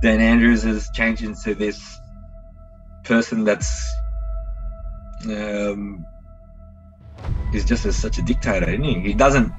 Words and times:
Dan 0.00 0.20
Andrews 0.20 0.62
has 0.62 0.88
changed 0.90 1.22
into 1.22 1.54
this 1.54 1.98
person 3.04 3.44
that's 3.44 3.88
um, 5.28 6.04
he's 7.50 7.64
just 7.64 7.84
a, 7.84 7.92
such 7.92 8.18
a 8.18 8.22
dictator, 8.22 8.68
isn't 8.68 8.84
he? 8.84 9.00
He 9.00 9.14
doesn't 9.14 9.52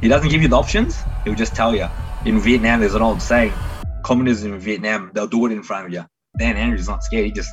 he 0.00 0.08
doesn't 0.08 0.28
give 0.28 0.42
you 0.42 0.48
the 0.48 0.56
options. 0.56 1.00
He'll 1.24 1.34
just 1.34 1.54
tell 1.54 1.74
you. 1.74 1.88
In 2.24 2.40
Vietnam, 2.40 2.80
there's 2.80 2.94
an 2.94 3.02
old 3.02 3.22
saying: 3.22 3.52
communism 4.02 4.54
in 4.54 4.58
Vietnam, 4.58 5.10
they'll 5.14 5.28
do 5.28 5.46
it 5.46 5.52
in 5.52 5.62
front 5.62 5.86
of 5.86 5.92
you. 5.92 6.04
Dan 6.38 6.56
Andrews 6.56 6.82
is 6.82 6.88
not 6.88 7.04
scared. 7.04 7.26
He 7.26 7.32
just 7.32 7.50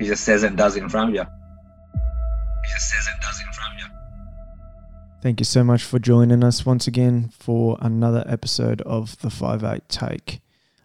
he 0.00 0.06
just 0.06 0.24
says 0.24 0.42
and 0.42 0.56
does 0.56 0.76
it 0.76 0.82
in 0.82 0.88
front 0.88 1.10
of 1.10 1.14
you. 1.14 1.22
He 1.22 2.72
just 2.72 2.90
says 2.90 3.06
and 3.12 3.20
does 3.20 3.40
it 3.40 3.46
in 3.46 3.52
front 3.52 3.74
of 3.74 3.80
you. 3.80 3.86
Thank 5.20 5.40
you 5.40 5.44
so 5.44 5.64
much 5.64 5.84
for 5.84 5.98
joining 5.98 6.42
us 6.44 6.66
once 6.66 6.86
again 6.86 7.30
for 7.30 7.78
another 7.80 8.24
episode 8.26 8.82
of 8.82 9.18
the 9.20 9.28
5-8 9.28 9.80
Take. 9.88 10.40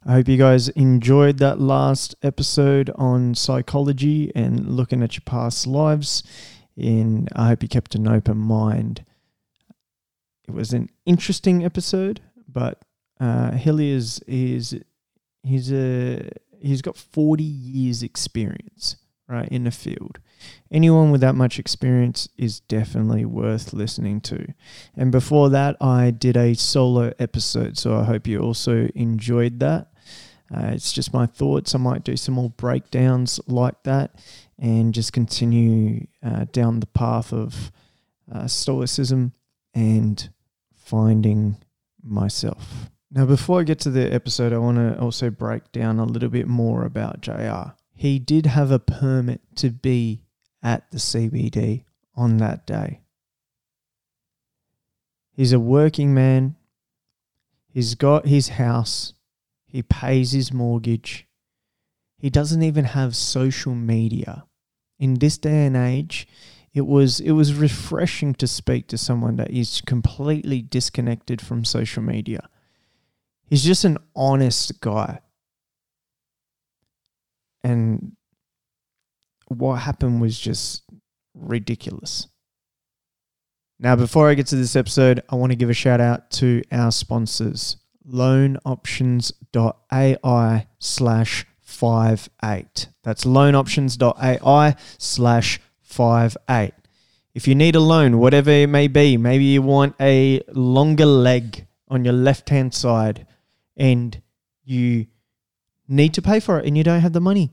I 0.10 0.14
hope 0.14 0.28
you 0.28 0.38
guys 0.38 0.70
enjoyed 0.70 1.38
that 1.38 1.62
last 1.62 2.16
episode 2.24 2.90
on 2.96 3.36
psychology 3.36 4.32
and 4.34 4.68
looking 4.76 5.04
at 5.04 5.14
your 5.14 5.22
past 5.24 5.68
lives. 5.68 6.24
And 6.76 7.30
I 7.36 7.50
hope 7.50 7.62
you 7.62 7.70
kept 7.70 7.94
an 7.94 8.08
open 8.08 8.38
mind. 8.38 9.06
It 10.48 10.52
was 10.56 10.74
an 10.74 10.90
interesting 11.06 11.64
episode, 11.64 12.22
but 12.48 12.84
uh, 13.20 13.52
Hilliers 13.52 14.20
is 14.26 14.80
he's 15.44 15.72
a 15.72 16.28
he's 16.58 16.82
got 16.82 16.98
forty 16.98 17.44
years 17.44 18.02
experience 18.02 18.96
right 19.28 19.48
in 19.50 19.66
the 19.66 19.72
field. 19.72 20.18
Anyone 20.72 21.12
with 21.12 21.22
that 21.22 21.36
much 21.36 21.60
experience 21.60 22.28
is 22.36 22.62
definitely 22.62 23.26
worth 23.26 23.74
listening 23.74 24.22
to. 24.22 24.56
And 24.98 25.12
before 25.12 25.52
that, 25.52 25.78
I 25.80 26.10
did 26.10 26.36
a 26.36 26.56
solo 26.56 27.14
episode, 27.20 27.78
so 27.78 27.96
I 27.96 28.06
hope 28.06 28.26
you 28.26 28.40
also 28.40 28.90
enjoyed 28.96 29.60
that. 29.60 29.92
Uh, 30.54 30.72
it's 30.74 30.92
just 30.92 31.14
my 31.14 31.26
thoughts. 31.26 31.76
I 31.76 31.78
might 31.78 32.04
do 32.04 32.18
some 32.18 32.36
more 32.36 32.50
breakdowns 32.50 33.40
like 33.48 33.84
that 33.84 34.16
and 34.58 34.94
just 34.94 35.14
continue 35.14 36.08
uh, 36.24 36.46
down 36.52 36.80
the 36.80 36.88
path 36.88 37.32
of 37.32 37.72
uh, 38.32 38.48
stoicism 38.48 39.34
and 39.74 40.30
finding 40.74 41.58
myself. 42.04 42.90
Now, 43.12 43.26
before 43.26 43.60
I 43.60 43.64
get 43.64 43.80
to 43.80 43.90
the 43.90 44.12
episode, 44.14 44.54
I 44.54 44.58
want 44.58 44.78
to 44.78 45.00
also 45.00 45.30
break 45.30 45.72
down 45.72 46.00
a 46.00 46.06
little 46.06 46.30
bit 46.30 46.48
more 46.48 46.86
about 46.86 47.22
JR. 47.22 47.74
He 47.96 48.20
did 48.20 48.46
have 48.46 48.72
a 48.72 48.80
permit 48.80 49.42
to 49.58 49.72
be 49.72 50.22
at 50.62 50.90
the 50.92 50.98
CBD 50.98 51.84
on 52.16 52.38
that 52.38 52.68
day. 52.68 53.02
He's 55.32 55.54
a 55.54 55.60
working 55.60 56.14
man. 56.14 56.56
He's 57.68 57.96
got 57.96 58.28
his 58.28 58.50
house. 58.50 59.14
He 59.70 59.84
pays 59.84 60.32
his 60.32 60.52
mortgage. 60.52 61.28
He 62.18 62.30
doesn't 62.30 62.64
even 62.64 62.86
have 62.86 63.16
social 63.16 63.76
media. 63.76 64.46
In 64.98 65.16
this 65.16 65.38
day 65.38 65.68
and 65.68 65.78
age, 65.78 66.28
it 66.74 66.82
was 66.82 67.20
it 67.20 67.32
was 67.32 67.54
refreshing 67.54 68.34
to 68.36 68.48
speak 68.48 68.88
to 68.88 68.98
someone 68.98 69.36
that 69.38 69.52
is 69.52 69.82
completely 69.82 70.62
disconnected 70.62 71.40
from 71.40 71.64
social 71.64 72.02
media. 72.02 72.50
He's 73.46 73.64
just 73.64 73.86
an 73.86 74.00
honest 74.16 74.82
guy. 74.82 75.22
And 77.64 78.14
what 79.48 79.76
happened 79.76 80.20
was 80.20 80.38
just 80.38 80.84
ridiculous. 81.34 82.28
Now, 83.80 83.96
before 83.96 84.30
I 84.30 84.34
get 84.34 84.48
to 84.48 84.56
this 84.56 84.76
episode, 84.76 85.24
I 85.30 85.36
want 85.36 85.52
to 85.52 85.56
give 85.56 85.70
a 85.70 85.74
shout 85.74 86.02
out 86.02 86.32
to 86.32 86.64
our 86.72 86.92
sponsors 86.92 87.78
loanoptions.ai 88.10 90.68
slash 90.80 91.46
five 91.60 92.30
eight. 92.44 92.88
That's 93.04 93.24
loanoptions.ai 93.24 94.76
slash 94.98 95.60
five 95.82 96.38
eight. 96.50 96.74
If 97.34 97.48
you 97.48 97.56
need 97.56 97.76
a 97.76 97.80
loan, 97.80 98.18
whatever 98.18 98.50
it 98.50 98.68
may 98.68 98.88
be, 98.88 99.16
maybe 99.16 99.46
you 99.46 99.62
want 99.62 99.96
a 100.00 100.42
longer 100.52 101.06
leg 101.06 101.68
on 101.88 102.04
your 102.04 102.14
left 102.14 102.50
hand 102.50 102.74
side 102.74 103.28
and 103.78 104.22
you 104.64 105.08
need 105.88 106.14
to 106.16 106.22
pay 106.22 106.40
for 106.40 106.60
it 106.60 106.66
and 106.66 106.78
you 106.78 106.84
don't 106.84 107.02
have 107.02 107.14
the 107.14 107.22
money. 107.22 107.52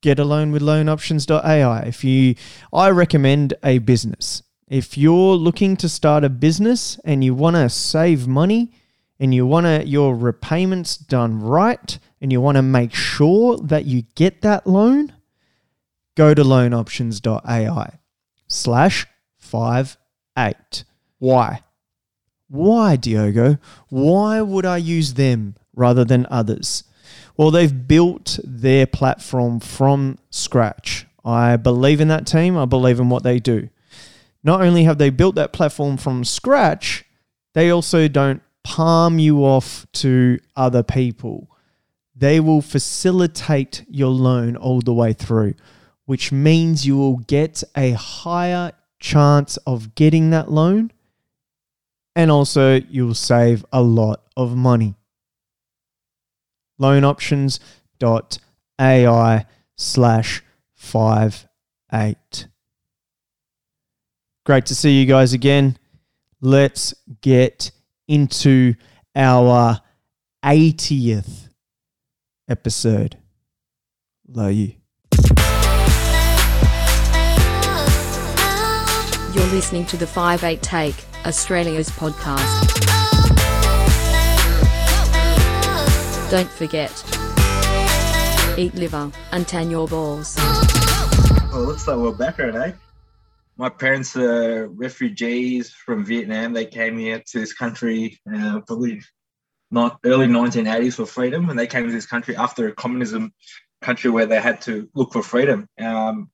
Get 0.00 0.18
a 0.18 0.24
loan 0.24 0.50
with 0.50 0.62
loanoptions.ai. 0.62 1.82
If 1.82 2.02
you 2.02 2.34
I 2.72 2.90
recommend 2.90 3.54
a 3.62 3.78
business. 3.78 4.42
If 4.66 4.96
you're 4.96 5.36
looking 5.36 5.76
to 5.76 5.88
start 5.88 6.24
a 6.24 6.30
business 6.30 6.98
and 7.04 7.22
you 7.22 7.34
want 7.34 7.56
to 7.56 7.68
save 7.68 8.26
money, 8.26 8.72
and 9.22 9.32
you 9.32 9.46
want 9.46 9.86
your 9.86 10.16
repayments 10.16 10.96
done 10.96 11.40
right 11.40 11.96
and 12.20 12.32
you 12.32 12.40
want 12.40 12.56
to 12.56 12.62
make 12.62 12.92
sure 12.92 13.56
that 13.58 13.84
you 13.84 14.02
get 14.16 14.42
that 14.42 14.66
loan, 14.66 15.12
go 16.16 16.34
to 16.34 16.42
loanoptions.ai 16.42 17.98
slash 18.48 19.06
five 19.38 19.96
eight. 20.36 20.82
Why? 21.20 21.62
Why, 22.48 22.96
Diogo? 22.96 23.58
Why 23.90 24.40
would 24.40 24.66
I 24.66 24.78
use 24.78 25.14
them 25.14 25.54
rather 25.72 26.04
than 26.04 26.26
others? 26.28 26.82
Well, 27.36 27.52
they've 27.52 27.86
built 27.86 28.40
their 28.42 28.88
platform 28.88 29.60
from 29.60 30.18
scratch. 30.30 31.06
I 31.24 31.56
believe 31.56 32.00
in 32.00 32.08
that 32.08 32.26
team. 32.26 32.58
I 32.58 32.64
believe 32.64 32.98
in 32.98 33.08
what 33.08 33.22
they 33.22 33.38
do. 33.38 33.68
Not 34.42 34.62
only 34.62 34.82
have 34.82 34.98
they 34.98 35.10
built 35.10 35.36
that 35.36 35.52
platform 35.52 35.96
from 35.96 36.24
scratch, 36.24 37.04
they 37.54 37.70
also 37.70 38.08
don't 38.08 38.42
palm 38.64 39.18
you 39.18 39.44
off 39.44 39.86
to 39.92 40.38
other 40.56 40.82
people. 40.82 41.50
They 42.14 42.40
will 42.40 42.62
facilitate 42.62 43.84
your 43.88 44.10
loan 44.10 44.56
all 44.56 44.80
the 44.80 44.94
way 44.94 45.12
through, 45.12 45.54
which 46.04 46.32
means 46.32 46.86
you 46.86 46.96
will 46.96 47.18
get 47.18 47.62
a 47.76 47.92
higher 47.92 48.72
chance 49.00 49.56
of 49.58 49.94
getting 49.94 50.30
that 50.30 50.50
loan 50.50 50.92
and 52.14 52.30
also 52.30 52.80
you'll 52.88 53.14
save 53.14 53.64
a 53.72 53.82
lot 53.82 54.22
of 54.36 54.54
money. 54.56 54.94
Loanoptions.ai 56.80 59.46
slash 59.76 60.42
five 60.74 61.48
eight. 61.92 62.46
Great 64.44 64.66
to 64.66 64.74
see 64.74 65.00
you 65.00 65.06
guys 65.06 65.32
again. 65.32 65.78
Let's 66.40 66.92
get 67.20 67.70
into 68.08 68.74
our 69.14 69.80
80th 70.44 71.48
episode. 72.48 73.16
Love 74.28 74.52
you. 74.52 74.74
You're 79.34 79.46
listening 79.46 79.86
to 79.86 79.96
the 79.96 80.04
5-8 80.04 80.60
Take, 80.60 80.94
Australia's 81.24 81.88
podcast. 81.90 82.68
Don't 86.30 86.50
forget, 86.50 86.90
eat 88.58 88.74
liver 88.74 89.10
and 89.32 89.46
tan 89.46 89.70
your 89.70 89.86
balls. 89.88 90.36
Well, 91.52 91.64
looks 91.64 91.86
like 91.86 91.96
we're 91.96 92.12
back, 92.12 92.38
eh? 92.40 92.72
My 93.56 93.68
parents 93.68 94.16
are 94.16 94.66
refugees 94.68 95.70
from 95.70 96.04
Vietnam. 96.04 96.52
They 96.52 96.66
came 96.66 96.98
here 96.98 97.22
to 97.26 97.40
this 97.40 97.52
country 97.52 98.18
uh, 98.32 98.60
probably 98.66 99.02
not 99.70 99.98
early 100.04 100.26
1980s 100.26 100.94
for 100.94 101.06
freedom, 101.06 101.48
and 101.48 101.58
they 101.58 101.66
came 101.66 101.86
to 101.86 101.92
this 101.92 102.06
country 102.06 102.36
after 102.36 102.68
a 102.68 102.72
communism 102.72 103.32
country 103.80 104.10
where 104.10 104.26
they 104.26 104.40
had 104.40 104.60
to 104.62 104.88
look 104.94 105.12
for 105.12 105.22
freedom. 105.22 105.68
Um, 105.78 106.30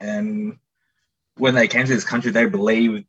and 0.00 0.58
when 1.36 1.54
they 1.54 1.68
came 1.68 1.86
to 1.86 1.94
this 1.94 2.04
country, 2.04 2.30
they 2.30 2.46
believed 2.46 3.06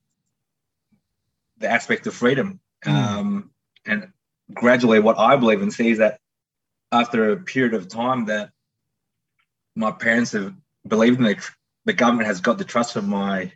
the 1.58 1.70
aspect 1.70 2.08
of 2.08 2.14
freedom. 2.14 2.60
Mm. 2.86 2.92
Um, 2.92 3.52
and 3.86 4.12
gradually, 4.54 5.00
what 5.00 5.20
I 5.20 5.36
believe 5.36 5.62
and 5.62 5.74
see 5.74 5.92
is 5.92 5.98
that 6.00 6.20
after 6.92 7.32
a 7.32 7.38
period 7.38 7.74
of 7.74 7.88
time, 7.88 8.26
that 8.26 8.52
my 9.76 9.92
parents 9.92 10.32
have 10.34 10.54
believed 10.88 11.18
in 11.18 11.26
the, 11.26 11.50
the 11.86 11.94
government 11.94 12.28
has 12.28 12.42
got 12.42 12.58
the 12.58 12.66
trust 12.66 12.96
of 12.96 13.08
my 13.08 13.52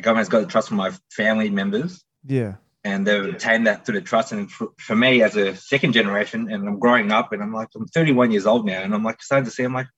the 0.00 0.04
government 0.04 0.26
has 0.26 0.28
got 0.30 0.40
the 0.40 0.46
trust 0.46 0.68
from 0.68 0.78
my 0.78 0.92
family 1.10 1.50
members. 1.50 2.02
Yeah. 2.26 2.54
And 2.82 3.06
they've 3.06 3.26
obtained 3.26 3.66
that 3.66 3.84
through 3.84 4.00
the 4.00 4.06
trust. 4.06 4.32
And 4.32 4.50
for, 4.50 4.68
for, 4.78 4.96
me, 4.96 5.22
as 5.22 5.36
a 5.36 5.54
second 5.54 5.92
generation, 5.92 6.50
and 6.50 6.66
I'm 6.66 6.78
growing 6.78 7.12
up, 7.12 7.32
and 7.32 7.42
I'm 7.42 7.52
like, 7.52 7.68
I'm 7.76 7.86
31 7.86 8.30
years 8.30 8.46
old 8.46 8.64
now, 8.64 8.80
and 8.80 8.94
I'm 8.94 9.04
like 9.04 9.22
starting 9.22 9.44
to 9.44 9.50
see, 9.50 9.62
I'm 9.62 9.74
like, 9.74 9.88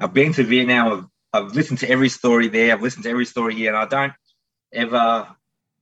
I've 0.00 0.14
been 0.14 0.32
to 0.32 0.42
Vietnam, 0.42 1.10
I've, 1.34 1.44
I've 1.44 1.54
listened 1.54 1.80
to 1.80 1.90
every 1.90 2.08
story 2.08 2.48
there, 2.48 2.72
I've 2.72 2.80
listened 2.80 3.04
to 3.04 3.10
every 3.10 3.26
story 3.26 3.54
here, 3.54 3.68
and 3.68 3.76
I 3.76 3.84
don't 3.84 4.14
ever 4.72 5.28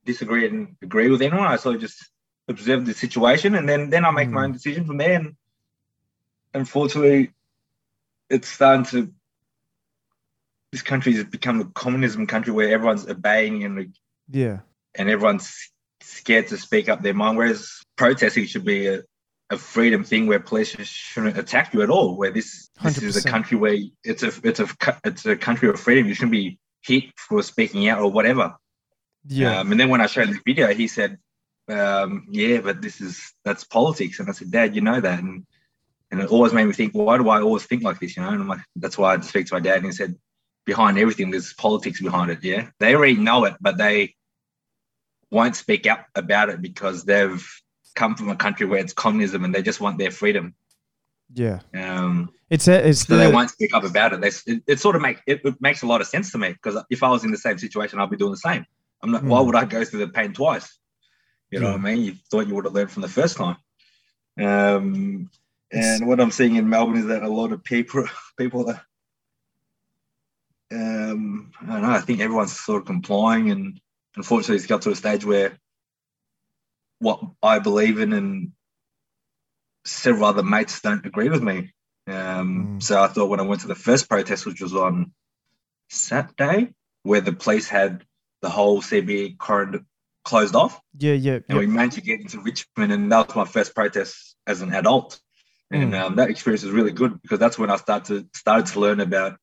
disagree 0.03 0.45
and 0.47 0.75
agree 0.81 1.09
with 1.09 1.21
anyone. 1.21 1.47
I 1.47 1.55
sort 1.55 1.75
of 1.75 1.81
just 1.81 2.03
observe 2.49 2.85
the 2.85 2.93
situation, 2.93 3.55
and 3.55 3.69
then 3.69 3.89
then 3.89 4.03
I 4.03 4.11
make 4.11 4.27
mm. 4.27 4.33
my 4.33 4.43
own 4.43 4.51
decision 4.51 4.85
from 4.85 4.97
there. 4.97 5.13
And 5.13 5.35
unfortunately, 6.53 7.31
it's 8.29 8.49
starting 8.49 8.85
to 8.87 9.13
this 10.75 10.81
country 10.81 11.13
has 11.13 11.23
become 11.23 11.61
a 11.61 11.65
communism 11.67 12.27
country 12.27 12.51
where 12.51 12.69
everyone's 12.69 13.07
obeying 13.07 13.63
and 13.63 13.95
yeah, 14.29 14.59
and 14.93 15.09
everyone's 15.09 15.71
scared 16.01 16.47
to 16.47 16.57
speak 16.57 16.89
up 16.89 17.01
their 17.01 17.13
mind. 17.13 17.37
Whereas 17.37 17.81
protesting 17.95 18.45
should 18.45 18.65
be 18.65 18.87
a 18.87 19.03
a 19.49 19.57
freedom 19.57 20.03
thing 20.03 20.27
where 20.27 20.41
police 20.41 20.75
shouldn't 20.85 21.37
attack 21.37 21.73
you 21.73 21.81
at 21.81 21.89
all. 21.89 22.17
Where 22.17 22.29
this 22.29 22.69
this 22.83 23.01
is 23.01 23.23
a 23.23 23.29
country 23.29 23.57
where 23.57 23.77
it's 24.03 24.23
a 24.23 24.33
it's 24.43 24.59
a 24.59 24.67
it's 25.05 25.25
a 25.25 25.37
country 25.37 25.69
of 25.69 25.79
freedom. 25.79 26.07
You 26.07 26.13
shouldn't 26.13 26.33
be 26.33 26.59
hit 26.81 27.05
for 27.15 27.41
speaking 27.41 27.87
out 27.87 28.01
or 28.01 28.11
whatever. 28.11 28.55
Yeah. 29.27 29.59
Um, 29.59 29.71
and 29.71 29.79
then 29.79 29.87
when 29.87 30.01
I 30.01 30.07
showed 30.07 30.27
the 30.27 30.41
video, 30.45 30.73
he 30.73 30.89
said, 30.89 31.19
um, 31.69 32.27
"Yeah, 32.29 32.59
but 32.59 32.81
this 32.81 32.99
is 32.99 33.31
that's 33.45 33.63
politics." 33.63 34.19
And 34.19 34.27
I 34.27 34.33
said, 34.33 34.51
"Dad, 34.51 34.75
you 34.75 34.81
know 34.81 34.99
that." 34.99 35.19
And 35.19 35.45
and 36.11 36.21
it 36.21 36.29
always 36.29 36.53
made 36.53 36.65
me 36.65 36.73
think, 36.73 36.93
why 36.93 37.17
do 37.17 37.29
I 37.29 37.41
always 37.41 37.65
think 37.65 37.83
like 37.83 37.99
this? 37.99 38.15
You 38.15 38.23
know, 38.23 38.29
and 38.29 38.41
I'm 38.41 38.47
like, 38.47 38.61
that's 38.75 38.97
why 38.97 39.09
I 39.09 39.11
had 39.11 39.23
to 39.23 39.27
speak 39.27 39.47
to 39.47 39.55
my 39.55 39.59
dad. 39.59 39.77
And 39.77 39.85
he 39.85 39.91
said, 39.91 40.15
behind 40.65 40.97
everything, 40.97 41.31
there's 41.31 41.53
politics 41.53 42.01
behind 42.01 42.31
it. 42.31 42.43
Yeah, 42.43 42.69
they 42.79 42.95
already 42.95 43.15
know 43.15 43.45
it, 43.45 43.55
but 43.61 43.77
they 43.77 44.15
won't 45.31 45.55
speak 45.55 45.87
up 45.87 46.07
about 46.15 46.49
it 46.49 46.61
because 46.61 47.03
they've 47.03 47.45
come 47.95 48.15
from 48.15 48.29
a 48.29 48.35
country 48.35 48.65
where 48.65 48.79
it's 48.79 48.93
communism 48.93 49.43
and 49.45 49.53
they 49.55 49.61
just 49.61 49.79
want 49.81 49.97
their 49.97 50.11
freedom. 50.11 50.53
yeah. 51.33 51.59
Um, 51.73 52.29
It's 52.49 52.67
a, 52.67 52.87
it's 52.89 53.07
so 53.07 53.17
they 53.17 53.31
won't 53.31 53.49
speak 53.49 53.73
up 53.73 53.83
about 53.83 54.13
it. 54.13 54.21
They, 54.21 54.27
it, 54.53 54.63
it 54.67 54.79
sort 54.79 54.95
of 54.95 55.01
make 55.01 55.19
it, 55.25 55.41
it 55.43 55.55
makes 55.61 55.81
a 55.81 55.87
lot 55.87 56.01
of 56.01 56.07
sense 56.07 56.31
to 56.31 56.37
me 56.37 56.49
because 56.53 56.77
if 56.89 57.01
I 57.03 57.09
was 57.09 57.23
in 57.23 57.31
the 57.31 57.37
same 57.37 57.57
situation, 57.57 57.99
I'd 57.99 58.09
be 58.09 58.17
doing 58.17 58.31
the 58.31 58.37
same. 58.37 58.65
I'm 59.01 59.11
not. 59.11 59.23
Why 59.23 59.39
Mm. 59.39 59.45
would 59.45 59.55
I 59.55 59.65
go 59.65 59.83
through 59.83 59.99
the 60.05 60.09
pain 60.09 60.33
twice? 60.33 60.77
You 61.51 61.59
know 61.59 61.67
Yeah. 61.67 61.71
what 61.73 61.81
I 61.81 61.83
mean? 61.95 62.03
You 62.05 62.13
thought 62.29 62.47
you 62.47 62.55
would 62.55 62.65
have 62.65 62.73
learned 62.73 62.91
from 62.91 63.01
the 63.01 63.07
first 63.09 63.37
time. 63.37 63.57
Um, 64.39 65.29
It's- 65.71 65.99
and 65.99 66.07
what 66.07 66.19
I'm 66.21 66.31
seeing 66.31 66.55
in 66.57 66.69
Melbourne 66.69 66.97
is 66.97 67.07
that 67.07 67.23
a 67.23 67.27
lot 67.29 67.51
of 67.51 67.63
people 67.63 68.05
people 68.37 68.65
that 68.65 68.81
um, 70.73 71.51
I 71.61 71.65
don't 71.65 71.81
know. 71.81 71.89
I 71.91 71.99
think 72.01 72.19
everyone's 72.19 72.59
sort 72.59 72.81
of 72.81 72.87
complying, 72.87 73.51
and 73.51 73.79
unfortunately, 74.15 74.57
it's 74.57 74.67
got 74.67 74.81
to 74.83 74.91
a 74.91 74.95
stage 74.95 75.25
where 75.25 75.57
what 76.99 77.21
I 77.43 77.59
believe 77.59 77.99
in 77.99 78.13
and 78.13 78.51
several 79.85 80.25
other 80.25 80.43
mates 80.43 80.81
don't 80.81 81.05
agree 81.05 81.29
with 81.29 81.43
me. 81.43 81.71
Um, 82.07 82.77
Mm. 82.77 82.83
So 82.83 83.01
I 83.01 83.07
thought 83.07 83.29
when 83.29 83.39
I 83.39 83.43
went 83.43 83.61
to 83.61 83.67
the 83.67 83.75
first 83.75 84.07
protest, 84.09 84.45
which 84.45 84.61
was 84.61 84.73
on 84.75 85.11
Saturday, 85.89 86.73
where 87.03 87.21
the 87.21 87.33
police 87.33 87.67
had 87.67 88.03
the 88.41 88.49
whole 88.49 88.81
CBD 88.81 89.37
corridor 89.37 89.83
closed 90.23 90.55
off, 90.55 90.79
yeah, 90.97 91.13
yeah, 91.13 91.33
and 91.33 91.43
yeah. 91.49 91.57
we 91.57 91.67
managed 91.67 91.95
to 91.95 92.01
get 92.01 92.19
into 92.21 92.39
Richmond, 92.39 92.91
and 92.91 93.11
that 93.11 93.27
was 93.27 93.35
my 93.35 93.45
first 93.45 93.75
protest 93.75 94.35
as 94.47 94.61
an 94.61 94.73
adult. 94.73 95.19
And 95.71 95.93
Mm. 95.93 95.99
um, 95.99 96.15
that 96.17 96.29
experience 96.29 96.63
was 96.63 96.71
really 96.71 96.91
good 96.91 97.21
because 97.21 97.39
that's 97.39 97.57
when 97.57 97.71
I 97.71 97.77
started 97.77 98.05
to, 98.31 98.37
started 98.37 98.67
to 98.67 98.79
learn 98.79 98.99
about 98.99 99.37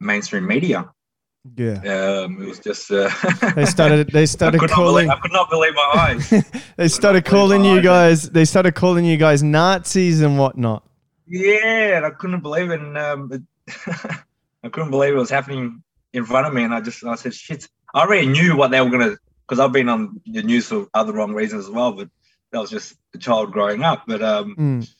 mainstream 0.00 0.46
media. 0.46 0.90
yeah. 1.56 1.74
Um, 2.24 2.42
it 2.42 2.48
was 2.48 2.58
just 2.60 2.90
uh, 2.90 3.10
They 3.56 3.64
started. 3.64 4.10
They 4.12 4.26
started 4.26 4.60
not 4.60 4.70
calling. 4.70 5.06
believe, 5.06 5.18
I 5.18 5.20
could 5.20 5.32
not 5.32 5.50
believe 5.50 5.74
my 5.74 5.90
eyes. 5.94 6.44
they 6.76 6.88
started 6.88 7.24
calling 7.24 7.64
you 7.64 7.78
eyes. 7.78 7.82
guys. 7.84 8.30
They 8.30 8.44
started 8.44 8.74
calling 8.74 9.04
you 9.04 9.16
guys 9.16 9.42
Nazis 9.42 10.20
and 10.20 10.38
whatnot. 10.38 10.84
Yeah, 11.26 11.96
and 11.98 12.06
I 12.06 12.10
couldn't 12.10 12.40
believe 12.40 12.70
it. 12.70 12.80
And, 12.80 12.96
um, 12.98 13.30
it 13.32 13.42
I 14.64 14.68
couldn't 14.70 14.90
believe 14.90 15.14
it 15.14 15.18
was 15.18 15.30
happening 15.30 15.82
in 16.12 16.24
front 16.24 16.46
of 16.46 16.52
me. 16.54 16.64
And 16.64 16.74
I 16.74 16.80
just, 16.80 17.04
I 17.04 17.14
said, 17.14 17.34
shit. 17.34 17.68
I 17.94 18.00
already 18.02 18.26
knew 18.26 18.56
what 18.56 18.70
they 18.70 18.80
were 18.80 18.90
going 18.90 19.10
to, 19.10 19.16
because 19.46 19.60
I've 19.60 19.72
been 19.72 19.88
on 19.88 20.20
the 20.26 20.42
news 20.42 20.68
for 20.68 20.86
other 20.94 21.12
wrong 21.12 21.32
reasons 21.34 21.64
as 21.66 21.70
well, 21.70 21.92
but 21.92 22.08
that 22.50 22.58
was 22.60 22.70
just 22.70 22.94
a 23.14 23.18
child 23.18 23.52
growing 23.52 23.82
up. 23.84 24.04
But 24.06 24.22
um, 24.22 24.54
Mm. 24.56 24.90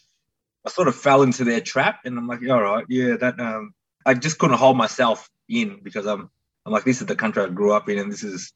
I 0.66 0.70
sort 0.70 0.88
of 0.88 0.94
fell 0.96 1.22
into 1.22 1.44
their 1.44 1.60
trap. 1.60 2.00
And 2.04 2.18
I'm 2.18 2.26
like, 2.26 2.40
all 2.48 2.62
right, 2.62 2.84
yeah, 2.88 3.16
that, 3.16 3.38
um, 3.40 3.72
I 4.08 4.14
just 4.14 4.38
couldn't 4.38 4.58
hold 4.58 4.76
myself 4.76 5.28
in 5.48 5.80
because 5.82 6.06
I'm, 6.06 6.30
I'm 6.64 6.72
like, 6.72 6.84
this 6.84 7.00
is 7.00 7.06
the 7.06 7.16
country 7.16 7.42
I 7.42 7.48
grew 7.48 7.72
up 7.72 7.88
in 7.88 7.98
and 7.98 8.10
this 8.10 8.24
is, 8.24 8.52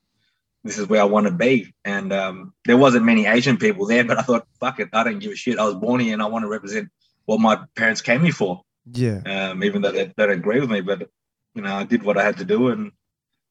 this 0.65 0.79
is 0.79 0.89
where 0.89 1.01
I 1.01 1.05
want 1.05 1.27
to 1.27 1.33
be. 1.33 1.75
And 1.85 2.13
um, 2.13 2.55
there 2.65 2.77
wasn't 2.77 3.05
many 3.05 3.27
Asian 3.27 3.57
people 3.57 3.87
there, 3.87 4.05
but 4.05 4.19
I 4.19 4.23
thought, 4.23 4.47
fuck 4.61 4.81
it, 4.81 4.89
I 4.93 5.05
don't 5.05 5.19
give 5.19 5.33
a 5.33 5.37
shit. 5.37 5.59
I 5.59 5.65
was 5.65 5.75
born 5.75 6.01
here 6.01 6.13
and 6.13 6.23
I 6.23 6.27
want 6.27 6.45
to 6.45 6.49
represent 6.49 6.89
what 7.27 7.41
my 7.41 7.59
parents 7.75 8.01
came 8.01 8.23
here 8.23 8.33
for 8.33 8.63
Yeah, 8.93 9.21
um, 9.27 9.63
even 9.65 9.83
though 9.83 9.93
they, 9.93 10.13
don't 10.17 10.31
agree 10.31 10.61
with 10.61 10.71
me. 10.71 10.81
But 10.81 11.09
you 11.55 11.63
know, 11.63 11.75
I 11.75 11.85
did 11.85 12.03
what 12.03 12.19
I 12.19 12.25
had 12.25 12.39
to 12.39 12.45
do, 12.45 12.69
and 12.69 12.93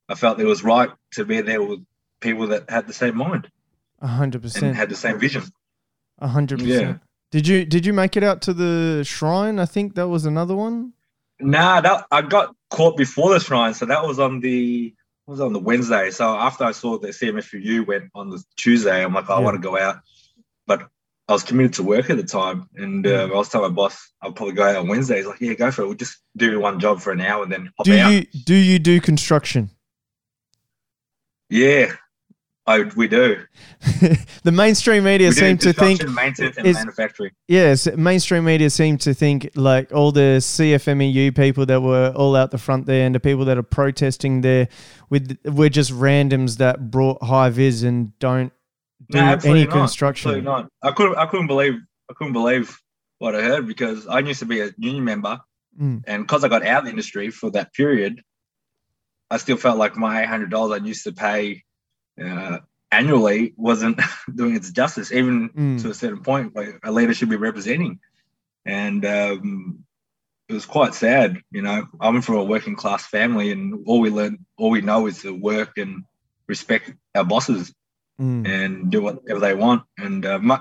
I 0.10 0.16
felt 0.16 0.40
it 0.40 0.46
was 0.46 0.64
right 0.64 0.90
to 1.12 1.26
be 1.26 1.42
there 1.42 1.62
with 1.62 1.80
people 2.20 2.48
that 2.48 2.70
had 2.70 2.88
the 2.88 2.94
same 2.94 3.18
mind 3.18 3.50
a 4.02 4.08
hundred 4.08 4.44
and 4.44 4.52
percent. 4.52 4.76
had 4.76 4.90
the 4.90 4.96
same 4.96 5.20
vision. 5.20 5.44
A 6.20 6.28
hundred 6.28 6.60
percent. 6.60 7.02
Did 7.32 7.48
you 7.48 7.66
did 7.66 7.86
you 7.86 7.94
make 7.94 8.18
it 8.18 8.24
out 8.24 8.42
to 8.44 8.54
the 8.54 9.04
shrine? 9.06 9.60
I 9.60 9.66
think 9.66 9.96
that 9.96 10.10
was 10.10 10.26
another 10.26 10.56
one. 10.56 10.94
Nah, 11.42 11.82
that 11.82 12.06
I 12.12 12.22
got 12.22 12.56
caught 12.70 12.98
before 12.98 13.34
the 13.34 13.40
shrine, 13.40 13.74
so 13.74 13.86
that 13.86 14.06
was 14.06 14.20
on 14.20 14.40
the 14.40 14.94
was 15.28 15.40
on 15.40 15.54
the 15.54 15.60
Wednesday. 15.60 16.12
So 16.12 16.36
after 16.36 16.64
I 16.64 16.72
saw 16.72 16.98
the 16.98 17.10
CFMEU 17.10 17.86
went 17.86 18.12
on 18.16 18.30
the 18.30 18.44
Tuesday, 18.58 19.04
I'm 19.04 19.14
like, 19.14 19.30
I 19.30 19.38
Yeah. 19.38 19.46
want 19.46 19.56
to 19.56 19.62
go 19.62 19.78
out, 19.78 20.02
but 20.68 20.90
I 21.28 21.34
was 21.34 21.44
committed 21.44 21.74
to 21.76 21.84
work 21.84 22.10
at 22.10 22.18
the 22.18 22.24
time, 22.24 22.68
and 22.76 23.06
uh, 23.08 23.30
I 23.32 23.36
was 23.36 23.50
telling 23.50 23.72
my 23.72 23.76
boss 23.76 24.12
I'll 24.22 24.34
probably 24.34 24.56
go 24.56 24.64
out 24.64 24.76
on 24.76 24.88
Wednesday. 24.88 25.18
He's 25.18 25.26
like, 25.28 25.40
Yeah, 25.42 25.54
go 25.54 25.72
for 25.72 25.84
it. 25.84 25.88
We'll 25.88 25.96
just 25.96 26.18
do 26.36 26.60
one 26.60 26.80
job 26.80 27.02
for 27.02 27.12
an 27.12 27.22
hour 27.22 27.44
and 27.44 27.52
then 27.52 27.72
hop 27.78 27.86
Do 27.86 27.98
out. 27.98 28.12
you 28.12 28.26
do 28.46 28.56
you 28.56 28.80
do 28.80 29.00
construction? 29.00 29.70
Yeah, 31.50 31.94
I 32.68 32.84
we 32.96 33.08
do. 33.08 33.44
the 34.44 34.52
mainstream 34.52 35.04
media 35.04 35.32
seem 35.32 35.58
to 35.60 35.74
think 35.74 36.00
construction, 36.02 36.14
maintenance 36.14 36.58
and 36.58 36.74
manufacturing. 36.74 37.32
yes, 37.48 37.88
mainstream 37.96 38.44
media 38.44 38.70
seem 38.70 38.98
to 39.00 39.14
think 39.16 39.50
like 39.56 39.92
all 39.92 40.12
the 40.12 40.38
CFMEU 40.40 41.36
people 41.36 41.66
that 41.66 41.82
were 41.82 42.14
all 42.16 42.36
out 42.36 42.52
the 42.52 42.60
front 42.60 42.86
there 42.86 43.06
and 43.06 43.16
the 43.16 43.20
people 43.20 43.46
that 43.46 43.58
are 43.58 43.64
protesting 43.64 44.42
there 44.42 44.68
with 45.10 45.38
we're 45.46 45.70
just 45.70 45.92
randoms 45.92 46.58
that 46.58 46.92
brought 46.92 47.22
high 47.24 47.50
vis 47.50 47.82
and 47.82 48.18
don't 48.20 48.54
do 49.10 49.18
No, 49.18 49.38
any 49.44 49.64
not. 49.66 49.72
construction. 49.74 50.30
Absolutely 50.30 50.50
not. 50.52 50.68
I 50.84 50.92
couldn't. 50.92 51.18
I 51.18 51.26
couldn't 51.26 51.48
believe. 51.48 51.74
I 52.10 52.14
couldn't 52.14 52.34
believe 52.34 52.78
what 53.18 53.36
I 53.36 53.42
heard 53.42 53.66
because 53.68 54.06
I 54.08 54.20
used 54.20 54.40
to 54.40 54.46
be 54.46 54.62
a 54.62 54.70
union 54.78 55.04
member, 55.04 55.40
Mm. 55.82 56.04
and 56.06 56.24
because 56.28 56.44
I 56.44 56.48
got 56.50 56.64
out 56.66 56.80
of 56.80 56.84
the 56.86 56.90
industry 56.92 57.32
for 57.32 57.50
that 57.52 57.74
period, 57.74 58.22
I 59.32 59.38
still 59.38 59.58
felt 59.58 59.78
like 59.80 59.96
my 59.98 60.22
eight 60.22 60.28
hundred 60.28 60.52
dollars 60.52 60.80
I 60.80 60.86
used 60.86 61.04
to 61.06 61.12
pay 61.12 61.64
uh, 62.24 62.60
annually 62.92 63.54
wasn't 63.58 64.00
doing 64.36 64.56
its 64.56 64.72
justice, 64.72 65.12
even 65.12 65.50
Mm. 65.50 65.82
to 65.82 65.90
a 65.90 65.94
certain 65.94 66.22
point. 66.24 66.56
Like 66.56 66.80
a 66.84 66.92
leader 66.92 67.14
should 67.14 67.30
be 67.30 67.36
representing, 67.38 68.00
and 68.66 69.06
um, 69.06 69.86
it 70.50 70.54
was 70.54 70.66
quite 70.66 70.94
sad. 70.94 71.42
You 71.52 71.62
know, 71.62 71.88
I'm 72.00 72.22
from 72.22 72.36
a 72.36 72.44
working 72.44 72.76
class 72.76 73.06
family, 73.06 73.52
and 73.52 73.84
all 73.88 74.00
we 74.02 74.10
learn, 74.10 74.46
all 74.58 74.70
we 74.72 74.82
know 74.82 75.08
is 75.08 75.22
to 75.22 75.34
work 75.34 75.78
and 75.78 76.04
respect 76.48 76.94
our 77.16 77.24
bosses 77.24 77.74
Mm. 78.20 78.46
and 78.48 78.92
do 78.92 79.02
whatever 79.02 79.40
they 79.40 79.56
want. 79.56 79.82
And 79.98 80.24
uh, 80.26 80.38
my, 80.38 80.60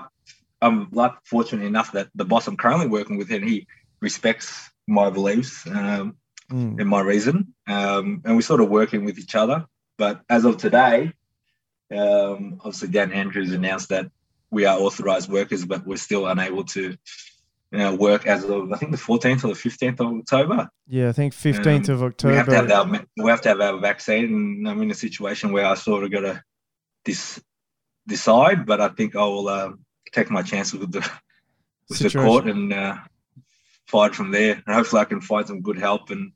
I'm 0.63 0.87
like 0.91 1.13
fortunate 1.25 1.65
enough 1.65 1.91
that 1.91 2.07
the 2.15 2.25
boss 2.25 2.47
I'm 2.47 2.57
currently 2.57 2.87
working 2.87 3.17
with, 3.17 3.29
and 3.31 3.43
he 3.47 3.67
respects 3.99 4.69
my 4.87 5.09
beliefs 5.09 5.67
um, 5.67 6.15
Mm. 6.51 6.79
and 6.81 6.89
my 6.89 6.99
reason, 7.01 7.53
um, 7.67 8.21
and 8.25 8.35
we're 8.35 8.41
sort 8.41 8.59
of 8.61 8.69
working 8.69 9.05
with 9.05 9.17
each 9.19 9.35
other. 9.35 9.65
But 9.97 10.21
as 10.27 10.43
of 10.43 10.57
today, 10.57 11.13
um, 11.91 12.57
obviously 12.59 12.89
Dan 12.89 13.11
Andrews 13.11 13.51
announced 13.53 13.89
that 13.89 14.09
we 14.49 14.65
are 14.65 14.77
authorized 14.79 15.29
workers, 15.29 15.65
but 15.65 15.85
we're 15.85 15.97
still 15.97 16.27
unable 16.27 16.63
to. 16.65 16.95
You 17.73 17.77
know, 17.77 17.95
work 17.95 18.27
as 18.27 18.43
of 18.43 18.73
I 18.73 18.75
think 18.75 18.91
the 18.91 18.97
14th 18.97 19.45
or 19.45 19.47
the 19.47 19.53
15th 19.53 20.01
of 20.01 20.07
October. 20.19 20.69
Yeah, 20.89 21.07
I 21.07 21.13
think 21.13 21.33
fifteenth 21.33 21.87
Um, 21.89 22.03
of 22.03 22.15
We 22.25 22.33
have 22.33 22.45
to 22.47 22.55
have 22.55 22.69
October. 22.69 22.97
our 22.97 23.05
we 23.23 23.29
have 23.29 23.39
to 23.43 23.47
have 23.47 23.61
our 23.61 23.77
vaccine, 23.79 24.25
and 24.25 24.67
I'm 24.67 24.81
in 24.81 24.91
a 24.91 24.93
situation 24.93 25.53
where 25.53 25.65
I 25.65 25.75
sort 25.75 26.03
of 26.03 26.11
got 26.11 26.19
to 26.19 26.43
dis, 27.05 27.41
decide. 28.05 28.65
But 28.65 28.81
I 28.81 28.89
think 28.89 29.15
I 29.15 29.23
will 29.23 29.47
um, 29.47 29.85
take 30.11 30.29
my 30.29 30.41
chances 30.41 30.77
with 30.81 30.91
the 30.91 31.09
with 31.87 31.99
the 31.99 32.09
court 32.09 32.45
and 32.47 32.73
uh, 32.73 32.97
fight 33.87 34.13
from 34.15 34.31
there. 34.31 34.61
And 34.67 34.75
hopefully, 34.75 35.01
I 35.01 35.05
can 35.05 35.21
find 35.21 35.47
some 35.47 35.61
good 35.61 35.79
help 35.79 36.09
and 36.09 36.33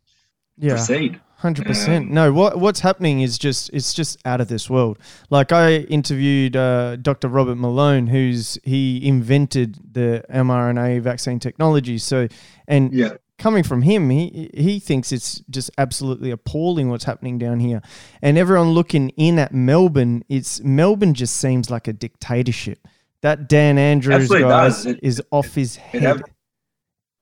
Yeah, 0.57 0.75
proceed. 0.75 1.19
Hundred 1.37 1.65
percent. 1.65 2.07
Um, 2.07 2.13
No, 2.13 2.33
what 2.33 2.59
what's 2.59 2.79
happening 2.79 3.21
is 3.21 3.37
just 3.37 3.69
it's 3.73 3.93
just 3.93 4.17
out 4.25 4.39
of 4.41 4.47
this 4.47 4.69
world. 4.69 4.97
Like 5.29 5.51
I 5.51 5.75
interviewed 5.77 6.55
uh, 6.55 6.95
Dr. 6.95 7.27
Robert 7.27 7.55
Malone, 7.55 8.07
who's 8.07 8.57
he 8.63 9.05
invented 9.05 9.79
the 9.93 10.23
mRNA 10.29 11.01
vaccine 11.01 11.39
technology. 11.39 11.97
So, 11.97 12.27
and 12.67 12.93
Yeah, 12.93 13.15
coming 13.37 13.63
from 13.63 13.81
him, 13.81 14.09
he 14.09 14.49
he 14.55 14.79
thinks 14.79 15.11
it's 15.11 15.41
just 15.49 15.69
absolutely 15.77 16.31
appalling 16.31 16.89
what's 16.89 17.03
happening 17.03 17.37
down 17.37 17.59
here. 17.59 17.81
And 18.21 18.37
everyone 18.37 18.69
looking 18.71 19.09
in 19.09 19.37
at 19.37 19.53
Melbourne, 19.53 20.23
it's 20.29 20.61
Melbourne 20.63 21.13
just 21.13 21.35
seems 21.35 21.69
like 21.69 21.87
a 21.87 21.93
dictatorship. 21.93 22.79
That 23.21 23.49
Dan 23.49 23.77
Andrews 23.77 24.15
Absolutely 24.21 24.49
guy 24.49 24.63
does. 24.65 24.85
It- 24.85 24.99
is 25.03 25.21
off 25.31 25.53
his 25.53 25.75
it 25.93 26.01
head. 26.01 26.03
ab- 26.21 26.29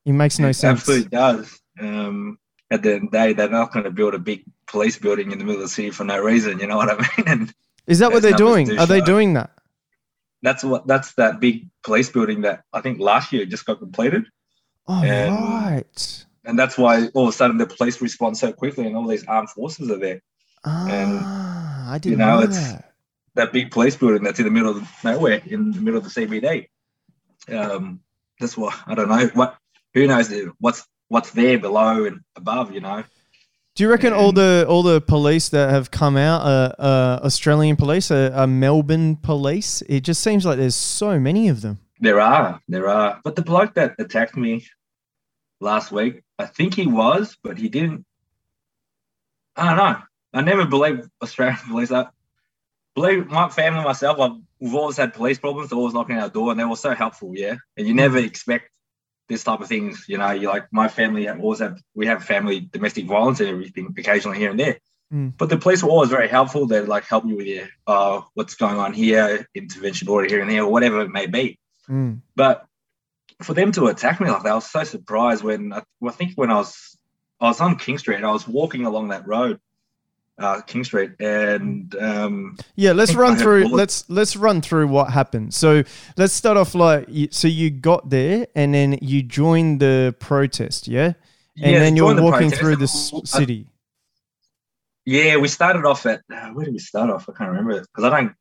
It 0.06 0.14
makes 0.14 0.38
no 0.38 0.50
it 0.50 0.54
sense. 0.54 0.82
absolutely 0.82 1.10
does. 1.10 1.60
Um, 1.82 2.38
at 2.74 2.82
the 2.82 2.94
end 2.96 3.04
of 3.06 3.12
the 3.12 3.18
day, 3.18 3.34
they're 3.34 3.50
not 3.50 3.72
going 3.72 3.86
to 3.86 3.92
build 3.92 4.14
a 4.16 4.20
big 4.20 4.44
police 4.68 4.98
building 4.98 5.32
in 5.32 5.38
the 5.40 5.46
middle 5.46 5.62
of 5.62 5.68
the 5.70 5.74
city 5.74 5.92
for 5.92 6.04
no 6.04 6.20
reason. 6.20 6.60
You 6.60 6.68
know 6.68 6.78
what 6.78 6.90
I 6.92 6.96
mean? 6.98 7.28
And 7.28 7.54
Is 7.88 8.00
that 8.00 8.12
what 8.12 8.22
they're 8.24 8.34
doing? 8.48 8.78
Are 8.80 8.86
they 8.88 9.02
doing 9.02 9.34
that? 9.34 9.52
that's 10.42 10.62
what 10.64 10.86
that's 10.86 11.14
that 11.14 11.40
big 11.40 11.70
police 11.84 12.10
building 12.10 12.42
that 12.42 12.64
I 12.74 12.82
think 12.82 13.00
last 13.00 13.32
year 13.32 13.46
just 13.46 13.66
got 13.66 13.80
completed. 13.80 14.26
Oh, 14.88 15.02
And- 15.02 15.34
right. 15.34 16.26
and 16.44 16.60
that's 16.60 16.78
why 16.78 17.08
all 17.14 17.24
of 17.24 17.30
a 17.30 17.38
sudden 17.38 17.58
the 17.58 17.66
police 17.68 18.02
respond 18.02 18.38
so 18.38 18.52
quickly 18.52 18.86
and 18.88 18.98
all 18.98 19.08
these 19.08 19.24
armed 19.26 19.50
forces 19.52 19.90
are 19.90 19.98
there. 20.00 20.22
Ah, 20.66 21.92
I 21.94 21.98
didn't 21.98 22.20
know, 22.20 22.38
know, 22.40 22.44
it's- 22.44 22.72
that. 22.72 22.90
That 23.36 23.52
big 23.52 23.72
police 23.72 23.96
building 23.96 24.22
that's 24.24 24.38
in 24.38 24.46
the 24.46 24.52
middle 24.52 24.78
of 24.78 24.88
nowhere, 25.04 25.42
in 25.48 25.72
the 25.72 25.82
middle 25.82 25.98
of 25.98 26.04
the 26.04 26.10
CBD. 26.12 26.68
um, 27.50 28.00
that's 28.40 28.56
what 28.56 28.76
I 28.86 28.94
don't 28.94 29.10
know. 29.10 29.26
What 29.34 29.58
who 29.96 30.06
knows 30.06 30.32
what's 30.60 30.86
what's 31.14 31.30
there 31.30 31.60
below 31.60 32.06
and 32.06 32.22
above? 32.36 32.74
You 32.74 32.82
know. 32.82 33.04
Do 33.76 33.84
you 33.84 33.90
reckon 33.90 34.14
all 34.14 34.32
the 34.32 34.66
all 34.68 34.84
the 34.84 35.00
police 35.00 35.50
that 35.50 35.70
have 35.70 35.92
come 35.92 36.18
out 36.18 36.42
are 36.42 36.76
uh, 36.80 37.26
Australian 37.26 37.76
police, 37.76 38.12
are, 38.12 38.32
are 38.34 38.48
Melbourne 38.48 39.16
police? 39.16 39.84
It 39.88 40.02
just 40.02 40.22
seems 40.22 40.46
like 40.46 40.58
there's 40.58 40.76
so 40.76 41.20
many 41.20 41.50
of 41.50 41.62
them. 41.62 41.80
There 42.00 42.20
are, 42.20 42.60
there 42.68 42.90
are. 42.90 43.22
But 43.24 43.36
the 43.36 43.44
bloke 43.44 43.76
that 43.76 43.96
attacked 44.00 44.36
me 44.36 44.66
last 45.62 45.92
week, 45.92 46.22
I 46.38 46.46
think 46.46 46.74
he 46.74 46.88
was, 46.88 47.38
but 47.44 47.58
he 47.58 47.70
didn't. 47.70 48.06
I 49.56 49.68
don't 49.68 49.78
know. 49.78 50.02
I 50.34 50.42
never 50.42 50.66
believed 50.66 51.10
Australian 51.22 51.58
police. 51.68 51.92
I 51.92 52.08
believe 52.96 53.28
my 53.28 53.50
family, 53.50 53.84
myself, 53.84 54.20
I've, 54.20 54.38
we've 54.60 54.76
always 54.76 54.98
had 54.98 55.14
police 55.14 55.40
problems. 55.40 55.70
They're 55.70 55.78
always 55.78 55.94
knocking 55.94 56.18
our 56.18 56.30
door, 56.30 56.52
and 56.52 56.60
they 56.60 56.66
were 56.66 56.76
so 56.76 56.96
helpful. 56.96 57.34
Yeah, 57.36 57.56
and 57.78 57.88
you 57.88 57.94
never 57.94 58.18
expect 58.18 58.70
this 59.30 59.44
type 59.44 59.62
of 59.62 59.68
things. 59.68 60.06
You 60.08 60.18
know, 60.18 60.32
you 60.32 60.48
like 60.48 60.72
my 60.72 60.88
family 60.88 61.26
have 61.26 61.40
always 61.40 61.60
have 61.60 61.82
we 61.94 62.08
have 62.08 62.24
family 62.24 62.60
domestic 62.60 63.06
violence 63.06 63.40
and 63.40 63.50
everything 63.50 63.94
occasionally 63.98 64.38
here 64.38 64.52
and 64.52 64.60
there. 64.60 64.80
Mm. 65.14 65.34
But 65.38 65.50
the 65.50 65.58
police 65.58 65.84
were 65.84 65.90
always 65.90 66.10
very 66.10 66.28
helpful. 66.28 66.66
They'd 66.66 66.82
like 66.82 67.06
help 67.06 67.26
you 67.26 67.38
with 67.38 67.48
your 67.48 67.68
uh, 67.86 68.22
what's 68.34 68.56
going 68.56 68.78
on 68.78 68.94
here, 68.94 69.48
intervention 69.54 70.08
order 70.08 70.28
here 70.28 70.42
and 70.42 70.50
there, 70.50 70.64
or 70.64 70.72
whatever 70.72 71.02
it 71.02 71.12
may 71.12 71.28
be. 71.28 71.60
Mm. 71.90 72.22
But 72.36 72.66
for 73.42 73.54
them 73.54 73.72
to 73.74 73.88
attack 73.88 74.20
me 74.20 74.30
like 74.30 74.44
that, 74.44 74.52
I 74.52 74.56
was 74.56 74.70
so 74.70 74.84
surprised 74.84 75.44
when 75.44 75.74
I, 75.74 75.84
I 76.06 76.12
think 76.12 76.34
when 76.36 76.50
I 76.50 76.56
was 76.56 76.98
I 77.40 77.48
was 77.48 77.62
on 77.62 77.78
King 77.78 77.98
Street 77.98 78.18
and 78.18 78.26
I 78.26 78.32
was 78.32 78.48
walking 78.48 78.86
along 78.86 79.10
that 79.10 79.28
road, 79.28 79.60
uh, 80.40 80.62
King 80.62 80.84
Street, 80.84 81.12
and 81.20 81.94
um, 81.96 82.58
Yeah, 82.76 82.94
let's 82.94 83.14
run 83.14 83.36
through. 83.38 83.68
Let's 83.68 84.10
let's 84.10 84.36
run 84.36 84.62
through 84.62 84.88
what 84.88 85.12
happened. 85.12 85.54
So 85.54 85.84
let's 86.18 86.34
start 86.34 86.58
off 86.58 86.74
like 86.76 87.08
so 87.32 87.48
you 87.48 87.70
got 87.70 88.10
there 88.10 88.48
and 88.56 88.74
then 88.74 88.98
you 89.02 89.22
joined 89.24 89.80
the 89.80 90.16
protest, 90.20 90.88
yeah, 90.88 91.14
and 91.62 91.72
yeah, 91.74 91.80
then 91.80 91.96
you're 91.96 92.14
the 92.14 92.24
walking 92.24 92.50
protest. 92.50 92.62
through 92.62 92.76
the 92.78 92.88
city. 92.88 93.68
Yeah, 95.06 95.38
we 95.38 95.48
started 95.50 95.86
off 95.86 96.06
at 96.06 96.22
uh, 96.34 96.50
where 96.50 96.66
did 96.66 96.74
we 96.74 96.80
start 96.80 97.10
off? 97.10 97.28
I 97.30 97.34
can't 97.38 97.50
remember 97.50 97.80
because 97.82 98.04
I 98.04 98.10
don't. 98.10 98.34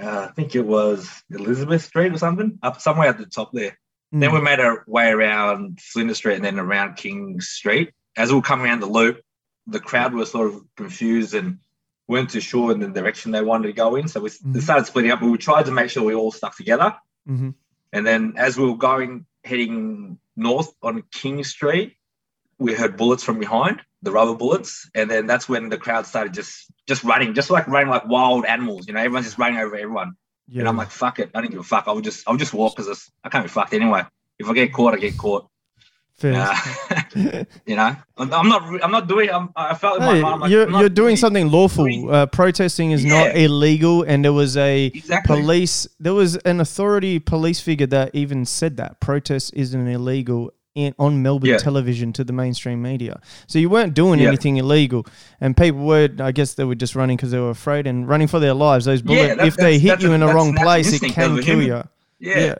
Uh, 0.00 0.26
I 0.30 0.32
think 0.32 0.54
it 0.54 0.64
was 0.64 1.10
Elizabeth 1.30 1.82
Street 1.84 2.12
or 2.12 2.18
something 2.18 2.58
up 2.62 2.80
somewhere 2.80 3.08
at 3.08 3.18
the 3.18 3.26
top 3.26 3.50
there. 3.52 3.78
Then 4.10 4.30
Mm. 4.30 4.34
we 4.34 4.40
made 4.42 4.60
our 4.60 4.84
way 4.86 5.08
around 5.10 5.80
Flinders 5.80 6.18
Street 6.18 6.36
and 6.36 6.44
then 6.44 6.58
around 6.58 6.96
King 6.96 7.40
Street. 7.40 7.90
As 8.16 8.28
we 8.28 8.36
were 8.36 8.42
coming 8.42 8.66
around 8.66 8.80
the 8.80 8.86
loop, 8.86 9.20
the 9.66 9.80
crowd 9.80 10.14
were 10.14 10.26
sort 10.26 10.48
of 10.52 10.62
confused 10.76 11.34
and 11.34 11.58
weren't 12.08 12.30
too 12.30 12.40
sure 12.40 12.72
in 12.72 12.80
the 12.80 12.88
direction 12.88 13.30
they 13.32 13.42
wanted 13.42 13.68
to 13.68 13.72
go 13.72 13.94
in. 13.96 14.08
So 14.08 14.20
we 14.20 14.28
Mhm. 14.30 14.60
started 14.62 14.86
splitting 14.86 15.10
up. 15.12 15.20
But 15.20 15.30
we 15.30 15.38
tried 15.38 15.66
to 15.66 15.72
make 15.72 15.88
sure 15.90 16.02
we 16.02 16.14
all 16.14 16.32
stuck 16.32 16.56
together. 16.56 16.96
Mhm. 17.28 17.54
And 17.92 18.06
then 18.06 18.34
as 18.36 18.58
we 18.58 18.66
were 18.66 18.76
going, 18.76 19.26
heading 19.44 20.18
north 20.36 20.72
on 20.82 21.02
King 21.12 21.44
Street, 21.44 21.96
we 22.58 22.74
heard 22.74 22.96
bullets 22.96 23.22
from 23.24 23.38
behind, 23.38 23.82
the 24.02 24.10
rubber 24.12 24.34
bullets. 24.34 24.88
And 24.94 25.10
then 25.10 25.26
that's 25.26 25.48
when 25.48 25.68
the 25.68 25.78
crowd 25.78 26.06
started 26.06 26.34
just 26.34 26.70
just 26.88 27.04
running, 27.04 27.32
just 27.34 27.50
like 27.50 27.66
running 27.68 27.88
like 27.88 28.06
wild 28.06 28.44
animals. 28.44 28.86
You 28.88 28.94
know, 28.94 29.00
everyone's 29.00 29.26
just 29.26 29.38
running 29.38 29.58
over 29.58 29.76
everyone. 29.76 30.14
Yeah. 30.48 30.60
And 30.60 30.68
I'm 30.68 30.76
like, 30.76 30.90
fuck 30.90 31.18
it. 31.20 31.30
I 31.34 31.40
don't 31.40 31.50
give 31.50 31.60
a 31.60 31.62
fuck. 31.62 31.84
I'll 31.86 32.00
just 32.00 32.24
I'll 32.28 32.36
just 32.36 32.52
walk 32.52 32.76
because 32.76 33.10
I 33.24 33.28
can't 33.28 33.44
be 33.44 33.48
fucked 33.48 33.72
anyway. 33.74 34.02
If 34.38 34.48
I 34.48 34.54
get 34.54 34.72
caught, 34.72 34.94
I 34.94 34.98
get 34.98 35.16
caught. 35.16 35.48
Uh, 36.24 36.54
you 37.66 37.76
know, 37.76 37.96
I'm, 38.16 38.32
I'm 38.32 38.48
not. 38.48 38.62
I'm 38.84 38.90
not 38.90 39.06
doing. 39.08 39.30
I'm, 39.30 39.50
I 39.56 39.74
felt 39.74 39.98
in 39.98 40.04
my 40.04 40.20
mind. 40.20 40.40
Like, 40.42 40.50
you're, 40.50 40.70
you're 40.70 40.88
doing 40.88 41.06
really- 41.06 41.16
something 41.16 41.50
lawful. 41.50 42.10
Uh, 42.10 42.26
protesting 42.26 42.90
is 42.92 43.04
not 43.04 43.36
illegal, 43.36 44.02
and 44.02 44.24
there 44.24 44.32
was 44.32 44.56
a 44.56 44.86
Exactly. 44.86 45.36
police. 45.40 45.86
There 46.00 46.14
was 46.14 46.36
an 46.38 46.60
authority 46.60 47.18
police 47.18 47.60
figure 47.60 47.86
that 47.88 48.14
even 48.14 48.44
said 48.44 48.76
that 48.76 49.00
protest 49.00 49.52
isn't 49.54 49.86
illegal 49.88 50.52
in 50.74 50.94
on 50.98 51.22
Melbourne 51.22 51.50
Yeah. 51.50 51.58
television 51.58 52.14
to 52.14 52.24
the 52.24 52.32
mainstream 52.32 52.80
media. 52.80 53.20
So 53.46 53.58
you 53.58 53.68
weren't 53.68 53.92
doing 53.92 54.20
Yeah. 54.20 54.28
anything 54.28 54.56
illegal, 54.56 55.06
and 55.40 55.54
people 55.56 55.84
were. 55.84 56.08
I 56.18 56.32
guess 56.32 56.54
they 56.54 56.64
were 56.64 56.74
just 56.74 56.94
running 56.96 57.16
because 57.16 57.30
they 57.30 57.38
were 57.40 57.50
afraid 57.50 57.86
and 57.86 58.08
running 58.08 58.26
for 58.28 58.38
their 58.40 58.54
lives. 58.54 58.84
Those 58.86 59.02
bullets, 59.02 59.36
that- 59.36 59.46
if 59.46 59.56
they 59.56 59.78
hit 59.78 60.00
you 60.02 60.12
in 60.12 60.20
the 60.20 60.28
wrong 60.32 60.54
place, 60.54 60.92
it 60.92 61.12
can 61.12 61.40
kill 61.42 61.60
you. 61.62 61.82
Yeah. 62.18 62.54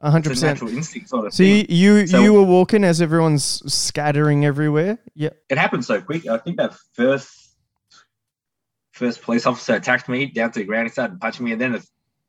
Hundred 0.00 0.30
percent. 0.30 0.54
natural 0.62 0.76
instinct 0.76 1.08
sort 1.08 1.26
of 1.26 1.32
So 1.34 1.38
thing. 1.42 1.66
you 1.68 1.94
you, 1.96 2.06
So- 2.06 2.22
you 2.22 2.32
were 2.32 2.44
walking 2.44 2.84
as 2.84 3.02
everyone's 3.02 3.44
scattering 3.72 4.44
everywhere. 4.44 4.98
Yeah. 5.14 5.30
it 5.48 5.58
happened 5.58 5.84
so 5.84 6.00
quick. 6.00 6.26
I 6.26 6.38
think 6.38 6.56
that 6.58 6.74
first 6.92 7.56
first 8.92 9.22
police 9.22 9.46
officer 9.46 9.74
attacked 9.74 10.08
me 10.08 10.26
down 10.26 10.52
to 10.52 10.60
the 10.60 10.64
ground. 10.64 10.86
He 10.88 10.92
started 10.92 11.20
punching 11.20 11.44
me, 11.44 11.52
and 11.52 11.60
then 11.60 11.80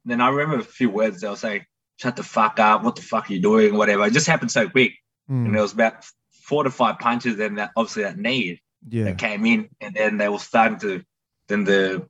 then 0.05 0.21
I 0.21 0.29
remember 0.29 0.59
a 0.61 0.63
few 0.63 0.89
words. 0.89 1.21
They'll 1.21 1.35
say, 1.35 1.65
"Shut 1.97 2.15
the 2.15 2.23
fuck 2.23 2.59
up! 2.59 2.83
What 2.83 2.95
the 2.95 3.01
fuck 3.01 3.29
are 3.29 3.33
you 3.33 3.41
doing?" 3.41 3.75
Whatever. 3.75 4.05
It 4.05 4.13
just 4.13 4.27
happened 4.27 4.51
so 4.51 4.67
quick, 4.69 4.93
Mm, 5.29 5.45
and 5.45 5.55
there 5.55 5.61
was 5.61 5.73
about 5.73 6.05
four 6.31 6.63
to 6.63 6.71
five 6.71 6.97
punches, 6.99 7.39
and 7.39 7.57
that 7.59 7.71
obviously 7.75 8.03
that 8.03 8.17
knee 8.17 8.61
yeah. 8.89 9.05
that 9.05 9.17
came 9.19 9.45
in, 9.45 9.69
and 9.81 9.93
then 9.93 10.17
they 10.17 10.29
were 10.29 10.39
starting 10.39 10.79
to. 10.79 11.03
Then 11.47 11.63
the 11.63 12.07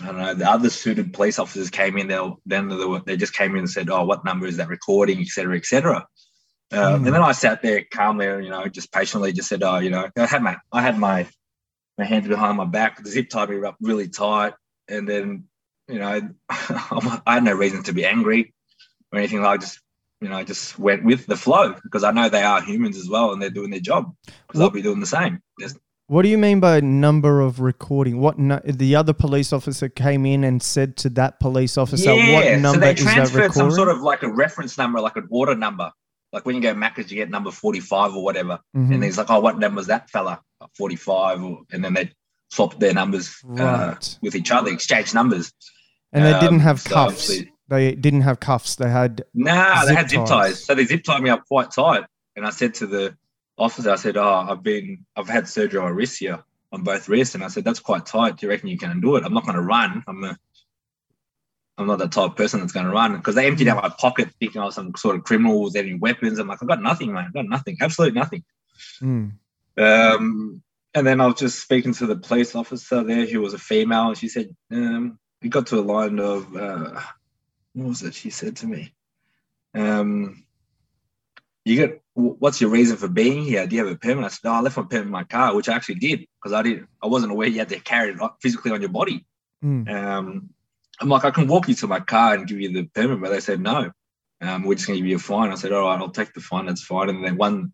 I 0.00 0.06
don't 0.06 0.18
know 0.18 0.34
the 0.34 0.50
other 0.50 0.70
suited 0.70 1.12
police 1.12 1.38
officers 1.38 1.68
came 1.68 1.98
in. 1.98 2.08
They 2.08 2.18
then 2.46 2.68
they, 2.68 2.84
were, 2.84 3.02
they 3.04 3.16
just 3.16 3.34
came 3.34 3.52
in 3.52 3.58
and 3.58 3.70
said, 3.70 3.90
"Oh, 3.90 4.04
what 4.04 4.24
number 4.24 4.46
is 4.46 4.56
that 4.56 4.68
recording?" 4.68 5.20
Etc. 5.20 5.56
Etc. 5.56 5.96
Um, 5.96 6.06
Hmm. 6.72 6.78
And 7.06 7.14
then 7.14 7.22
I 7.22 7.32
sat 7.32 7.60
there 7.60 7.84
calmly, 7.92 8.26
and 8.26 8.44
you 8.44 8.50
know, 8.50 8.66
just 8.66 8.90
patiently, 8.90 9.32
just 9.32 9.48
said, 9.48 9.62
"Oh, 9.62 9.78
you 9.78 9.90
know, 9.90 10.08
I 10.16 10.26
had 10.26 10.42
my 10.42 10.56
I 10.72 10.80
had 10.80 10.98
my 10.98 11.28
my 11.98 12.04
hands 12.04 12.28
behind 12.28 12.56
my 12.56 12.64
back, 12.64 13.02
the 13.02 13.10
zip 13.10 13.28
tied 13.28 13.50
me 13.50 13.62
up 13.64 13.76
really 13.80 14.08
tight, 14.08 14.54
and 14.88 15.08
then 15.08 15.44
you 15.88 15.98
know, 15.98 16.20
I 16.48 17.34
had 17.34 17.44
no 17.44 17.52
reason 17.52 17.82
to 17.84 17.92
be 17.92 18.06
angry 18.06 18.54
or 19.12 19.18
anything. 19.18 19.44
I 19.44 19.56
just 19.56 19.80
you 20.20 20.28
know, 20.28 20.36
I 20.36 20.44
just 20.44 20.78
went 20.78 21.04
with 21.04 21.26
the 21.26 21.36
flow 21.36 21.74
because 21.82 22.04
I 22.04 22.12
know 22.12 22.28
they 22.28 22.42
are 22.42 22.62
humans 22.62 22.96
as 22.96 23.08
well, 23.08 23.32
and 23.32 23.42
they're 23.42 23.50
doing 23.50 23.70
their 23.70 23.80
job 23.80 24.14
because 24.46 24.60
I'll 24.60 24.70
be 24.70 24.82
doing 24.82 25.00
the 25.00 25.06
same. 25.06 25.40
There's, 25.58 25.74
What 26.08 26.22
do 26.22 26.28
you 26.28 26.36
mean 26.38 26.60
by 26.60 26.80
number 26.80 27.40
of 27.40 27.60
recording? 27.60 28.20
What 28.20 28.38
nu- 28.38 28.60
the 28.64 28.94
other 28.96 29.12
police 29.12 29.52
officer 29.52 29.88
came 29.88 30.26
in 30.26 30.44
and 30.44 30.62
said 30.62 30.96
to 30.98 31.10
that 31.10 31.40
police 31.40 31.78
officer, 31.78 32.10
"What 32.14 32.44
so 32.44 32.58
number 32.58 32.80
they 32.80 32.92
is 32.92 33.04
that 33.04 33.12
transferred 33.14 33.42
recording?" 33.44 33.52
some 33.52 33.70
sort 33.70 33.88
of 33.88 34.00
like 34.02 34.22
a 34.22 34.28
reference 34.28 34.76
number, 34.76 35.00
like 35.00 35.16
an 35.16 35.26
order 35.30 35.54
number. 35.54 35.90
Like 36.32 36.44
when 36.44 36.54
you 36.54 36.60
go 36.62 36.74
Macca's, 36.74 37.10
you 37.10 37.16
get 37.16 37.30
number 37.30 37.50
45 37.50 38.14
or 38.14 38.24
whatever. 38.24 38.58
Mhm. 38.76 38.94
And 38.94 39.04
he's 39.04 39.18
like, 39.18 39.30
oh, 39.30 39.40
what 39.40 39.58
number's 39.58 39.86
that 39.88 40.08
fella? 40.10 40.40
45. 40.78 41.42
Or, 41.44 41.58
and 41.72 41.84
then 41.84 41.92
they 41.94 42.10
swapped 42.50 42.80
their 42.80 42.94
numbers 42.94 43.36
uh, 43.50 43.62
Right. 43.62 44.18
with 44.22 44.34
each 44.34 44.50
other, 44.50 44.70
exchanged 44.70 45.14
numbers. 45.14 45.52
and 46.14 46.24
they 46.24 46.32
didn't 46.34 46.56
um, 46.56 46.60
have 46.60 46.80
so 46.80 46.90
cuffs. 46.90 47.30
They 47.68 47.94
didn't 47.94 48.22
have 48.22 48.40
cuffs. 48.40 48.76
They 48.76 48.90
had 48.90 49.24
Nah, 49.34 49.84
they 49.86 49.94
had 49.94 50.10
zip 50.10 50.20
ties. 50.20 50.28
ties. 50.28 50.64
So 50.66 50.74
they 50.74 50.84
zip 50.84 51.04
tied 51.04 51.22
me 51.22 51.30
up 51.30 51.44
quite 51.46 51.70
tight. 51.70 52.04
And 52.36 52.46
I 52.46 52.50
said 52.50 52.74
to 52.74 52.86
the 52.86 53.14
officer, 53.58 53.90
I 53.90 53.96
said, 53.96 54.16
oh, 54.16 54.46
I've 54.48 54.62
been, 54.62 55.04
I've 55.16 55.28
had 55.28 55.48
surgery 55.48 55.80
on 55.80 55.92
wrist 55.94 56.18
here, 56.18 56.42
on 56.72 56.82
both 56.82 57.08
wrists. 57.08 57.34
And 57.34 57.44
I 57.44 57.48
said, 57.48 57.64
that's 57.64 57.80
quite 57.80 58.06
tight. 58.06 58.36
Do 58.36 58.46
you 58.46 58.50
reckon 58.50 58.68
you 58.68 58.78
can 58.78 59.00
do 59.00 59.16
it? 59.16 59.24
I'm 59.24 59.34
not 59.34 59.44
going 59.44 59.56
to 59.56 59.62
run. 59.62 60.02
I'm 60.06 60.24
a, 60.24 60.38
I'm 61.78 61.86
not 61.86 61.98
that 61.98 62.12
type 62.12 62.30
of 62.30 62.36
person 62.36 62.60
that's 62.60 62.72
going 62.72 62.86
to 62.86 62.92
run 62.92 63.16
because 63.16 63.34
they 63.34 63.46
emptied 63.46 63.68
out 63.68 63.82
my 63.82 63.88
pocket 63.88 64.28
thinking 64.38 64.60
I 64.60 64.66
was 64.66 64.74
some 64.74 64.94
sort 64.96 65.16
of 65.16 65.24
criminal 65.24 65.62
with 65.62 65.76
any 65.76 65.94
weapons. 65.94 66.38
I'm 66.38 66.46
like, 66.46 66.58
I've 66.62 66.68
got 66.68 66.82
nothing, 66.82 67.12
man. 67.12 67.26
I've 67.26 67.34
got 67.34 67.48
nothing. 67.48 67.78
Absolutely 67.80 68.18
nothing. 68.18 68.44
mm, 69.00 69.32
Um, 69.76 70.62
and 70.94 71.06
then 71.06 71.20
I 71.20 71.26
was 71.26 71.36
just 71.36 71.60
speaking 71.60 71.94
to 71.94 72.06
the 72.06 72.16
police 72.16 72.54
officer 72.54 73.02
there, 73.02 73.26
who 73.26 73.40
was 73.40 73.54
a 73.54 73.58
female, 73.58 74.08
and 74.08 74.18
she 74.18 74.28
said, 74.28 74.54
um, 74.70 75.18
we 75.40 75.48
got 75.48 75.66
to 75.68 75.78
a 75.78 75.80
line 75.80 76.18
of, 76.20 76.54
uh, 76.54 77.00
what 77.72 77.88
was 77.88 78.02
it 78.02 78.14
she 78.14 78.30
said 78.30 78.56
to 78.56 78.66
me? 78.66 78.92
Um, 79.74 80.44
you 81.64 81.76
get, 81.76 82.02
what's 82.14 82.60
your 82.60 82.70
reason 82.70 82.96
for 82.96 83.08
being 83.08 83.42
here? 83.44 83.66
Do 83.66 83.76
you 83.76 83.84
have 83.84 83.92
a 83.92 83.98
permit? 83.98 84.24
I 84.24 84.28
said, 84.28 84.48
oh, 84.48 84.52
I 84.52 84.60
left 84.60 84.76
my 84.76 84.82
permit 84.82 85.06
in 85.06 85.12
my 85.12 85.24
car, 85.24 85.54
which 85.54 85.68
I 85.68 85.74
actually 85.74 85.96
did 85.96 86.26
because 86.40 86.52
I 86.52 86.62
didn't, 86.62 86.88
I 87.02 87.06
wasn't 87.06 87.32
aware 87.32 87.48
you 87.48 87.58
had 87.58 87.68
to 87.70 87.80
carry 87.80 88.10
it 88.10 88.20
physically 88.40 88.72
on 88.72 88.80
your 88.80 88.90
body. 88.90 89.24
mm. 89.64 89.88
Um, 89.88 90.50
I'm 91.00 91.08
like, 91.08 91.24
I 91.24 91.30
can 91.30 91.48
walk 91.48 91.68
you 91.68 91.74
to 91.76 91.86
my 91.86 92.00
car 92.00 92.34
and 92.34 92.46
give 92.46 92.60
you 92.60 92.72
the 92.72 92.84
permit, 92.84 93.20
but 93.20 93.30
they 93.30 93.40
said 93.40 93.60
no. 93.60 93.90
Um, 94.40 94.64
we're 94.64 94.74
just 94.74 94.86
going 94.86 94.96
to 94.96 95.02
give 95.02 95.08
you 95.08 95.16
a 95.16 95.20
fine. 95.20 95.50
I 95.50 95.54
said, 95.54 95.72
all 95.72 95.88
right, 95.88 95.98
I'll 95.98 96.10
take 96.10 96.34
the 96.34 96.40
fine. 96.40 96.66
That's 96.66 96.82
fine. 96.82 97.08
And 97.08 97.24
then 97.24 97.36
one, 97.36 97.72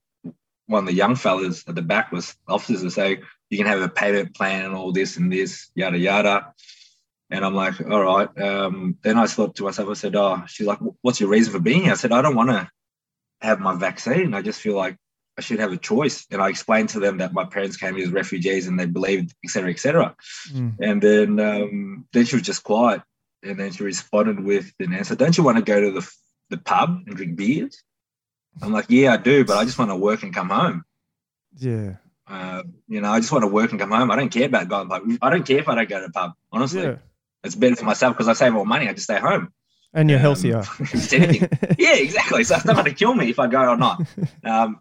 one 0.67 0.85
of 0.85 0.87
the 0.87 0.95
young 0.95 1.17
fellas 1.17 1.65
at 1.67 1.75
the 1.75 1.83
back 1.83 2.13
was 2.13 2.37
officers 2.47 2.85
were 2.85 2.91
saying, 2.91 3.23
you 3.51 3.57
can 3.57 3.67
have 3.67 3.81
a 3.81 3.89
payment 3.89 4.35
plan 4.35 4.67
and 4.67 4.75
all 4.75 4.93
this 4.93 5.17
and 5.17 5.33
this, 5.33 5.71
yada 5.75 5.99
yada. 5.99 6.53
And 7.31 7.45
I'm 7.45 7.55
like, 7.55 7.81
all 7.81 8.03
right. 8.03 8.41
Um, 8.41 8.97
then 9.03 9.19
I 9.19 9.27
thought 9.27 9.57
to 9.57 9.65
myself, 9.65 9.89
I 9.89 9.95
said, 9.95 10.17
oh, 10.17 10.45
she's 10.47 10.67
like, 10.67 10.79
what's 11.03 11.21
your 11.21 11.31
reason 11.31 11.53
for 11.53 11.59
being 11.59 11.83
here? 11.83 11.93
I 11.93 11.97
said, 11.97 12.13
I 12.13 12.23
don't 12.23 12.37
want 12.37 12.51
to 12.51 12.71
have 13.41 13.61
my 13.61 13.75
vaccine. 13.75 14.35
I 14.35 14.43
just 14.43 14.61
feel 14.61 14.77
like 14.77 14.97
I 15.39 15.41
should 15.41 15.61
have 15.61 15.73
a 15.73 15.77
choice. 15.77 16.27
And 16.31 16.43
I 16.43 16.49
explained 16.49 16.91
to 16.91 17.01
them 17.01 17.19
that 17.19 17.33
my 17.33 17.45
parents 17.45 17.77
came 17.77 17.95
here 17.95 18.05
as 18.05 18.13
refugees 18.13 18.67
and 18.67 18.79
they 18.79 18.87
believed, 18.87 19.35
et 19.45 19.51
cetera, 19.51 19.71
et 19.71 19.79
cetera. 19.79 20.17
Mm. 20.53 20.77
And 20.81 21.03
then 21.03 21.41
um, 21.41 22.07
then 22.13 22.25
she 22.25 22.37
was 22.37 22.43
just 22.43 22.65
quiet. 22.65 23.03
And 23.43 23.59
then 23.59 23.71
she 23.71 23.85
responded 23.85 24.41
with 24.41 24.73
an 24.81 24.93
answer, 24.93 25.15
Don't 25.15 25.37
you 25.39 25.45
want 25.45 25.59
to 25.59 25.63
go 25.63 25.81
to 25.81 25.93
the, 25.93 26.11
the 26.51 26.59
pub 26.59 27.03
and 27.07 27.17
drink 27.17 27.37
beers? 27.37 27.81
I'm 28.61 28.73
like, 28.73 28.87
Yeah, 28.89 29.13
I 29.13 29.17
do, 29.17 29.45
but 29.45 29.57
I 29.57 29.65
just 29.65 29.79
want 29.79 29.93
to 29.93 29.97
work 29.97 30.25
and 30.25 30.35
come 30.35 30.51
home. 30.51 30.85
Yeah. 31.57 31.97
Uh, 32.27 32.65
you 32.89 33.01
know, 33.01 33.11
I 33.11 33.21
just 33.21 33.33
want 33.33 33.45
to 33.45 33.49
work 33.49 33.71
and 33.71 33.81
come 33.81 33.93
home. 33.93 34.11
I 34.11 34.17
don't 34.17 34.29
care 34.29 34.47
about 34.47 34.69
going 34.69 34.89
pub. 34.89 35.03
I 35.23 35.31
don't 35.31 35.47
care 35.47 35.59
if 35.59 35.69
I 35.69 35.77
don't 35.77 35.89
go 35.89 36.01
to 36.01 36.07
the 36.07 36.13
pub, 36.13 36.33
honestly. 36.53 36.83
Yeah. 36.83 36.97
It's 37.45 37.55
better 37.55 37.77
for 37.77 37.85
myself 37.85 38.15
because 38.15 38.29
I 38.29 38.33
save 38.33 38.53
more 38.53 38.67
money. 38.67 38.89
I 38.89 38.93
just 38.93 39.05
stay 39.05 39.21
home. 39.21 39.53
And 39.95 40.11
you're 40.11 40.19
Um, 40.19 40.23
healthier. 40.23 40.61
if 40.81 40.95
it's 40.95 41.13
anything. 41.13 41.49
yeah, 41.79 41.95
exactly. 41.95 42.45
So 42.45 42.57
it's 42.57 42.65
not 42.65 42.75
going 42.77 42.85
to 42.87 42.95
kill 42.95 43.15
me 43.15 43.31
if 43.31 43.39
I 43.39 43.47
go 43.47 43.61
or 43.71 43.77
not. 43.77 44.03
Um, 44.45 44.81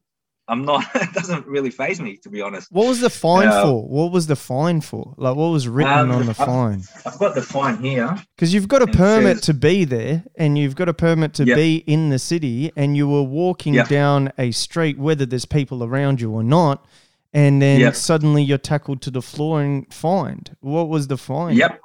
I'm 0.49 0.63
not. 0.63 0.85
It 0.95 1.13
doesn't 1.13 1.45
really 1.45 1.69
phase 1.71 1.99
me, 1.99 2.17
to 2.23 2.29
be 2.29 2.41
honest. 2.41 2.71
What 2.71 2.87
was 2.87 3.01
the 3.01 3.09
fine 3.09 3.47
Uh, 3.49 3.63
for? 3.63 3.87
What 3.87 4.11
was 4.13 4.27
the 4.27 4.35
fine 4.37 4.79
for? 4.81 5.13
Like, 5.17 5.35
what 5.35 5.47
was 5.49 5.67
written 5.67 5.91
Um, 5.91 6.11
on 6.11 6.25
the 6.25 6.31
I've- 6.31 6.45
fine? 6.45 6.83
I've 7.05 7.19
got 7.19 7.35
the 7.35 7.41
fine 7.41 7.77
here. 7.83 8.15
Because 8.35 8.53
you've 8.53 8.67
got 8.69 8.81
a 8.81 8.87
permit 8.87 9.37
says- 9.37 9.45
to 9.47 9.53
be 9.53 9.83
there, 9.83 10.23
and 10.37 10.57
you've 10.57 10.75
got 10.75 10.87
a 10.87 10.93
permit 10.93 11.33
to 11.35 11.45
Yep. 11.45 11.55
be 11.57 11.75
in 11.87 12.09
the 12.09 12.19
city, 12.19 12.71
and 12.77 12.95
you 12.95 13.07
were 13.09 13.23
walking 13.23 13.73
Yep. 13.73 13.87
down 13.89 14.31
a 14.37 14.51
street, 14.51 14.97
whether 14.97 15.25
there's 15.25 15.45
people 15.45 15.83
around 15.83 16.21
you 16.21 16.31
or 16.31 16.43
not, 16.43 16.85
and 17.33 17.61
then 17.61 17.81
Yep. 17.81 17.95
suddenly 17.95 18.41
you're 18.43 18.57
tackled 18.57 19.01
to 19.01 19.11
the 19.11 19.21
floor 19.21 19.61
and 19.61 19.85
fined. 19.93 20.55
What 20.61 20.87
was 20.87 21.07
the 21.07 21.17
fine? 21.17 21.57
Yep. 21.57 21.79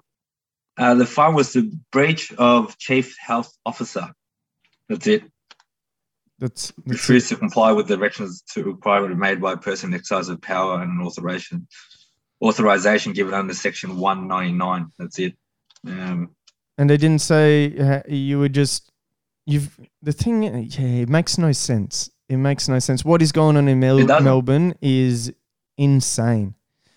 Uh, 0.83 0.95
the 0.95 1.07
fine 1.07 1.33
was 1.33 1.53
the 1.53 1.71
breach 1.93 2.33
of 2.39 2.77
chief 2.77 3.17
health 3.17 3.57
officer. 3.65 4.09
That's 4.89 5.07
it. 5.07 5.23
That's, 6.41 6.73
that's 6.85 7.09
Refused 7.09 7.29
to 7.29 7.37
comply 7.37 7.71
with 7.71 7.87
the 7.87 7.97
directions 7.97 8.43
to 8.55 8.65
requirement 8.65 9.17
made 9.17 9.41
by 9.41 9.53
a 9.53 9.57
person 9.57 9.95
exercise 9.95 10.29
of 10.29 10.41
power 10.41 10.83
and 10.83 10.91
an 10.91 11.07
authorization 11.07 11.69
authorization 12.43 13.13
given 13.13 13.33
under 13.33 13.55
section 13.55 13.97
199. 13.97 14.91
That's 14.99 15.21
it. 15.21 15.37
Um, 15.87 16.31
and 16.77 16.91
they 16.91 16.97
didn't 16.97 17.21
say 17.21 17.79
uh, 17.79 18.03
you 18.09 18.41
were 18.41 18.49
just 18.49 18.91
you've 19.47 19.79
the 20.03 20.11
thing. 20.11 20.43
Yeah, 20.43 21.03
it 21.03 21.09
makes 21.09 21.39
no 21.39 21.53
sense. 21.53 22.11
It 22.29 22.39
makes 22.39 22.69
no 22.69 22.81
sense. 22.81 23.05
What 23.05 23.23
is 23.23 23.31
going 23.31 23.57
on 23.57 23.69
in 23.69 23.79
Mel- 23.79 24.21
Melbourne 24.21 24.75
is 24.83 25.33
insane. 25.79 26.57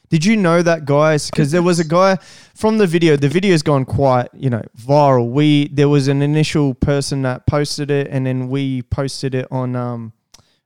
Did 0.09 0.23
you 0.25 0.37
know 0.37 0.61
that, 0.61 0.85
guys? 0.85 1.29
Because 1.29 1.51
there 1.51 1.63
was 1.63 1.79
a 1.79 1.83
guy 1.83 2.17
from 2.53 2.77
the 2.77 2.87
video. 2.87 3.15
The 3.15 3.29
video's 3.29 3.61
gone 3.63 3.85
quite, 3.85 4.27
you 4.33 4.49
know, 4.49 4.63
viral. 4.77 5.29
We 5.29 5.67
there 5.69 5.89
was 5.89 6.07
an 6.07 6.21
initial 6.21 6.73
person 6.73 7.23
that 7.23 7.45
posted 7.47 7.89
it, 7.91 8.07
and 8.09 8.25
then 8.25 8.49
we 8.49 8.83
posted 8.83 9.33
it 9.35 9.47
on 9.51 9.75
um 9.75 10.13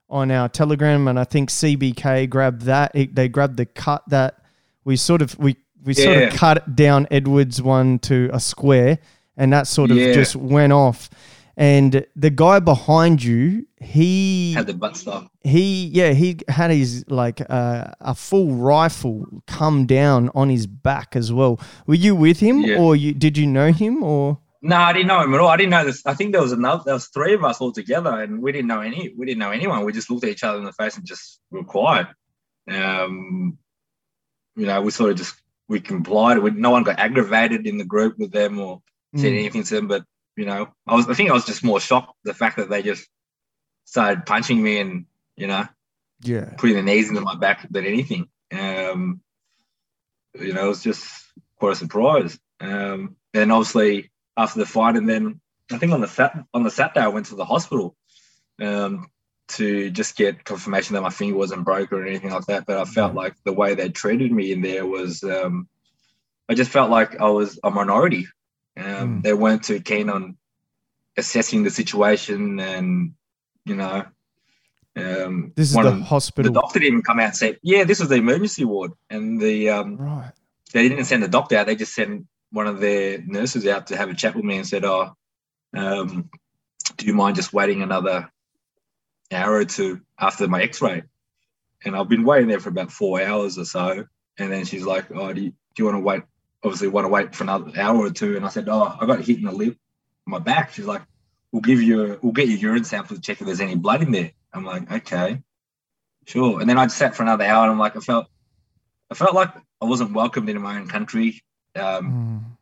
on 0.08 0.30
our 0.30 0.48
Telegram, 0.48 1.08
and 1.08 1.18
I 1.18 1.24
think 1.24 1.50
CBK 1.50 2.28
grabbed 2.28 2.62
that. 2.62 2.92
It, 2.94 3.14
they 3.14 3.28
grabbed 3.28 3.56
the 3.56 3.66
cut 3.66 4.02
that 4.08 4.36
we 4.84 4.96
sort 4.96 5.22
of 5.22 5.38
we 5.38 5.56
we 5.84 5.94
sort 5.94 6.18
of 6.24 6.34
cut 6.34 6.76
down 6.76 7.06
Edwards 7.10 7.62
one 7.62 7.98
to 8.00 8.28
a 8.32 8.40
square, 8.40 8.98
and 9.36 9.52
that 9.52 9.66
sort 9.66 9.90
of 9.90 9.96
Yeah. 9.96 10.12
just 10.12 10.36
went 10.36 10.72
off. 10.72 11.08
And 11.60 12.06
the 12.16 12.30
guy 12.30 12.58
behind 12.58 13.22
you, 13.22 13.66
he 13.76 14.54
had 14.54 14.66
the 14.66 14.72
butt 14.72 14.96
he 15.42 15.86
yeah 15.88 16.12
he 16.12 16.38
had 16.48 16.70
his 16.70 17.04
like 17.08 17.42
uh, 17.50 17.92
a 18.00 18.14
full 18.14 18.52
rifle 18.52 19.26
come 19.46 19.84
down 19.84 20.30
on 20.34 20.48
his 20.48 20.66
back 20.66 21.14
as 21.14 21.30
well. 21.34 21.60
Were 21.86 21.94
you 21.94 22.16
with 22.16 22.40
him, 22.40 22.62
Yeah. 22.62 22.78
or 22.78 22.96
you 22.96 23.12
did 23.12 23.36
you 23.36 23.46
know 23.46 23.72
him, 23.72 24.02
or 24.02 24.38
No, 24.62 24.76
I 24.76 24.94
didn't 24.94 25.08
know 25.08 25.20
him 25.20 25.34
at 25.34 25.40
all. 25.40 25.48
I 25.48 25.58
didn't 25.58 25.70
know 25.70 25.84
this. 25.84 26.00
I 26.06 26.14
think 26.14 26.32
there 26.32 26.40
was 26.40 26.52
another. 26.52 26.82
There 26.86 26.94
was 26.94 27.08
three 27.08 27.34
of 27.34 27.44
us 27.44 27.60
all 27.60 27.72
together, 27.72 28.20
and 28.22 28.40
we 28.42 28.52
didn't 28.52 28.68
know 28.68 28.80
any. 28.80 29.12
We 29.16 29.26
didn't 29.26 29.40
know 29.40 29.50
anyone. 29.50 29.84
We 29.84 29.92
just 29.92 30.10
looked 30.10 30.24
at 30.24 30.30
each 30.30 30.44
other 30.44 30.58
in 30.58 30.64
the 30.64 30.72
face 30.72 30.96
and 30.96 31.06
just 31.06 31.40
were 31.50 31.62
quiet. 31.64 32.06
Um, 32.70 33.58
you 34.56 34.64
know, 34.66 34.80
we 34.80 34.90
sort 34.92 35.10
of 35.10 35.18
just 35.18 35.34
we 35.68 35.80
complied. 35.80 36.38
We, 36.38 36.52
no 36.52 36.70
one 36.70 36.84
got 36.84 36.98
aggravated 36.98 37.66
in 37.66 37.76
the 37.78 37.84
group 37.84 38.18
with 38.18 38.32
them 38.32 38.58
or 38.58 38.80
said 39.16 39.32
Mm. 39.32 39.38
anything 39.40 39.62
to 39.64 39.74
them. 39.74 39.88
But 39.88 40.04
you 40.36 40.46
know, 40.46 40.68
I 40.86 40.94
was. 40.94 41.08
I 41.08 41.14
think 41.14 41.30
I 41.30 41.34
was 41.34 41.44
just 41.44 41.64
more 41.64 41.80
shocked 41.80 42.14
the 42.24 42.34
fact 42.34 42.56
that 42.56 42.70
they 42.70 42.82
just 42.82 43.08
started 43.84 44.26
punching 44.26 44.62
me 44.62 44.78
and 44.78 45.06
you 45.36 45.46
know 45.46 45.66
yeah, 46.22 46.54
putting 46.56 46.74
their 46.74 46.84
knees 46.84 47.08
into 47.08 47.20
my 47.20 47.36
back 47.36 47.66
than 47.70 47.84
anything. 47.84 48.28
Um, 48.52 49.20
you 50.38 50.52
know, 50.52 50.66
it 50.66 50.68
was 50.68 50.82
just 50.82 51.08
quite 51.56 51.72
a 51.72 51.76
surprise. 51.76 52.38
Um, 52.60 53.16
and 53.32 53.52
obviously 53.52 54.10
after 54.36 54.58
the 54.58 54.66
fight, 54.66 54.96
and 54.96 55.08
then 55.08 55.40
I 55.70 55.78
think 55.78 55.92
on 55.92 56.00
the 56.00 56.08
sat 56.08 56.36
on 56.52 56.62
the 56.62 56.70
Saturday 56.70 57.00
I 57.00 57.08
went 57.08 57.26
to 57.26 57.36
the 57.36 57.44
hospital 57.44 57.96
um, 58.60 59.08
to 59.48 59.90
just 59.90 60.16
get 60.16 60.44
confirmation 60.44 60.94
that 60.94 61.02
my 61.02 61.10
finger 61.10 61.36
wasn't 61.36 61.64
broken 61.64 61.98
or 61.98 62.06
anything 62.06 62.30
like 62.30 62.46
that. 62.46 62.66
But 62.66 62.78
I 62.78 62.84
felt 62.84 63.14
like 63.14 63.34
the 63.44 63.52
way 63.52 63.74
they 63.74 63.88
treated 63.88 64.30
me 64.30 64.52
in 64.52 64.62
there 64.62 64.86
was, 64.86 65.22
um, 65.24 65.68
I 66.48 66.54
just 66.54 66.70
felt 66.70 66.90
like 66.90 67.20
I 67.20 67.30
was 67.30 67.58
a 67.62 67.70
minority. 67.70 68.26
Um, 68.80 69.20
Mm. 69.20 69.22
They 69.22 69.32
weren't 69.34 69.64
too 69.64 69.80
keen 69.80 70.08
on 70.08 70.36
assessing 71.16 71.62
the 71.62 71.70
situation, 71.70 72.58
and 72.60 73.14
you 73.64 73.76
know. 73.76 74.06
Um, 74.96 75.52
this 75.54 75.70
is 75.70 75.76
one 75.76 75.84
the 75.84 75.92
of 75.92 75.98
the 75.98 76.04
hospital, 76.04 76.52
the 76.52 76.60
doctor 76.60 76.80
didn't 76.80 76.94
even 76.94 77.02
come 77.02 77.20
out 77.20 77.26
and 77.26 77.36
say, 77.36 77.58
"Yeah, 77.62 77.84
this 77.84 78.00
was 78.00 78.08
the 78.08 78.16
emergency 78.16 78.64
ward," 78.64 78.92
and 79.08 79.40
the 79.40 79.70
um, 79.70 79.96
right? 79.96 80.32
they 80.72 80.88
didn't 80.88 81.04
send 81.04 81.22
the 81.22 81.28
doctor 81.28 81.56
out. 81.56 81.66
They 81.66 81.76
just 81.76 81.94
sent 81.94 82.26
one 82.50 82.66
of 82.66 82.80
their 82.80 83.22
nurses 83.22 83.66
out 83.66 83.86
to 83.88 83.96
have 83.96 84.10
a 84.10 84.14
chat 84.14 84.34
with 84.34 84.44
me 84.44 84.56
and 84.56 84.66
said, 84.66 84.84
"Oh, 84.84 85.16
um, 85.76 86.28
do 86.96 87.06
you 87.06 87.14
mind 87.14 87.36
just 87.36 87.52
waiting 87.52 87.82
another 87.82 88.30
hour 89.30 89.54
or 89.54 89.64
two 89.64 90.00
after 90.18 90.48
my 90.48 90.62
X-ray?" 90.62 91.02
And 91.84 91.96
I've 91.96 92.08
been 92.08 92.24
waiting 92.24 92.48
there 92.48 92.60
for 92.60 92.68
about 92.68 92.90
four 92.90 93.22
hours 93.22 93.58
or 93.58 93.64
so. 93.64 94.04
And 94.38 94.52
then 94.52 94.64
she's 94.64 94.84
like, 94.84 95.10
"Oh, 95.14 95.32
do 95.32 95.40
you, 95.40 95.50
do 95.50 95.56
you 95.78 95.84
want 95.84 95.96
to 95.96 96.00
wait? 96.00 96.22
Obviously, 96.62 96.88
want 96.88 97.04
to 97.06 97.08
wait 97.08 97.34
for 97.34 97.44
another 97.44 97.72
hour 97.78 97.96
or 97.96 98.10
two. 98.10 98.36
And 98.36 98.44
I 98.44 98.48
said, 98.48 98.68
"Oh, 98.68 98.96
I 99.00 99.06
got 99.06 99.20
hit 99.20 99.38
in 99.38 99.44
the 99.44 99.52
lip, 99.52 99.76
my 100.26 100.38
back." 100.38 100.72
She's 100.72 100.84
like, 100.86 101.02
"We'll 101.52 101.62
give 101.62 101.80
you, 101.82 102.18
we'll 102.22 102.32
get 102.32 102.48
your 102.48 102.58
urine 102.58 102.84
sample 102.84 103.16
to 103.16 103.22
check 103.22 103.40
if 103.40 103.46
there's 103.46 103.60
any 103.60 103.76
blood 103.76 104.02
in 104.02 104.12
there." 104.12 104.32
I'm 104.52 104.64
like, 104.64 104.90
"Okay, 104.90 105.42
sure." 106.26 106.60
And 106.60 106.68
then 106.68 106.78
I 106.78 106.84
just 106.86 106.98
sat 106.98 107.14
for 107.14 107.22
another 107.22 107.44
hour, 107.44 107.62
and 107.62 107.72
I'm 107.72 107.78
like, 107.78 107.96
I 107.96 108.00
felt, 108.00 108.26
I 109.10 109.14
felt 109.14 109.34
like 109.34 109.50
I 109.80 109.84
wasn't 109.86 110.12
welcomed 110.12 110.48
in 110.48 110.60
my 110.60 110.76
own 110.76 110.88
country. 110.88 111.42
Um, 111.76 112.12
Mm. 112.12 112.56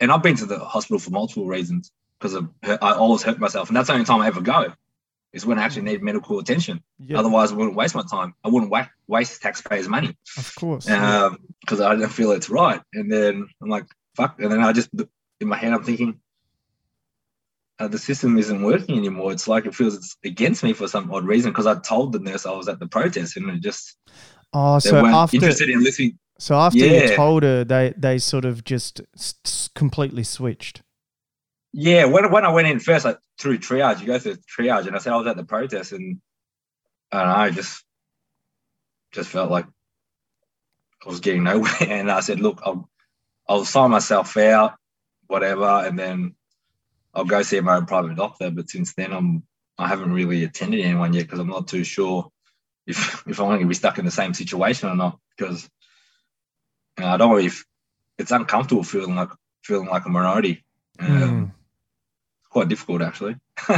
and 0.00 0.12
I've 0.12 0.22
been 0.22 0.36
to 0.36 0.46
the 0.46 0.58
hospital 0.58 0.98
for 0.98 1.10
multiple 1.10 1.46
reasons 1.46 1.92
because 2.18 2.36
I 2.62 2.92
always 2.92 3.22
hurt 3.22 3.38
myself, 3.38 3.68
and 3.68 3.76
that's 3.76 3.86
the 3.86 3.94
only 3.94 4.04
time 4.04 4.20
I 4.20 4.26
ever 4.26 4.40
go 4.40 4.74
is 5.32 5.46
when 5.46 5.58
I 5.58 5.62
actually 5.62 5.82
need 5.82 6.02
medical 6.02 6.38
attention. 6.38 6.82
Yeah, 6.98 7.18
Otherwise, 7.18 7.52
I 7.52 7.54
wouldn't 7.54 7.76
waste 7.76 7.94
my 7.94 8.02
time. 8.10 8.34
I 8.44 8.48
wouldn't 8.48 8.70
wa- 8.70 8.86
waste 9.06 9.40
taxpayers' 9.42 9.88
money 9.88 10.16
of 10.36 10.54
course. 10.56 10.88
yeah. 10.88 11.30
because 11.60 11.80
I 11.80 11.94
don't 11.94 12.08
feel 12.08 12.32
it's 12.32 12.50
right. 12.50 12.80
And 12.94 13.10
then 13.12 13.46
I'm 13.62 13.68
like, 13.68 13.86
fuck. 14.16 14.40
And 14.40 14.50
then 14.50 14.60
I 14.62 14.72
just 14.72 14.90
in 15.40 15.48
my 15.48 15.56
head, 15.56 15.72
I'm 15.72 15.84
thinking. 15.84 16.20
Uh, 17.78 17.88
the 17.88 17.98
system 17.98 18.36
isn't 18.36 18.62
working 18.62 18.98
anymore. 18.98 19.32
It's 19.32 19.48
like 19.48 19.64
it 19.64 19.74
feels 19.74 19.96
it's 19.96 20.14
against 20.22 20.62
me 20.62 20.74
for 20.74 20.86
some 20.86 21.10
odd 21.10 21.24
reason 21.24 21.50
because 21.50 21.66
I 21.66 21.76
told 21.78 22.12
the 22.12 22.18
nurse 22.18 22.44
I 22.44 22.52
was 22.52 22.68
at 22.68 22.78
the 22.78 22.86
protest 22.86 23.38
and 23.38 23.48
it 23.48 23.62
just 23.62 23.96
oh, 24.52 24.74
they 24.74 24.90
so 24.90 25.02
weren't 25.02 25.14
after 25.14 25.36
interested 25.36 25.70
in 25.70 25.82
listening. 25.82 26.18
so 26.38 26.56
after 26.56 26.78
you 26.78 27.16
told 27.16 27.42
her, 27.42 27.64
they 27.64 27.94
they 27.96 28.18
sort 28.18 28.44
of 28.44 28.64
just 28.64 29.00
completely 29.74 30.24
switched. 30.24 30.82
Yeah, 31.72 32.06
when 32.06 32.32
when 32.32 32.44
I 32.46 32.52
went 32.52 32.68
in 32.68 32.80
first, 32.80 33.04
like 33.04 33.18
through 33.40 33.58
triage, 33.58 34.00
you 34.00 34.06
go 34.08 34.18
through 34.18 34.36
triage, 34.58 34.86
and 34.86 34.96
I 34.96 35.00
said 35.00 35.12
I 35.12 35.16
was 35.18 35.26
at 35.28 35.36
the 35.36 35.44
protest, 35.44 35.92
and 35.92 36.20
I 37.12 37.24
don't 37.24 37.38
know, 37.38 37.50
just 37.52 37.84
just 39.12 39.30
felt 39.30 39.50
like 39.50 39.66
I 41.06 41.08
was 41.10 41.20
getting 41.20 41.44
nowhere, 41.44 41.72
and 41.82 42.10
I 42.10 42.20
said, 42.20 42.40
look, 42.40 42.60
I'll 42.64 42.88
I'll 43.48 43.64
sign 43.66 43.90
myself 43.90 44.36
out, 44.38 44.74
whatever, 45.28 45.64
and 45.66 45.98
then 45.98 46.36
I'll 47.14 47.24
go 47.26 47.42
see 47.42 47.60
my 47.60 47.76
own 47.76 47.86
private 47.86 48.16
doctor. 48.16 48.50
But 48.50 48.70
since 48.70 48.94
then, 48.94 49.12
I'm 49.12 49.44
I 49.78 49.88
haven't 49.88 50.12
really 50.12 50.44
attended 50.44 50.80
anyone 50.80 51.14
yet 51.14 51.22
because 51.24 51.40
I'm 51.40 51.48
not 51.48 51.68
too 51.68 51.84
sure 51.84 52.30
if 52.86 52.98
if 53.28 53.40
I'm 53.40 53.48
going 53.48 53.60
to 53.62 53.66
be 53.66 53.74
stuck 53.74 53.98
in 53.98 54.06
the 54.06 54.10
same 54.12 54.34
situation 54.34 54.88
or 54.90 54.96
not 54.96 55.18
because 55.36 55.68
you 56.98 57.04
know, 57.04 57.10
I 57.10 57.16
don't 57.18 57.30
know 57.30 57.38
if 57.38 57.62
It's 58.18 58.30
uncomfortable 58.30 58.84
feeling 58.84 59.16
like 59.16 59.30
feeling 59.62 59.88
like 59.88 60.06
a 60.06 60.08
minority. 60.10 60.64
Um, 61.00 61.08
Mm. 61.08 61.52
Quite 62.50 62.68
difficult 62.68 63.00
actually. 63.02 63.36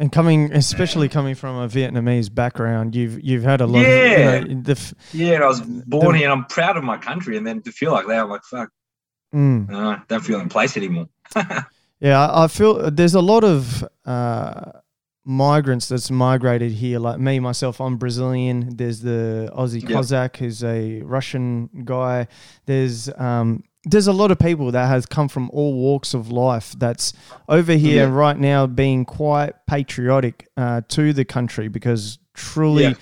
And 0.00 0.12
coming, 0.12 0.52
especially 0.52 1.08
coming 1.08 1.34
from 1.34 1.56
a 1.56 1.66
Vietnamese 1.68 2.32
background, 2.32 2.94
you've 2.94 3.20
you've 3.20 3.42
had 3.42 3.60
a 3.60 3.66
lot. 3.66 3.80
Yeah. 3.80 4.34
Of, 4.34 4.48
you 4.48 4.54
know, 4.54 4.62
the, 4.62 4.72
f- 4.72 4.94
Yeah, 5.12 5.34
and 5.34 5.42
I 5.42 5.46
was 5.48 5.60
born 5.60 6.12
The- 6.12 6.18
here 6.18 6.30
and 6.30 6.40
I'm 6.40 6.44
proud 6.46 6.76
of 6.76 6.84
my 6.84 6.96
country, 6.98 7.36
and 7.36 7.44
then 7.44 7.62
to 7.62 7.72
feel 7.72 7.90
like 7.90 8.06
that, 8.06 8.20
I'm 8.20 8.30
like, 8.30 8.44
fuck, 8.44 8.70
mm. 9.34 9.68
no, 9.68 9.90
I 9.90 10.00
don't 10.06 10.20
feel 10.24 10.38
in 10.38 10.48
place 10.48 10.76
anymore. 10.76 11.08
Yeah, 12.00 12.28
I 12.28 12.44
I 12.44 12.46
feel 12.46 12.92
there's 12.92 13.16
a 13.16 13.20
lot 13.20 13.42
of 13.42 13.82
uh, 14.06 14.70
migrants 15.24 15.88
that's 15.88 16.12
migrated 16.12 16.70
here. 16.70 17.00
Like 17.00 17.18
me, 17.18 17.40
myself, 17.40 17.80
I'm 17.80 17.96
Brazilian. 17.96 18.76
There's 18.76 19.00
the 19.00 19.50
Aussie 19.52 19.82
Yeah. 19.82 19.96
Cossack, 19.96 20.36
who's 20.36 20.62
a 20.62 21.02
Russian 21.02 21.68
guy. 21.84 22.28
There's 22.66 23.08
um, 23.18 23.64
there's 23.84 24.06
a 24.08 24.12
lot 24.12 24.30
of 24.30 24.38
people 24.38 24.72
that 24.72 24.86
has 24.88 25.06
come 25.06 25.28
from 25.28 25.50
all 25.52 25.74
walks 25.74 26.12
of 26.14 26.30
life 26.30 26.74
that's 26.78 27.12
over 27.48 27.72
here 27.74 28.06
Yeah. 28.06 28.12
right 28.14 28.38
now 28.38 28.66
being 28.66 29.04
quite 29.04 29.54
patriotic 29.66 30.48
uh, 30.56 30.82
to 30.88 31.12
the 31.12 31.24
country 31.24 31.68
because 31.68 32.18
truly 32.34 32.82
Yeah. 32.84 32.94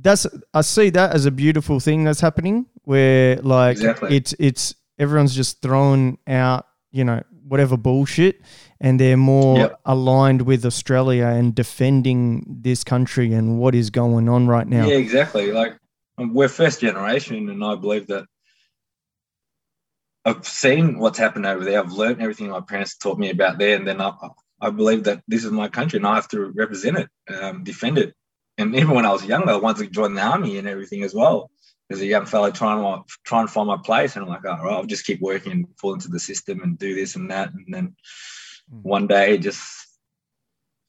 that's 0.00 0.26
I 0.54 0.62
see 0.62 0.90
that 0.90 1.14
as 1.14 1.26
a 1.26 1.30
beautiful 1.30 1.80
thing 1.80 2.04
that's 2.04 2.20
happening 2.20 2.66
where 2.84 3.36
like 3.36 3.72
Exactly. 3.76 4.16
it's 4.16 4.34
it's 4.38 4.74
everyone's 4.98 5.34
just 5.34 5.60
throwing 5.62 6.18
out 6.26 6.66
you 6.92 7.04
know 7.04 7.22
whatever 7.46 7.76
bullshit 7.76 8.40
and 8.80 8.98
they're 8.98 9.16
more 9.16 9.58
Yep. 9.58 9.80
aligned 9.84 10.42
with 10.42 10.64
Australia 10.66 11.26
and 11.26 11.54
defending 11.54 12.44
this 12.62 12.82
country 12.84 13.32
and 13.32 13.58
what 13.58 13.74
is 13.74 13.90
going 13.90 14.28
on 14.28 14.48
right 14.48 14.66
now. 14.66 14.86
Yeah, 14.86 14.96
exactly. 14.96 15.52
Like 15.52 15.76
we're 16.18 16.48
first 16.48 16.80
generation, 16.80 17.48
and 17.50 17.62
I 17.64 17.74
believe 17.76 18.06
that 18.08 18.24
I've 20.26 20.46
seen 20.46 20.98
what's 20.98 21.18
happened 21.18 21.46
over 21.46 21.64
there. 21.64 21.78
I've 21.78 21.92
learned 21.92 22.20
everything 22.20 22.48
my 22.48 22.60
parents 22.60 22.96
taught 22.96 23.16
me 23.16 23.30
about 23.30 23.58
there, 23.58 23.76
and 23.76 23.86
then 23.86 24.00
I, 24.00 24.12
I 24.60 24.70
believe 24.70 25.04
that 25.04 25.22
this 25.28 25.44
is 25.44 25.52
my 25.52 25.68
country, 25.68 25.98
and 25.98 26.06
I 26.06 26.16
have 26.16 26.28
to 26.30 26.46
represent 26.46 26.98
it, 26.98 27.08
um, 27.32 27.62
defend 27.62 27.96
it. 27.98 28.12
And 28.58 28.74
even 28.74 28.90
when 28.90 29.06
I 29.06 29.12
was 29.12 29.24
younger, 29.24 29.52
I 29.52 29.56
wanted 29.56 29.84
to 29.84 29.90
join 29.90 30.14
the 30.14 30.22
army 30.22 30.58
and 30.58 30.66
everything 30.66 31.04
as 31.04 31.14
well. 31.14 31.50
As 31.90 32.00
a 32.00 32.06
young 32.06 32.26
fellow 32.26 32.50
trying 32.50 32.82
to 32.82 33.04
try 33.24 33.40
and 33.40 33.48
find 33.48 33.68
my 33.68 33.76
place, 33.76 34.16
and 34.16 34.24
I'm 34.24 34.28
like, 34.28 34.44
all 34.44 34.64
right, 34.64 34.72
I'll 34.72 34.84
just 34.84 35.06
keep 35.06 35.20
working 35.20 35.52
and 35.52 35.66
fall 35.78 35.94
into 35.94 36.08
the 36.08 36.18
system 36.18 36.60
and 36.60 36.76
do 36.76 36.96
this 36.96 37.14
and 37.14 37.30
that. 37.30 37.52
And 37.52 37.66
then 37.68 37.94
mm. 38.74 38.82
one 38.82 39.06
day, 39.06 39.38
just 39.38 39.62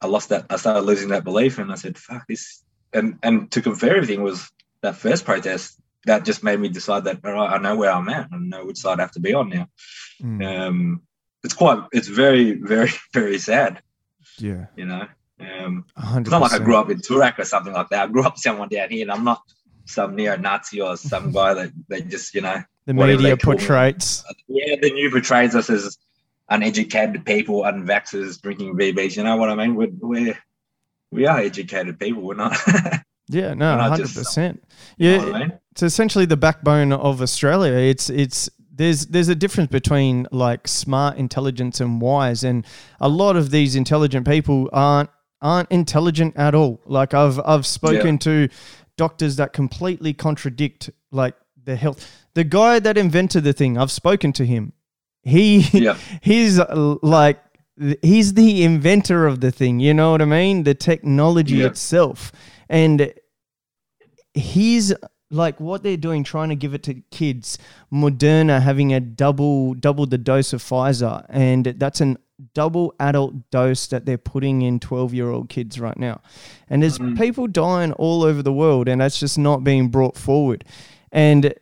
I 0.01 0.07
lost 0.07 0.29
that. 0.29 0.47
I 0.49 0.55
started 0.55 0.81
losing 0.81 1.09
that 1.09 1.23
belief, 1.23 1.59
and 1.59 1.71
I 1.71 1.75
said, 1.75 1.99
"Fuck 1.99 2.25
this." 2.27 2.63
And 2.91 3.19
and 3.21 3.51
to 3.51 3.61
confirm 3.61 3.91
everything 3.91 4.23
was 4.23 4.49
that 4.81 4.95
first 4.95 5.25
protest 5.25 5.79
that 6.07 6.25
just 6.25 6.43
made 6.43 6.59
me 6.59 6.69
decide 6.69 7.03
that 7.03 7.19
all 7.23 7.33
right, 7.33 7.51
I 7.51 7.57
know 7.57 7.75
where 7.75 7.91
I'm 7.91 8.09
at. 8.09 8.29
I 8.31 8.37
know 8.37 8.65
which 8.65 8.77
side 8.77 8.99
I 8.99 9.03
have 9.03 9.11
to 9.11 9.19
be 9.19 9.33
on 9.33 9.49
now. 9.49 9.69
Mm. 10.21 10.67
Um, 10.67 11.01
it's 11.43 11.53
quite, 11.53 11.83
it's 11.91 12.07
very, 12.07 12.53
very, 12.53 12.89
very 13.13 13.37
sad. 13.37 13.81
Yeah. 14.37 14.65
You 14.75 14.85
know, 14.85 15.07
um, 15.39 15.85
100%. 15.97 16.21
it's 16.21 16.29
not 16.29 16.41
like 16.41 16.53
I 16.53 16.59
grew 16.59 16.77
up 16.77 16.89
in 16.89 16.99
Toorak 16.99 17.39
or 17.39 17.45
something 17.45 17.73
like 17.73 17.89
that. 17.89 18.09
I 18.09 18.11
grew 18.11 18.23
up 18.23 18.37
someone 18.47 18.69
down 18.69 18.89
here, 18.89 19.03
and 19.03 19.11
I'm 19.11 19.23
not 19.23 19.41
some 19.85 20.15
neo-Nazi 20.15 20.81
or 20.81 20.97
some 20.97 21.31
guy 21.33 21.53
that 21.53 21.71
they 21.87 22.01
just, 22.01 22.33
you 22.33 22.41
know, 22.41 22.61
the 22.85 22.93
media 22.93 23.35
portrays. 23.35 24.23
Yeah, 24.47 24.75
the 24.81 24.91
new 24.91 25.11
portrays 25.11 25.55
us 25.55 25.69
as 25.69 25.97
uneducated 26.49 27.25
people, 27.25 27.63
unvaxxers 27.63 28.41
drinking 28.41 28.77
VBs. 28.77 29.17
You 29.17 29.23
know 29.23 29.35
what 29.35 29.49
I 29.49 29.55
mean? 29.55 29.75
We're, 29.75 29.89
we're 29.99 30.37
we 31.11 31.27
are 31.27 31.39
educated 31.39 31.99
people. 31.99 32.23
We're 32.23 32.35
not. 32.35 32.57
Yeah, 33.29 33.53
no, 33.53 33.77
hundred 33.77 34.13
percent. 34.13 34.63
Yeah, 34.97 35.19
I 35.19 35.39
mean? 35.39 35.59
It's 35.77 35.83
essentially 35.83 36.25
the 36.25 36.37
backbone 36.37 36.91
of 36.91 37.21
Australia. 37.21 37.73
It's 37.73 38.09
it's 38.09 38.49
there's 38.73 39.05
there's 39.05 39.27
a 39.27 39.35
difference 39.35 39.69
between 39.69 40.25
like 40.31 40.67
smart 40.67 41.17
intelligence 41.17 41.79
and 41.79 42.01
wise, 42.01 42.43
and 42.43 42.65
a 42.99 43.07
lot 43.07 43.35
of 43.35 43.51
these 43.51 43.75
intelligent 43.75 44.27
people 44.27 44.71
aren't 44.73 45.11
aren't 45.39 45.69
intelligent 45.71 46.35
at 46.35 46.55
all. 46.55 46.81
Like 46.85 47.13
I've 47.13 47.39
I've 47.45 47.67
spoken 47.67 48.15
yeah. 48.15 48.47
to 48.47 48.49
doctors 48.97 49.35
that 49.35 49.53
completely 49.53 50.13
contradict 50.13 50.89
like 51.11 51.35
the 51.63 51.75
health. 51.75 52.11
The 52.33 52.43
guy 52.43 52.79
that 52.79 52.97
invented 52.97 53.43
the 53.43 53.53
thing, 53.53 53.77
I've 53.77 53.91
spoken 53.91 54.33
to 54.33 54.47
him. 54.47 54.73
He 55.21 55.59
yeah. 55.73 55.95
he's 56.23 56.59
like 57.03 57.39
he's 58.01 58.33
the 58.33 58.63
inventor 58.63 59.27
of 59.27 59.41
the 59.41 59.51
thing. 59.51 59.79
You 59.79 59.93
know 59.93 60.09
what 60.09 60.23
I 60.23 60.25
mean? 60.25 60.63
The 60.63 60.73
technology 60.73 61.57
yeah. 61.57 61.67
itself 61.67 62.31
and 62.67 63.13
he's 64.33 64.93
like 65.29 65.59
what 65.59 65.83
they're 65.83 65.97
doing 65.97 66.23
trying 66.23 66.49
to 66.49 66.55
give 66.55 66.73
it 66.73 66.83
to 66.83 66.95
kids. 67.11 67.57
Moderna 67.91 68.61
having 68.61 68.93
a 68.93 68.99
double 68.99 69.73
double 69.73 70.05
the 70.05 70.17
dose 70.17 70.53
of 70.53 70.61
pfizer 70.61 71.25
and 71.29 71.65
that's 71.65 72.01
an 72.01 72.17
double 72.53 72.93
adult 72.99 73.49
dose 73.49 73.87
that 73.87 74.05
they're 74.05 74.17
putting 74.17 74.61
in 74.61 74.79
12 74.79 75.13
year 75.13 75.29
old 75.29 75.49
kids 75.49 75.79
right 75.79 75.97
now. 75.97 76.21
And 76.69 76.83
there's 76.83 76.99
mm-hmm. 76.99 77.17
people 77.17 77.47
dying 77.47 77.93
all 77.93 78.23
over 78.23 78.41
the 78.41 78.53
world 78.53 78.87
and 78.87 79.01
that's 79.01 79.19
just 79.19 79.37
not 79.37 79.63
being 79.63 79.89
brought 79.89 80.17
forward. 80.17 80.63
And 81.11 81.53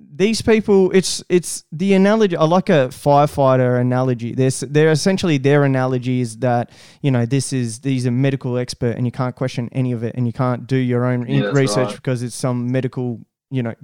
these 0.00 0.42
people 0.42 0.90
it's 0.90 1.22
it's 1.28 1.64
the 1.70 1.94
analogy 1.94 2.36
i 2.36 2.44
like 2.44 2.68
a 2.68 2.88
firefighter 2.88 3.80
analogy 3.80 4.34
there's 4.34 4.60
they're 4.60 4.90
essentially 4.90 5.38
their 5.38 5.62
analogy 5.62 6.20
is 6.20 6.38
that 6.38 6.70
you 7.00 7.10
know 7.10 7.24
this 7.24 7.52
is 7.52 7.80
these 7.80 8.06
are 8.06 8.10
medical 8.10 8.58
expert 8.58 8.96
and 8.96 9.06
you 9.06 9.12
can't 9.12 9.36
question 9.36 9.68
any 9.72 9.92
of 9.92 10.02
it 10.02 10.14
and 10.16 10.26
you 10.26 10.32
can't 10.32 10.66
do 10.66 10.76
your 10.76 11.04
own 11.04 11.26
yeah, 11.26 11.44
research 11.52 11.88
right. 11.88 11.96
because 11.96 12.22
it's 12.22 12.34
some 12.34 12.70
medical 12.72 13.20
you 13.50 13.62
know 13.62 13.74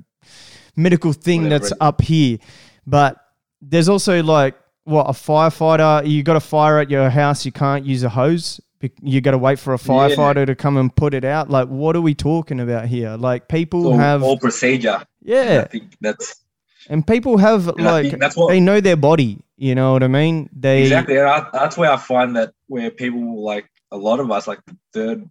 medical 0.77 1.13
thing 1.13 1.45
Whatever 1.45 1.61
that's 1.61 1.73
up 1.81 2.01
here 2.01 2.39
but 2.87 3.17
there's 3.63 3.89
also 3.89 4.23
like 4.23 4.57
what 4.85 5.05
a 5.05 5.13
firefighter 5.13 6.07
you 6.09 6.25
got 6.25 6.37
a 6.37 6.41
fire 6.41 6.81
at 6.81 6.91
your 6.91 7.09
house 7.09 7.47
you 7.47 7.53
can't 7.53 7.85
use 7.85 8.03
a 8.03 8.09
hose 8.09 8.61
you 9.03 9.21
got 9.21 9.33
to 9.33 9.39
wait 9.39 9.59
for 9.59 9.75
a 9.75 9.79
firefighter 9.79 10.37
yeah. 10.37 10.45
to 10.47 10.55
come 10.55 10.77
and 10.77 10.95
put 10.95 11.13
it 11.13 11.25
out. 11.25 11.51
Like, 11.51 11.69
what 11.69 11.97
are 11.97 12.01
we 12.01 12.15
talking 12.15 12.61
about 12.61 12.87
here? 12.87 13.17
Like, 13.17 13.49
people 13.49 13.97
have 13.97 14.23
all 14.23 14.39
procedure. 14.39 15.05
Yeah, 15.23 15.63
I 15.65 15.69
think 15.69 15.97
that's 16.01 16.45
and 16.89 17.07
people 17.07 17.39
have 17.39 17.69
and 17.69 17.85
like 17.85 18.19
that's 18.19 18.37
what, 18.37 18.49
they 18.49 18.61
know 18.61 18.81
their 18.81 18.97
body. 18.97 19.39
You 19.57 19.75
know 19.75 19.93
what 19.93 20.03
I 20.03 20.09
mean? 20.09 20.49
They 20.53 20.83
exactly. 20.83 21.17
that's 21.17 21.77
where 21.77 21.93
I 21.93 21.97
find 21.97 22.37
that 22.37 22.53
where 22.67 22.91
people 22.91 23.45
like 23.45 23.71
a 23.91 23.97
lot 23.97 24.21
of 24.21 24.31
us, 24.31 24.47
like 24.47 24.61
the 24.67 24.77
third, 24.95 25.31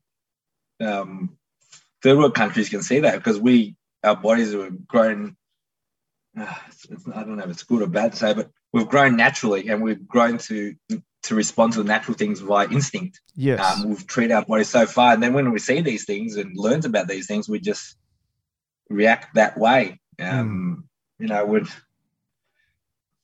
um, 0.79 1.37
third 2.03 2.17
world 2.17 2.35
countries, 2.35 2.69
can 2.69 2.83
see 2.83 2.99
that 2.99 3.17
because 3.17 3.39
we 3.39 3.75
our 4.03 4.15
bodies 4.15 4.53
are 4.53 4.69
grown. 4.69 5.35
Uh, 6.39 6.53
it's, 6.67 6.85
it's, 6.85 7.07
I 7.07 7.23
don't 7.23 7.37
know 7.37 7.43
if 7.43 7.49
it's 7.49 7.63
good 7.63 7.81
or 7.81 7.87
bad 7.87 8.11
to 8.11 8.17
say, 8.17 8.33
but 8.33 8.51
we've 8.71 8.87
grown 8.87 9.15
naturally 9.15 9.67
and 9.69 9.81
we've 9.81 10.07
grown 10.07 10.37
to 10.37 10.75
to 11.23 11.35
respond 11.35 11.73
to 11.73 11.79
the 11.79 11.87
natural 11.87 12.15
things 12.15 12.39
via 12.39 12.69
instinct. 12.69 13.19
Yes. 13.35 13.59
Um, 13.59 13.89
we've 13.89 14.07
treated 14.07 14.33
our 14.33 14.45
bodies 14.45 14.69
so 14.69 14.85
far. 14.85 15.13
And 15.13 15.21
then 15.21 15.33
when 15.33 15.51
we 15.51 15.59
see 15.59 15.81
these 15.81 16.05
things 16.05 16.37
and 16.37 16.55
learns 16.55 16.85
about 16.85 17.07
these 17.07 17.27
things, 17.27 17.49
we 17.49 17.59
just 17.59 17.97
react 18.89 19.35
that 19.35 19.57
way. 19.57 19.99
Um, 20.19 20.83
mm. 21.19 21.23
You 21.23 21.27
know, 21.27 21.45
with, 21.45 21.69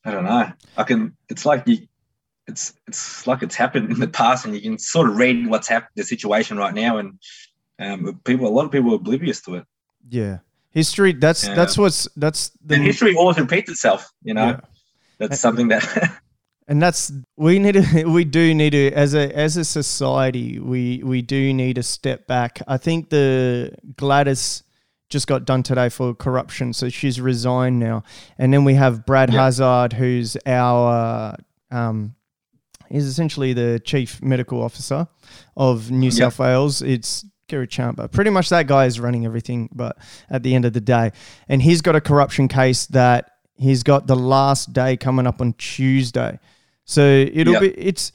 I 0.03 0.11
don't 0.11 0.23
know. 0.23 0.51
I 0.77 0.83
can, 0.83 1.15
it's 1.29 1.45
like 1.45 1.63
you, 1.67 1.87
it's, 2.47 2.73
it's 2.87 3.25
like 3.25 3.41
it's 3.41 3.55
happened 3.55 3.91
in 3.91 3.99
the 3.99 4.07
past 4.07 4.45
and 4.45 4.53
you 4.53 4.61
can 4.61 4.77
sort 4.77 5.09
of 5.09 5.17
read 5.17 5.47
what's 5.47 5.67
happened, 5.67 5.91
the 5.95 6.03
situation 6.03 6.57
right 6.57 6.73
now. 6.73 6.97
And 6.97 7.19
um, 7.79 8.19
people, 8.23 8.47
a 8.47 8.49
lot 8.49 8.65
of 8.65 8.71
people 8.71 8.91
are 8.91 8.95
oblivious 8.95 9.41
to 9.43 9.55
it. 9.55 9.65
Yeah. 10.09 10.39
History, 10.71 11.13
that's, 11.13 11.47
yeah. 11.47 11.55
that's 11.55 11.77
what's, 11.77 12.07
that's 12.17 12.51
the. 12.63 12.75
And 12.75 12.83
history 12.83 13.15
always 13.15 13.39
repeats 13.39 13.69
itself, 13.69 14.11
you 14.23 14.33
know. 14.33 14.47
Yeah. 14.47 14.59
That's 15.17 15.39
something 15.39 15.69
that 15.69 16.19
and 16.67 16.81
that's 16.81 17.11
we 17.37 17.59
need 17.59 17.73
to 17.73 18.03
we 18.05 18.23
do 18.23 18.53
need 18.53 18.71
to 18.71 18.91
as 18.91 19.13
a 19.13 19.33
as 19.35 19.57
a 19.57 19.63
society 19.63 20.59
we 20.59 21.01
we 21.03 21.21
do 21.21 21.53
need 21.53 21.75
to 21.75 21.83
step 21.83 22.27
back 22.27 22.61
i 22.67 22.77
think 22.77 23.09
the 23.09 23.71
gladys 23.97 24.63
just 25.09 25.27
got 25.27 25.45
done 25.45 25.63
today 25.63 25.89
for 25.89 26.13
corruption 26.13 26.73
so 26.73 26.89
she's 26.89 27.21
resigned 27.21 27.79
now 27.79 28.03
and 28.37 28.53
then 28.53 28.63
we 28.63 28.73
have 28.73 29.05
brad 29.05 29.31
yep. 29.31 29.39
hazzard 29.39 29.93
who's 29.93 30.35
our 30.45 31.35
um 31.71 32.15
he's 32.89 33.05
essentially 33.05 33.53
the 33.53 33.79
chief 33.79 34.21
medical 34.21 34.61
officer 34.61 35.07
of 35.55 35.91
new 35.91 36.09
yep. 36.09 36.13
south 36.13 36.39
wales 36.39 36.81
it's 36.81 37.25
Kerry 37.47 37.67
Chant. 37.67 38.11
Pretty 38.11 38.31
much 38.31 38.49
that 38.49 38.67
guy 38.67 38.85
is 38.85 38.99
running 38.99 39.25
everything, 39.25 39.69
but 39.71 39.97
at 40.29 40.43
the 40.43 40.55
end 40.55 40.65
of 40.65 40.73
the 40.73 40.81
day. 40.81 41.11
And 41.47 41.61
he's 41.61 41.81
got 41.81 41.95
a 41.95 42.01
corruption 42.01 42.47
case 42.47 42.87
that 42.87 43.31
he's 43.55 43.83
got 43.83 44.07
the 44.07 44.15
last 44.15 44.73
day 44.73 44.97
coming 44.97 45.27
up 45.27 45.41
on 45.41 45.53
Tuesday. 45.53 46.39
So 46.85 47.01
it'll 47.01 47.53
yep. 47.53 47.61
be 47.61 47.69
it's 47.71 48.11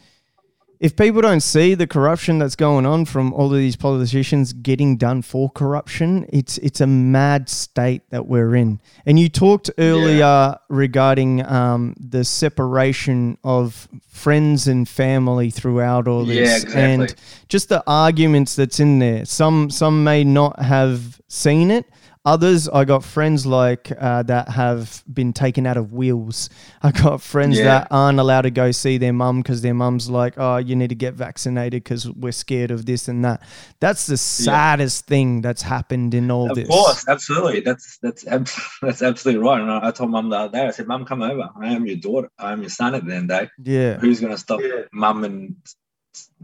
if 0.81 0.97
people 0.97 1.21
don't 1.21 1.43
see 1.43 1.75
the 1.75 1.87
corruption 1.87 2.39
that's 2.39 2.57
going 2.57 2.87
on 2.87 3.05
from 3.05 3.35
all 3.35 3.53
of 3.53 3.59
these 3.59 3.77
politicians 3.77 4.55
getting 4.55 4.97
done 4.97 5.21
for 5.21 5.51
corruption, 5.51 6.27
it's 6.33 6.57
it's 6.59 6.81
a 6.81 6.87
mad 6.87 7.51
state 7.51 8.09
that 8.09 8.27
we're 8.27 8.57
in. 8.57 8.81
And 9.05 9.21
you 9.21 9.29
talked 9.29 9.71
earlier 9.77 10.17
yeah. 10.17 10.55
regarding 10.71 11.45
um, 11.45 11.95
the 12.01 12.25
separation 12.25 13.37
of 13.45 13.89
friends 14.09 14.67
and 14.69 14.89
family 14.89 15.51
throughout 15.51 16.09
all 16.09 16.25
this, 16.25 16.37
yeah, 16.37 16.57
exactly. 16.57 16.81
and 16.81 17.15
just 17.49 17.69
the 17.69 17.85
arguments 17.87 18.57
that's 18.57 18.81
in 18.81 19.01
there. 19.01 19.27
Some 19.27 19.69
some 19.69 20.03
may 20.03 20.25
not 20.25 20.63
have 20.63 21.21
seen 21.29 21.71
it, 21.71 21.85
Others, 22.27 22.69
I 22.69 22.85
got 22.85 23.03
friends 23.03 23.47
like 23.47 23.91
uh, 23.99 24.23
that 24.25 24.51
have 24.51 25.03
been 25.11 25.33
taken 25.33 25.67
out 25.67 25.79
of 25.79 25.95
wheels. 25.95 26.51
I 26.83 26.91
got 26.91 27.23
friends 27.23 27.57
yeah. 27.57 27.65
that 27.65 27.89
aren't 27.91 28.21
allowed 28.21 28.43
to 28.43 28.51
go 28.51 28.73
see 28.73 28.99
their 28.99 29.15
mum 29.15 29.41
because 29.41 29.63
their 29.63 29.73
mum's 29.73 30.11
like, 30.11 30.35
"Oh, 30.37 30.59
you 30.59 30.77
need 30.77 30.89
to 30.89 30.95
get 30.95 31.15
vaccinated 31.15 31.83
because 31.83 32.11
we're 32.11 32.33
scared 32.33 32.71
of 32.71 32.85
this 32.85 33.09
and 33.09 33.25
that." 33.25 33.43
That's 33.81 34.07
the 34.07 34.19
saddest 34.19 35.07
yeah. 35.07 35.09
thing 35.09 35.41
that's 35.41 35.63
happened 35.63 36.13
in 36.13 36.31
all 36.31 36.51
of 36.51 36.57
this. 36.57 36.65
Of 36.65 36.71
course, 36.71 37.09
absolutely. 37.09 37.61
That's 37.61 37.97
that's 38.03 38.25
that's 38.83 39.01
absolutely 39.01 39.43
right. 39.43 39.61
And 39.63 39.71
I, 39.71 39.91
told 39.91 40.11
mum 40.11 40.29
the 40.29 40.37
other 40.37 40.53
day, 40.53 40.67
I 40.67 40.73
said, 40.73 40.87
"Mum, 40.89 41.07
come 41.07 41.23
over. 41.23 41.49
I 41.59 41.69
am 41.69 41.87
your 41.87 41.97
daughter. 41.97 42.29
I 42.39 42.53
am 42.53 42.61
your 42.61 42.69
son 42.69 42.95
at 42.95 43.07
the 43.07 43.15
end 43.15 43.31
of 43.31 43.39
the 43.39 43.47
day. 43.47 43.51
Yeah, 43.73 43.99
who's 43.99 44.21
going 44.21 44.33
to 44.33 44.39
stop 44.39 44.61
yeah. 44.61 44.83
mum 44.93 45.25
and 45.25 45.57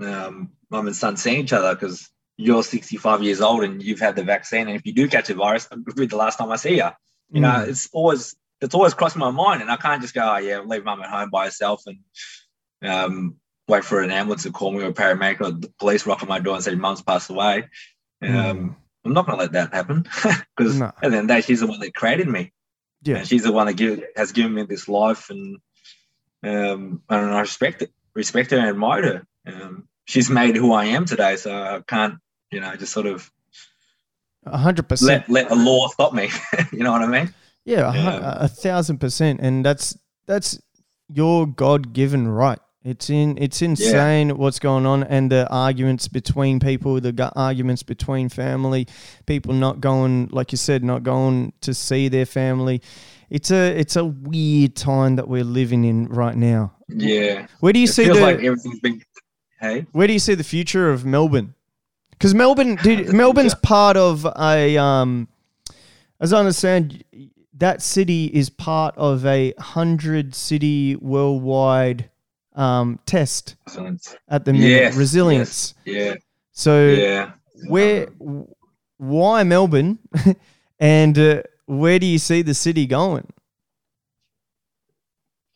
um, 0.00 0.52
mum 0.70 0.86
and 0.86 0.96
son 0.96 1.18
seeing 1.18 1.40
each 1.40 1.52
other 1.52 1.74
because." 1.74 2.08
You're 2.36 2.62
65 2.62 3.22
years 3.22 3.40
old 3.40 3.64
and 3.64 3.82
you've 3.82 4.00
had 4.00 4.16
the 4.16 4.24
vaccine, 4.24 4.68
and 4.68 4.76
if 4.76 4.84
you 4.84 4.92
do 4.92 5.08
catch 5.08 5.30
a 5.30 5.34
virus, 5.34 5.68
it'll 5.70 5.94
be 5.94 6.06
the 6.06 6.16
last 6.16 6.38
time 6.38 6.52
I 6.52 6.56
see 6.56 6.76
you. 6.76 6.90
You 7.30 7.40
mm. 7.40 7.42
know, 7.42 7.64
it's 7.68 7.88
always 7.92 8.36
it's 8.60 8.74
always 8.74 8.94
crossing 8.94 9.20
my 9.20 9.30
mind, 9.30 9.62
and 9.62 9.70
I 9.70 9.76
can't 9.76 10.02
just 10.02 10.14
go, 10.14 10.22
oh 10.22 10.38
yeah, 10.38 10.60
leave 10.60 10.84
mum 10.84 11.02
at 11.02 11.10
home 11.10 11.30
by 11.30 11.46
herself 11.46 11.82
and 11.86 11.98
um, 12.82 13.36
wait 13.68 13.84
for 13.84 14.00
an 14.00 14.10
ambulance 14.10 14.44
to 14.44 14.50
call 14.50 14.72
me 14.72 14.82
or 14.82 14.88
a 14.88 14.92
paramedic 14.92 15.40
or 15.40 15.50
the 15.50 15.72
police 15.78 16.06
rock 16.06 16.22
on 16.22 16.28
my 16.28 16.38
door 16.38 16.54
and 16.54 16.64
say 16.64 16.74
mum's 16.74 17.02
passed 17.02 17.30
away. 17.30 17.68
Um, 18.22 18.30
mm. 18.30 18.76
I'm 19.04 19.12
not 19.12 19.26
going 19.26 19.38
to 19.38 19.42
let 19.42 19.52
that 19.52 19.72
happen 19.72 20.02
because 20.56 20.78
no. 20.78 20.86
at 20.86 21.00
the 21.00 21.06
end 21.06 21.14
of 21.14 21.22
the 21.28 21.34
day, 21.34 21.40
she's 21.40 21.60
the 21.60 21.66
one 21.66 21.80
that 21.80 21.94
created 21.94 22.28
me. 22.28 22.52
Yeah, 23.02 23.18
and 23.18 23.28
she's 23.28 23.44
the 23.44 23.52
one 23.52 23.66
that 23.66 23.74
give, 23.74 24.02
has 24.16 24.32
given 24.32 24.54
me 24.54 24.64
this 24.64 24.88
life, 24.88 25.30
and 25.30 25.58
um, 26.42 27.02
and 27.08 27.30
I 27.30 27.40
respect 27.40 27.82
it, 27.82 27.92
respect 28.14 28.50
her, 28.50 28.58
and 28.58 28.68
admire 28.68 29.02
her. 29.02 29.26
Um, 29.46 29.88
she's 30.06 30.30
made 30.30 30.56
who 30.56 30.72
I 30.72 30.86
am 30.86 31.04
today, 31.04 31.36
so 31.36 31.52
I 31.52 31.80
can't 31.86 32.18
you 32.50 32.60
know, 32.60 32.74
just 32.76 32.92
sort 32.92 33.06
of 33.06 33.30
a 34.44 34.58
hundred 34.58 34.88
percent 34.88 35.28
let 35.28 35.30
let 35.30 35.48
the 35.48 35.56
law 35.56 35.88
stop 35.88 36.12
me. 36.12 36.30
you 36.72 36.80
know 36.80 36.92
what 36.92 37.02
I 37.02 37.06
mean? 37.06 37.34
Yeah, 37.64 37.92
yeah. 37.92 38.18
A, 38.18 38.44
a, 38.44 38.48
thousand 38.48 38.98
percent, 38.98 39.40
and 39.42 39.64
that's 39.64 39.98
that's 40.26 40.60
your 41.08 41.46
God 41.46 41.92
given 41.92 42.28
right. 42.28 42.60
It's 42.86 43.10
in 43.10 43.36
it's 43.38 43.62
insane 43.62 44.36
what's 44.36 44.60
going 44.60 44.86
on 44.86 45.02
and 45.02 45.32
the 45.32 45.48
arguments 45.50 46.06
between 46.06 46.60
people, 46.60 47.00
the 47.00 47.10
gu- 47.10 47.30
arguments 47.34 47.82
between 47.82 48.28
family, 48.28 48.86
people 49.26 49.54
not 49.54 49.80
going 49.80 50.28
like 50.30 50.52
you 50.52 50.58
said, 50.58 50.84
not 50.84 51.02
going 51.02 51.52
to 51.62 51.74
see 51.74 52.06
their 52.06 52.26
family. 52.26 52.80
It's 53.28 53.50
a 53.50 53.76
it's 53.76 53.96
a 53.96 54.04
weird 54.04 54.76
time 54.76 55.16
that 55.16 55.26
we're 55.26 55.42
living 55.42 55.84
in 55.84 56.06
right 56.06 56.36
now. 56.36 56.74
Yeah. 56.88 57.48
Where 57.58 57.72
do 57.72 57.80
you 57.80 57.86
It 57.86 57.92
see 57.92 58.04
the 58.04 58.14
like 58.14 58.36
everything's 58.36 58.78
been. 58.78 59.02
Hey. 59.58 59.86
where 59.90 60.06
do 60.06 60.12
you 60.12 60.18
see 60.20 60.34
the 60.34 60.44
future 60.44 60.90
of 60.90 61.04
Melbourne? 61.04 61.55
Because 62.18 62.34
Melbourne, 62.34 62.76
dude, 62.76 63.12
Melbourne's 63.12 63.54
part 63.54 63.96
of 63.96 64.26
a 64.38 64.76
um, 64.78 65.28
as 66.20 66.32
I 66.32 66.38
understand, 66.38 67.04
that 67.54 67.82
city 67.82 68.26
is 68.26 68.48
part 68.50 68.96
of 68.96 69.24
a 69.26 69.52
hundred 69.58 70.34
city 70.34 70.96
worldwide 70.96 72.10
um, 72.54 72.98
test 73.06 73.56
at 74.28 74.44
the 74.44 74.52
minute. 74.52 74.68
Yes, 74.68 74.96
resilience. 74.96 75.74
Yeah. 75.84 76.14
So 76.52 76.86
Yeah. 76.86 77.32
where, 77.68 78.08
why 78.96 79.42
Melbourne, 79.42 79.98
and 80.78 81.18
uh, 81.18 81.42
where 81.66 81.98
do 81.98 82.06
you 82.06 82.18
see 82.18 82.42
the 82.42 82.54
city 82.54 82.86
going? 82.86 83.30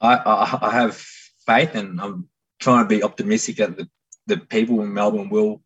I, 0.02 0.14
I 0.16 0.68
I 0.68 0.72
have 0.72 0.96
faith, 0.96 1.74
and 1.74 2.00
I'm 2.00 2.28
trying 2.58 2.84
to 2.84 2.88
be 2.88 3.02
optimistic 3.02 3.56
that 3.56 3.76
the, 3.76 3.88
the 4.26 4.38
people 4.38 4.80
in 4.82 4.92
Melbourne 4.92 5.28
will 5.28 5.62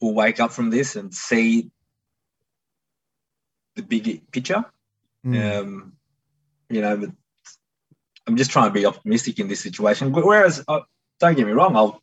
will 0.00 0.14
wake 0.14 0.40
up 0.40 0.52
from 0.52 0.70
this 0.70 0.96
and 0.96 1.12
see 1.14 1.70
the 3.76 3.82
big 3.82 4.30
picture. 4.30 4.64
Mm. 5.24 5.60
Um, 5.60 5.92
you 6.70 6.80
know, 6.80 6.96
but 6.96 7.10
I'm 8.26 8.36
just 8.36 8.50
trying 8.50 8.68
to 8.68 8.74
be 8.74 8.86
optimistic 8.86 9.38
in 9.38 9.48
this 9.48 9.60
situation. 9.60 10.12
Whereas, 10.12 10.62
uh, 10.68 10.80
don't 11.18 11.36
get 11.36 11.46
me 11.46 11.52
wrong, 11.52 11.76
I'll 11.76 12.00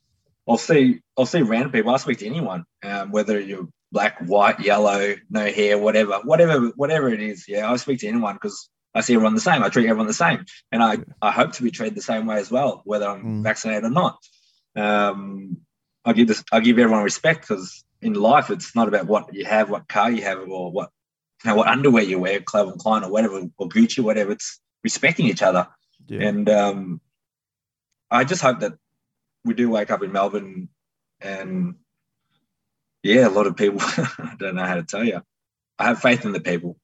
I'll 0.48 0.58
see 0.58 1.00
I'll 1.16 1.26
see 1.26 1.42
random 1.42 1.72
people. 1.72 1.92
I 1.92 1.96
speak 1.96 2.18
to 2.18 2.26
anyone, 2.26 2.64
um, 2.84 3.10
whether 3.10 3.38
you're 3.38 3.68
black, 3.92 4.18
white, 4.20 4.60
yellow, 4.60 5.14
no 5.30 5.46
hair, 5.46 5.78
whatever, 5.78 6.20
whatever, 6.24 6.66
whatever 6.76 7.08
it 7.08 7.22
is. 7.22 7.46
Yeah, 7.48 7.70
I 7.70 7.76
speak 7.76 8.00
to 8.00 8.08
anyone 8.08 8.34
because 8.34 8.68
I 8.94 9.00
see 9.00 9.14
everyone 9.14 9.34
the 9.34 9.40
same. 9.40 9.62
I 9.62 9.68
treat 9.68 9.86
everyone 9.86 10.06
the 10.06 10.14
same, 10.14 10.44
and 10.72 10.82
I 10.82 10.98
I 11.22 11.30
hope 11.30 11.52
to 11.52 11.62
be 11.62 11.70
treated 11.70 11.96
the 11.96 12.02
same 12.02 12.26
way 12.26 12.38
as 12.38 12.50
well, 12.50 12.82
whether 12.84 13.08
I'm 13.08 13.24
Mm. 13.24 13.42
vaccinated 13.42 13.84
or 13.84 13.90
not. 13.90 14.18
Um, 14.74 15.58
I 16.04 16.12
give 16.12 16.28
this 16.28 16.44
I 16.52 16.60
give 16.60 16.78
everyone 16.78 17.02
respect 17.04 17.40
because 17.42 17.84
in 18.02 18.14
life 18.14 18.50
it's 18.50 18.74
not 18.74 18.88
about 18.88 19.06
what 19.06 19.32
you 19.34 19.44
have, 19.44 19.70
what 19.70 19.88
car 19.88 20.10
you 20.10 20.22
have, 20.22 20.38
or 20.48 20.70
what 20.70 20.90
you 21.44 21.50
know, 21.50 21.56
what 21.56 21.68
underwear 21.68 22.02
you 22.02 22.18
wear, 22.18 22.40
Calvin 22.40 22.78
Klein 22.78 23.04
or 23.04 23.10
whatever, 23.10 23.42
or 23.58 23.68
Gucci, 23.68 24.02
whatever. 24.02 24.32
It's 24.32 24.60
respecting 24.84 25.26
each 25.26 25.42
other. 25.42 25.68
Yeah. 26.08 26.28
And 26.28 26.48
um, 26.48 27.00
I 28.10 28.24
just 28.24 28.42
hope 28.42 28.60
that 28.60 28.74
we 29.44 29.54
do 29.54 29.70
wake 29.70 29.90
up 29.90 30.02
in 30.02 30.12
Melbourne 30.12 30.68
and 31.20 31.76
yeah, 33.02 33.28
a 33.28 33.30
lot 33.30 33.46
of 33.46 33.56
people, 33.56 33.80
I 33.82 34.34
don't 34.38 34.56
know 34.56 34.64
how 34.64 34.74
to 34.74 34.82
tell 34.82 35.04
you. 35.04 35.22
I 35.78 35.84
have 35.86 36.00
faith 36.00 36.24
in 36.24 36.32
the 36.32 36.40
people. 36.40 36.76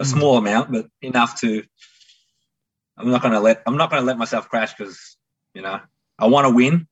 A 0.00 0.04
Mm. 0.04 0.06
small 0.06 0.36
amount, 0.38 0.72
but 0.72 0.86
enough 1.02 1.40
to 1.40 1.62
I'm 2.96 3.10
not 3.10 3.22
gonna 3.22 3.40
let 3.40 3.62
I'm 3.66 3.76
not 3.76 3.90
gonna 3.90 4.02
let 4.06 4.18
myself 4.18 4.48
crash 4.48 4.74
because 4.74 5.16
you 5.54 5.62
know 5.62 5.80
I 6.18 6.26
want 6.26 6.46
to 6.46 6.54
win, 6.54 6.86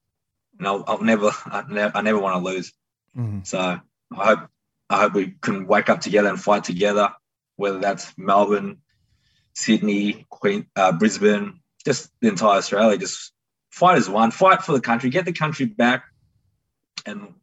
and 0.58 0.68
I'll, 0.68 0.84
I'll 0.86 1.02
never 1.02 1.30
I 1.46 1.64
never, 1.68 1.96
I 1.96 2.02
never 2.02 2.18
want 2.18 2.36
to 2.36 2.50
lose. 2.50 2.72
Mhm. 3.16 3.46
So 3.46 3.58
I 3.58 3.80
hope 4.12 4.48
I 4.88 5.00
hope 5.00 5.14
we 5.14 5.34
can 5.40 5.66
wake 5.66 5.88
up 5.88 6.00
together 6.00 6.28
and 6.28 6.40
fight 6.40 6.64
together, 6.64 7.10
whether 7.56 7.78
that's 7.78 8.12
Melbourne, 8.18 8.78
Sydney, 9.52 10.26
Queen, 10.30 10.66
uh, 10.74 10.92
Brisbane, 10.92 11.60
just 11.84 12.10
the 12.20 12.28
entire 12.28 12.58
Australia. 12.58 12.98
Just 12.98 13.32
fight 13.70 13.98
as 13.98 14.08
one, 14.08 14.30
fight 14.32 14.62
for 14.62 14.72
the 14.72 14.80
country, 14.80 15.10
get 15.10 15.24
the 15.24 15.32
country 15.32 15.66
back, 15.66 16.04
and 17.06 17.34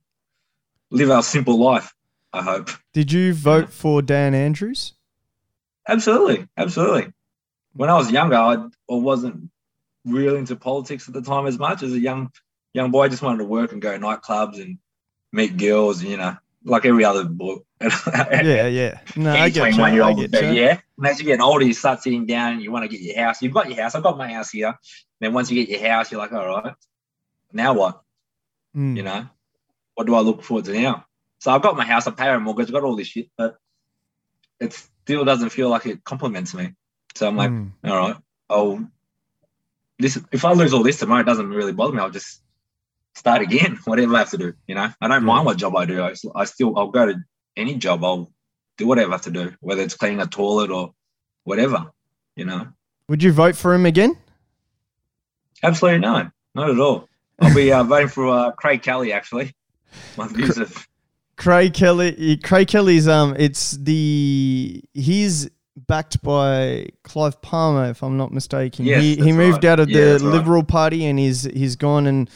live 0.89 1.09
our 1.09 1.23
simple 1.23 1.57
life. 1.57 1.93
I 2.33 2.41
hope. 2.41 2.69
Did 2.93 3.11
you 3.11 3.33
vote 3.33 3.71
for 3.71 4.01
Dan 4.01 4.35
Andrews? 4.35 4.93
Absolutely, 5.87 6.47
absolutely. 6.57 7.13
When 7.73 7.89
I 7.89 7.95
was 7.95 8.11
younger, 8.11 8.35
I, 8.35 8.55
I 8.55 8.69
wasn't 8.89 9.49
really 10.03 10.37
into 10.37 10.55
politics 10.55 11.07
at 11.07 11.13
the 11.13 11.21
time 11.21 11.47
as 11.47 11.57
much 11.57 11.81
as 11.83 11.93
a 11.93 11.99
young 11.99 12.31
young 12.73 12.91
boy. 12.91 13.03
I 13.03 13.07
just 13.07 13.21
wanted 13.21 13.39
to 13.39 13.45
work 13.45 13.71
and 13.71 13.81
go 13.81 13.91
to 13.91 13.99
nightclubs 13.99 14.61
and 14.61 14.77
meet 15.31 15.57
girls, 15.57 16.03
you 16.03 16.17
know, 16.17 16.35
like 16.63 16.85
every 16.85 17.03
other 17.05 17.23
boy. 17.25 17.57
Yeah, 17.81 18.67
yeah. 18.67 18.99
No, 19.15 19.33
I 19.33 19.49
get 19.49 19.75
you. 19.75 19.83
I 20.03 20.13
get 20.13 20.41
you. 20.41 20.49
yeah. 20.49 20.79
And 20.97 21.07
as 21.07 21.19
you 21.19 21.25
get 21.25 21.39
older, 21.41 21.65
you 21.65 21.73
start 21.73 22.01
sitting 22.01 22.25
down 22.25 22.53
and 22.53 22.61
you 22.61 22.71
want 22.71 22.83
to 22.83 22.89
get 22.89 23.01
your 23.01 23.17
house. 23.17 23.41
You've 23.41 23.53
got 23.53 23.69
your 23.69 23.81
house. 23.81 23.93
I've 23.95 24.03
got 24.03 24.17
my 24.17 24.31
house 24.33 24.51
here. 24.51 24.77
Then 25.19 25.33
once 25.33 25.51
you 25.51 25.63
get 25.63 25.69
your 25.79 25.87
house, 25.89 26.11
you're 26.11 26.19
like, 26.21 26.31
all 26.33 26.45
right, 26.45 26.73
now 27.51 27.73
what? 27.73 28.01
Mm. 28.75 28.97
You 28.97 29.03
know, 29.03 29.27
what 29.95 30.07
do 30.07 30.15
I 30.15 30.19
look 30.21 30.43
forward 30.43 30.65
to 30.65 30.73
now? 30.73 31.05
So 31.39 31.51
I've 31.51 31.61
got 31.61 31.77
my 31.77 31.85
house, 31.85 32.07
I 32.07 32.11
pay 32.11 32.29
a 32.29 32.39
mortgage, 32.39 32.67
I've 32.67 32.73
got 32.73 32.83
all 32.83 32.95
this 32.95 33.07
shit, 33.07 33.29
but 33.37 33.57
it 34.59 34.73
still 34.73 35.23
doesn't 35.23 35.49
feel 35.49 35.69
like 35.69 35.85
it 35.85 36.03
complements 36.03 36.53
me. 36.53 36.73
So 37.15 37.27
I'm 37.27 37.35
like, 37.35 37.51
Mm. 37.51 37.71
all 37.83 37.97
right, 37.97 38.15
I'll 38.49 38.87
this 39.99 40.19
if 40.31 40.45
I 40.45 40.51
lose 40.53 40.73
all 40.73 40.83
this 40.83 40.99
tomorrow, 40.99 41.21
it 41.21 41.25
doesn't 41.25 41.49
really 41.49 41.73
bother 41.73 41.93
me. 41.93 41.99
I'll 41.99 42.09
just 42.11 42.41
start 43.17 43.41
again, 43.41 43.77
whatever 43.85 44.15
I 44.15 44.19
have 44.19 44.29
to 44.31 44.37
do. 44.37 44.53
You 44.67 44.75
know, 44.75 44.89
I 45.01 45.07
don't 45.07 45.23
mind 45.23 45.45
what 45.45 45.57
job 45.57 45.75
I 45.75 45.85
do. 45.85 46.07
I 46.35 46.45
still 46.45 46.77
I'll 46.77 46.91
go 46.91 47.05
to 47.07 47.15
any 47.55 47.75
job. 47.75 48.03
I'll 48.03 48.31
do 48.77 48.87
whatever 48.87 49.11
I 49.11 49.15
have 49.15 49.21
to 49.23 49.31
do, 49.31 49.53
whether 49.59 49.81
it's 49.81 49.95
cleaning 49.95 50.21
a 50.21 50.27
toilet 50.27 50.69
or 50.71 50.93
whatever. 51.43 51.91
You 52.35 52.45
know, 52.45 52.67
Would 53.09 53.23
you 53.23 53.31
vote 53.31 53.55
for 53.55 53.73
him 53.73 53.85
again? 53.85 54.15
absolutely 55.63 55.99
no, 55.99 56.29
not 56.55 56.69
at 56.69 56.79
all. 56.79 57.07
I'll 57.41 57.53
be 57.55 57.71
uh, 57.71 57.83
voting 57.91 58.09
for 58.09 58.27
uh, 58.27 58.51
Craig 58.51 58.83
Kelly. 58.83 59.11
Actually, 59.13 59.53
my 60.17 60.27
views 60.27 60.57
of 60.57 60.87
Craig 61.35 61.73
Kelly. 61.73 62.37
Craig 62.37 62.67
Kelly's 62.67 63.07
um, 63.07 63.35
it's 63.37 63.71
the 63.71 64.83
he's 64.93 65.49
backed 65.75 66.21
by 66.23 66.87
Clive 67.03 67.41
Palmer, 67.41 67.89
if 67.89 68.03
I'm 68.03 68.17
not 68.17 68.31
mistaken. 68.31 68.85
Yes, 68.85 69.01
he 69.01 69.15
he 69.15 69.31
moved 69.31 69.63
right. 69.63 69.71
out 69.71 69.79
of 69.79 69.89
Yeah, 69.89 69.99
the 69.99 70.05
that's 70.11 70.23
right. 70.23 70.33
Liberal 70.33 70.63
Party 70.63 71.05
and 71.05 71.17
he's 71.19 71.43
he's 71.43 71.75
gone 71.75 72.05
and 72.07 72.29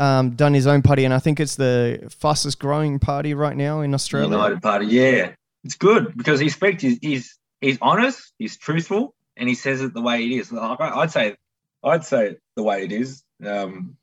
um, 0.00 0.30
done 0.30 0.54
his 0.54 0.66
own 0.66 0.82
party, 0.82 1.04
and 1.04 1.14
I 1.14 1.18
think 1.18 1.38
it's 1.38 1.54
the 1.56 2.08
fastest 2.18 2.58
growing 2.58 2.98
party 2.98 3.34
right 3.34 3.56
now 3.56 3.82
in 3.82 3.94
Australia. 3.94 4.30
United 4.30 4.62
Party. 4.62 4.86
Yeah, 4.86 5.34
it's 5.62 5.76
good 5.76 6.16
because 6.16 6.40
he 6.40 6.48
speaks. 6.48 6.82
He's 6.82 6.98
he's, 7.02 7.38
he's 7.60 7.78
honest. 7.80 8.32
He's 8.38 8.56
truthful, 8.56 9.14
and 9.36 9.48
he 9.48 9.54
says 9.54 9.82
it 9.82 9.94
the 9.94 10.00
way 10.00 10.24
it 10.24 10.32
is. 10.32 10.50
Like, 10.50 10.80
I- 10.80 11.00
I'd 11.00 11.12
say, 11.12 11.36
I'd 11.84 12.04
say 12.04 12.36
the 12.56 12.62
way 12.62 12.82
it 12.84 12.92
is. 12.92 13.22
Um, 13.46 13.96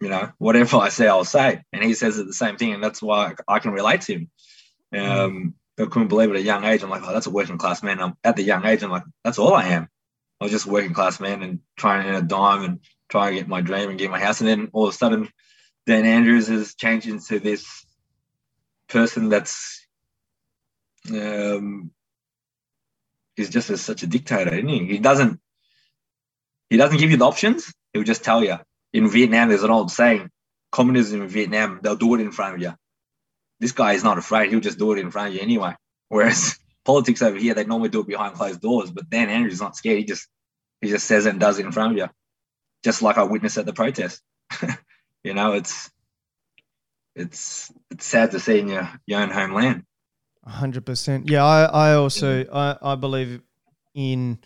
you 0.00 0.08
know, 0.08 0.30
whatever 0.38 0.76
I 0.78 0.88
say, 0.90 1.06
I'll 1.08 1.24
say, 1.24 1.62
and 1.72 1.82
he 1.82 1.94
says 1.94 2.18
it 2.18 2.26
the 2.26 2.32
same 2.34 2.56
thing, 2.56 2.74
and 2.74 2.82
that's 2.82 3.00
why 3.00 3.34
I 3.48 3.58
can 3.60 3.70
relate 3.70 4.02
to 4.02 4.14
him. 4.14 4.30
Um, 4.92 5.54
I 5.78 5.86
couldn't 5.86 6.08
believe 6.08 6.30
it 6.30 6.34
at 6.34 6.40
a 6.40 6.42
young 6.42 6.64
age. 6.64 6.82
I'm 6.82 6.90
like, 6.90 7.02
oh, 7.04 7.12
that's 7.12 7.26
a 7.26 7.30
working 7.30 7.58
class 7.58 7.82
man. 7.82 8.00
I'm 8.00 8.14
at 8.22 8.36
the 8.36 8.42
young 8.42 8.64
age. 8.66 8.82
I'm 8.82 8.90
like, 8.90 9.04
that's 9.24 9.38
all 9.38 9.54
I 9.54 9.64
am. 9.68 9.88
I 10.40 10.44
was 10.44 10.52
just 10.52 10.66
a 10.66 10.70
working 10.70 10.92
class 10.94 11.20
man 11.20 11.42
and 11.42 11.60
trying 11.76 12.02
to 12.02 12.08
earn 12.08 12.14
a 12.16 12.22
dime 12.22 12.64
and 12.64 12.80
trying 13.08 13.32
to 13.32 13.38
get 13.40 13.48
my 13.48 13.60
dream 13.60 13.88
and 13.90 13.98
get 13.98 14.10
my 14.10 14.20
house. 14.20 14.40
And 14.40 14.48
then 14.48 14.68
all 14.72 14.86
of 14.86 14.94
a 14.94 14.96
sudden, 14.96 15.28
Dan 15.86 16.06
Andrews 16.06 16.48
has 16.48 16.74
changed 16.74 17.06
into 17.08 17.40
this 17.40 17.84
person 18.88 19.28
that's 19.28 19.86
um 21.10 21.90
he's 23.36 23.50
just 23.50 23.70
a, 23.70 23.76
such 23.76 24.02
a 24.02 24.06
dictator, 24.06 24.54
isn't 24.54 24.68
he? 24.68 24.86
He 24.86 24.98
doesn't 24.98 25.40
he 26.70 26.76
doesn't 26.76 26.98
give 26.98 27.10
you 27.10 27.16
the 27.16 27.26
options. 27.26 27.72
He'll 27.92 28.04
just 28.04 28.24
tell 28.24 28.42
you. 28.42 28.58
In 28.92 29.10
Vietnam, 29.10 29.48
there's 29.48 29.64
an 29.64 29.70
old 29.70 29.90
saying: 29.90 30.30
communism 30.72 31.22
in 31.22 31.28
Vietnam, 31.28 31.80
they'll 31.82 31.96
do 31.96 32.14
it 32.14 32.20
in 32.20 32.32
front 32.32 32.54
of 32.54 32.62
you. 32.62 32.74
This 33.60 33.72
guy 33.72 33.92
is 33.92 34.04
not 34.04 34.18
afraid. 34.18 34.50
He'll 34.50 34.60
just 34.60 34.78
do 34.78 34.92
it 34.92 34.98
in 34.98 35.10
front 35.10 35.28
of 35.28 35.34
you 35.34 35.40
anyway. 35.40 35.74
Whereas 36.08 36.58
politics 36.84 37.22
over 37.22 37.36
here, 37.38 37.54
they 37.54 37.64
normally 37.64 37.88
do 37.90 38.00
it 38.00 38.06
behind 38.06 38.34
closed 38.34 38.60
doors. 38.60 38.90
But 38.90 39.10
Dan 39.10 39.30
Andrews 39.30 39.54
is 39.54 39.60
not 39.60 39.76
scared. 39.76 39.98
He 39.98 40.04
just 40.04 40.28
he 40.80 40.88
just 40.88 41.06
says 41.06 41.26
it 41.26 41.30
and 41.30 41.40
does 41.40 41.58
it 41.58 41.66
in 41.66 41.72
front 41.72 41.92
of 41.92 41.98
you, 41.98 42.08
just 42.84 43.02
like 43.02 43.18
I 43.18 43.24
witnessed 43.24 43.58
at 43.58 43.66
the 43.66 43.72
protest. 43.72 44.22
you 45.24 45.34
know, 45.34 45.52
it's 45.52 45.90
it's 47.16 47.72
it's 47.90 48.06
sad 48.06 48.30
to 48.32 48.40
see 48.40 48.58
in 48.60 48.68
your, 48.68 48.88
your 49.06 49.20
own 49.20 49.30
homeland. 49.30 49.84
hundred 50.46 50.84
percent. 50.86 51.28
Yeah, 51.30 51.44
I, 51.44 51.64
I 51.64 51.94
also 51.94 52.44
I, 52.52 52.76
I 52.82 52.94
believe 52.94 53.40
in 53.94 54.38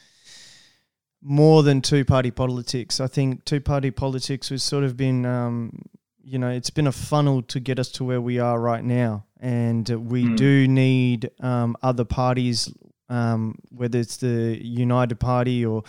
more 1.21 1.63
than 1.63 1.81
two 1.83 2.05
party 2.05 2.31
politics. 2.31 3.01
I 3.01 3.07
think 3.09 3.45
two 3.45 3.61
party 3.61 3.91
politics 3.91 4.51
has 4.51 4.63
sort 4.63 4.85
of 4.85 4.97
been 4.97 5.27
um, 5.27 5.83
you 6.23 6.39
know, 6.39 6.51
it's 6.51 6.71
been 6.71 6.87
a 6.87 6.93
funnel 6.93 7.41
to 7.43 7.59
get 7.59 7.79
us 7.79 7.89
to 7.93 8.05
where 8.05 8.21
we 8.21 8.39
are 8.39 8.61
right 8.61 8.85
now. 8.85 9.25
And 9.41 9.89
we 9.89 10.25
Mm. 10.25 10.37
do 10.37 10.69
need 10.69 11.31
um, 11.41 11.75
other 11.83 12.05
parties, 12.05 12.71
um, 13.09 13.55
whether 13.71 13.99
it's 13.99 14.19
the 14.19 14.59
United 14.63 15.19
Party 15.19 15.65
or 15.65 15.85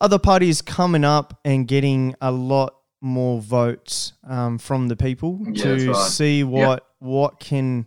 other 0.00 0.18
parties 0.18 0.62
coming 0.62 1.04
up 1.04 1.38
and 1.44 1.68
getting 1.68 2.14
a 2.22 2.30
lot 2.32 2.74
more 3.04 3.40
votes 3.40 4.14
um, 4.26 4.58
from 4.58 4.88
the 4.88 4.96
people 4.96 5.38
Yeah, 5.52 5.62
to 5.62 5.88
right. 5.92 5.96
see 6.10 6.42
what 6.42 6.86
what 6.98 7.38
can 7.38 7.86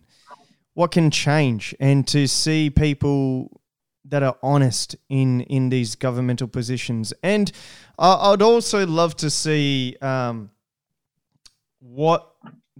what 0.74 0.92
can 0.92 1.10
change 1.10 1.74
and 1.80 2.06
to 2.06 2.28
see 2.28 2.70
people 2.70 3.60
that 4.04 4.22
are 4.22 4.36
honest 4.42 4.94
in 5.08 5.40
in 5.42 5.70
these 5.70 5.96
governmental 5.96 6.46
positions 6.48 7.12
and 7.22 7.50
I, 7.98 8.30
I'd 8.32 8.42
also 8.42 8.86
love 8.86 9.16
to 9.16 9.28
see 9.28 9.96
um, 10.00 10.50
what 11.80 12.30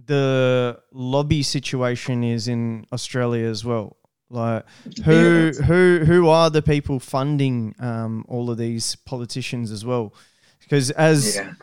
the 0.05 0.79
lobby 0.93 1.43
situation 1.43 2.23
is 2.23 2.47
in 2.47 2.85
Australia 2.93 3.47
as 3.47 3.65
well. 3.65 3.97
Like 4.29 4.63
who 5.03 5.51
Yeah. 5.53 5.65
who 5.65 6.05
who 6.05 6.29
are 6.29 6.49
the 6.49 6.61
people 6.61 6.99
funding 6.99 7.75
um, 7.79 8.23
all 8.27 8.49
of 8.49 8.57
these 8.57 8.95
politicians 8.95 9.71
as 9.71 9.83
well? 9.83 10.13
Because 10.61 10.91
as 10.91 11.35
Yeah. 11.35 11.53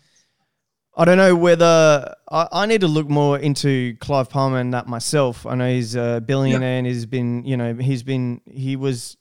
I 0.96 1.04
don't 1.04 1.18
know 1.18 1.36
whether 1.36 2.14
I, 2.30 2.48
I 2.50 2.66
need 2.66 2.80
to 2.80 2.88
look 2.88 3.08
more 3.08 3.38
into 3.38 3.96
Clive 4.00 4.30
Palmer 4.30 4.58
and 4.58 4.72
that 4.72 4.86
myself. 4.86 5.44
I 5.44 5.54
know 5.54 5.68
he's 5.68 5.94
a 5.94 6.22
billionaire 6.24 6.78
and 6.78 6.86
he's 6.86 7.04
been, 7.04 7.44
you 7.44 7.56
know, 7.56 7.74
he's 7.74 8.02
been, 8.02 8.40
he 8.50 8.76
was, 8.76 9.18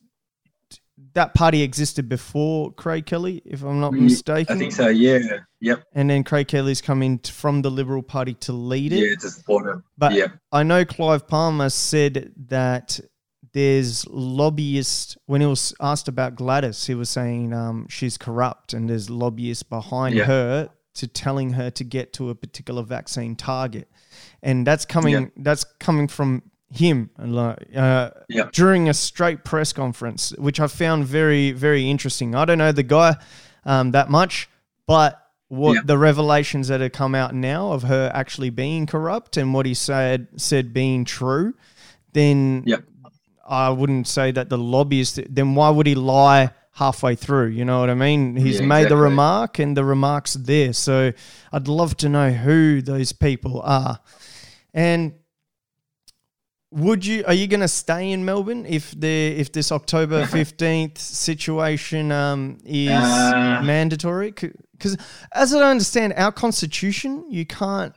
that 1.14 1.34
party 1.34 1.64
existed 1.64 2.08
before 2.08 2.72
Craig 2.74 3.06
Kelly, 3.06 3.42
if 3.46 3.62
I'm 3.64 3.80
not 3.82 3.94
mistaken. 3.94 4.56
I 4.56 4.60
think 4.60 4.72
so. 4.72 4.88
Yeah. 4.88 5.20
Yep. 5.60 5.84
And 5.94 6.10
then 6.10 6.24
Craig 6.24 6.48
Kelly's 6.48 6.82
come 6.82 7.02
in 7.04 7.20
from 7.20 7.62
the 7.62 7.72
Liberal 7.72 8.04
Party 8.04 8.36
to 8.36 8.54
lead 8.54 8.94
it. 8.94 9.00
Yeah, 9.00 9.16
to 9.22 9.30
support 9.30 9.66
him. 9.66 9.84
But 9.98 10.14
yeah. 10.14 10.28
I 10.52 10.64
know 10.64 10.86
Clive 10.86 11.28
Palmer 11.28 11.70
said 11.70 12.34
that 12.48 13.00
there's 13.54 14.06
lobbyists, 14.08 15.18
when 15.26 15.42
he 15.42 15.48
was 15.48 15.74
asked 15.80 16.08
about 16.08 16.36
Gladys, 16.36 16.86
he 16.86 16.96
was 16.96 17.10
saying 17.10 17.54
um, 17.54 17.88
she's 17.90 18.18
corrupt 18.18 18.74
and 18.74 18.90
there's 18.90 19.10
lobbyists 19.10 19.64
behind 19.64 20.16
Yeah. 20.16 20.26
her 20.26 20.70
to 20.96 21.08
telling 21.08 21.52
her 21.54 21.70
to 21.72 21.84
get 21.84 22.14
to 22.14 22.30
a 22.30 22.36
particular 22.36 22.84
vaccine 22.84 23.36
target. 23.36 23.90
And 24.42 24.66
that's 24.66 24.86
coming 24.86 25.14
Yeah. 25.14 25.26
that's 25.38 25.64
coming 25.80 26.08
from 26.08 26.44
him 26.72 27.10
uh, 27.20 27.56
Yeah. 28.28 28.50
during 28.52 28.90
a 28.90 28.94
straight 28.94 29.44
press 29.46 29.72
conference, 29.74 30.34
which 30.38 30.60
I 30.60 30.68
found 30.68 31.06
very, 31.06 31.52
very 31.52 31.90
interesting. 31.90 32.36
I 32.36 32.46
don't 32.46 32.58
know 32.58 32.72
the 32.72 32.84
guy 32.84 33.16
um, 33.66 33.92
that 33.92 34.10
much, 34.10 34.50
but 34.88 35.22
what 35.48 35.74
Yeah. 35.76 35.82
the 35.86 35.98
revelations 35.98 36.68
that 36.70 36.82
have 36.82 36.92
come 36.92 37.14
out 37.16 37.34
now 37.36 37.72
of 37.72 37.84
her 37.84 38.12
actually 38.14 38.50
being 38.50 38.86
corrupt 38.88 39.38
and 39.38 39.54
what 39.54 39.66
he 39.66 39.74
said 39.74 40.28
said 40.38 40.74
being 40.74 41.06
true, 41.06 41.54
then. 42.14 42.64
I 43.48 43.70
wouldn't 43.70 44.08
say 44.08 44.32
that 44.32 44.50
the 44.50 44.58
lobbyist. 44.58 45.20
Then 45.30 45.54
why 45.54 45.70
would 45.70 45.86
he 45.86 45.94
lie 45.94 46.50
halfway 46.76 47.16
through? 47.16 47.48
You 47.48 47.66
know 47.66 47.80
what 47.80 47.90
I 47.90 47.96
mean? 47.96 48.36
He's 48.36 48.60
Yeah, 48.60 48.66
made 48.68 48.90
the 48.90 48.98
remark, 48.98 49.60
and 49.60 49.76
the 49.76 49.84
remark's 49.84 50.34
there. 50.36 50.74
So 50.74 51.12
I'd 51.52 51.68
love 51.68 51.96
to 51.98 52.10
know 52.10 52.32
who 52.32 52.82
those 52.82 53.12
people 53.12 53.62
are. 53.62 54.00
And 54.74 55.14
would 56.72 57.06
you? 57.06 57.24
Are 57.26 57.34
you 57.34 57.48
going 57.48 57.62
to 57.62 57.68
stay 57.68 58.12
in 58.12 58.26
Melbourne 58.26 58.66
if 58.66 58.92
the 59.00 59.28
if 59.38 59.52
this 59.52 59.72
October 59.72 60.26
fifteenth 60.40 60.98
situation 60.98 62.12
um, 62.12 62.58
is 62.66 62.92
Uh. 62.94 63.62
mandatory? 63.64 64.32
Because 64.32 64.98
as 65.34 65.54
I 65.54 65.70
understand, 65.72 66.14
our 66.18 66.32
constitution, 66.32 67.26
you 67.30 67.46
can't 67.46 67.94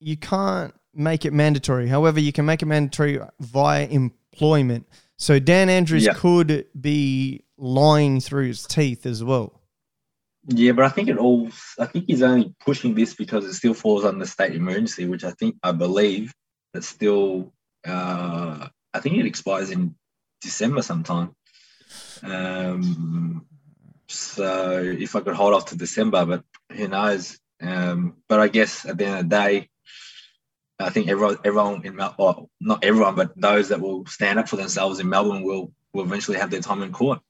you 0.00 0.16
can't 0.16 0.74
make 0.94 1.24
it 1.24 1.32
mandatory. 1.32 1.88
However, 1.88 2.20
you 2.20 2.32
can 2.32 2.44
make 2.44 2.60
it 2.62 2.66
mandatory 2.66 3.18
via 3.40 3.86
employment. 3.86 4.86
So 5.16 5.38
Dan 5.38 5.68
Andrews 5.70 6.04
Yeah. 6.04 6.12
could 6.14 6.66
be 6.78 7.44
lying 7.58 8.20
through 8.20 8.46
his 8.46 8.64
teeth 8.64 9.04
as 9.04 9.22
well. 9.22 9.60
Yeah, 10.46 10.72
but 10.72 10.84
I 10.84 10.88
think 10.88 11.08
it 11.08 11.18
all. 11.18 11.50
I 11.78 11.86
think 11.86 12.06
he's 12.06 12.22
only 12.22 12.54
pushing 12.64 12.94
this 12.94 13.14
because 13.14 13.44
it 13.44 13.54
still 13.54 13.74
falls 13.74 14.04
under 14.04 14.24
state 14.24 14.54
emergency, 14.54 15.06
which 15.06 15.24
I 15.24 15.32
think 15.32 15.56
I 15.62 15.72
believe 15.72 16.32
that 16.72 16.84
still. 16.84 17.52
Uh, 17.86 18.68
I 18.94 19.00
think 19.00 19.16
it 19.16 19.26
expires 19.26 19.70
in 19.70 19.94
December 20.40 20.82
sometime. 20.82 21.34
Um, 22.22 23.46
so 24.08 24.80
if 24.82 25.14
I 25.14 25.20
could 25.20 25.34
hold 25.34 25.54
off 25.54 25.66
to 25.66 25.76
December, 25.76 26.24
but 26.24 26.44
who 26.72 26.88
knows? 26.88 27.38
Um, 27.60 28.16
but 28.28 28.40
I 28.40 28.48
guess 28.48 28.86
at 28.86 28.96
the 28.96 29.04
end 29.04 29.18
of 29.18 29.28
the 29.28 29.36
day, 29.36 29.68
I 30.78 30.90
think 30.90 31.08
everyone, 31.08 31.38
everyone 31.44 31.84
in 31.84 31.96
well, 31.96 32.48
not 32.60 32.84
everyone, 32.84 33.16
but 33.16 33.38
those 33.38 33.68
that 33.68 33.80
will 33.80 34.06
stand 34.06 34.38
up 34.38 34.48
for 34.48 34.56
themselves 34.56 35.00
in 35.00 35.08
Melbourne 35.08 35.42
will 35.42 35.72
will 35.92 36.04
eventually 36.04 36.38
have 36.38 36.50
their 36.50 36.60
time 36.60 36.82
in 36.82 36.92
court. 36.92 37.20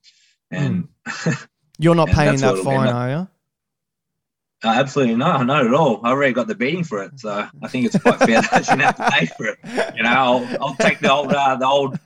And 0.51 0.89
You're 1.79 1.95
not 1.95 2.09
And 2.09 2.17
paying 2.17 2.37
that 2.39 2.55
what 2.55 2.59
it'll 2.59 2.73
end 2.73 2.85
fine, 2.85 2.95
are 2.95 3.11
you? 3.11 3.29
Uh, 4.65 4.71
absolutely 4.71 5.15
no, 5.15 5.41
not 5.45 5.65
at 5.65 5.73
all. 5.73 6.01
I 6.03 6.11
already 6.11 6.33
got 6.33 6.49
the 6.49 6.57
beating 6.57 6.83
for 6.83 7.05
it, 7.05 7.21
so 7.21 7.47
I 7.63 7.69
think 7.69 7.87
it's 7.87 7.97
quite 7.97 8.19
fair 8.19 8.41
that 8.43 8.53
I 8.53 8.63
shouldn't 8.63 8.83
have 8.83 8.97
to 8.97 9.09
pay 9.09 9.27
for 9.27 9.47
it. 9.47 9.59
You 9.95 10.03
know, 10.03 10.09
I'll, 10.09 10.57
I'll 10.61 10.75
take 10.75 10.99
the 10.99 11.13
old, 11.13 11.33
uh, 11.33 11.55
the 11.55 11.65
old, 11.65 11.97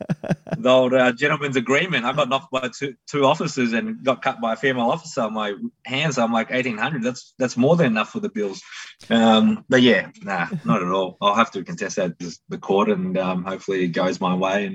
the 0.59 0.69
old 0.69 0.93
uh, 0.93 1.13
gentleman's 1.13 1.57
agreement. 1.57 2.05
I 2.05 2.13
got 2.13 2.29
knocked 2.29 2.51
by 2.51 2.69
two, 2.69 2.95
two 3.07 3.25
officers 3.25 3.73
and 3.73 4.05
got 4.05 4.21
cut 4.21 4.43
by 4.43 4.53
a 4.53 4.57
female 4.57 4.91
officer 4.91 5.23
on 5.23 5.33
my 5.33 5.55
hands. 5.87 6.19
I'm 6.19 6.31
like 6.31 6.49
eighteen 6.51 6.77
hundred. 6.77 7.05
That's 7.05 7.33
that's 7.39 7.57
more 7.57 7.75
than 7.75 7.87
enough 7.87 8.11
for 8.11 8.21
the 8.21 8.29
bills. 8.29 8.61
Um, 9.09 9.65
but 9.71 9.81
yeah, 9.81 10.11
nah, 10.21 10.49
not 10.67 10.83
at 10.83 10.91
all. 10.91 11.17
I'll 11.23 11.35
have 11.35 11.53
to 11.53 11.65
contest 11.65 11.97
that 11.97 12.19
to 12.19 12.39
the 12.51 12.59
court, 12.59 12.91
and 12.91 13.17
um, 13.17 13.45
hopefully 13.45 13.85
it 13.85 13.89
goes 13.89 14.21
my 14.21 14.35
way. 14.35 14.67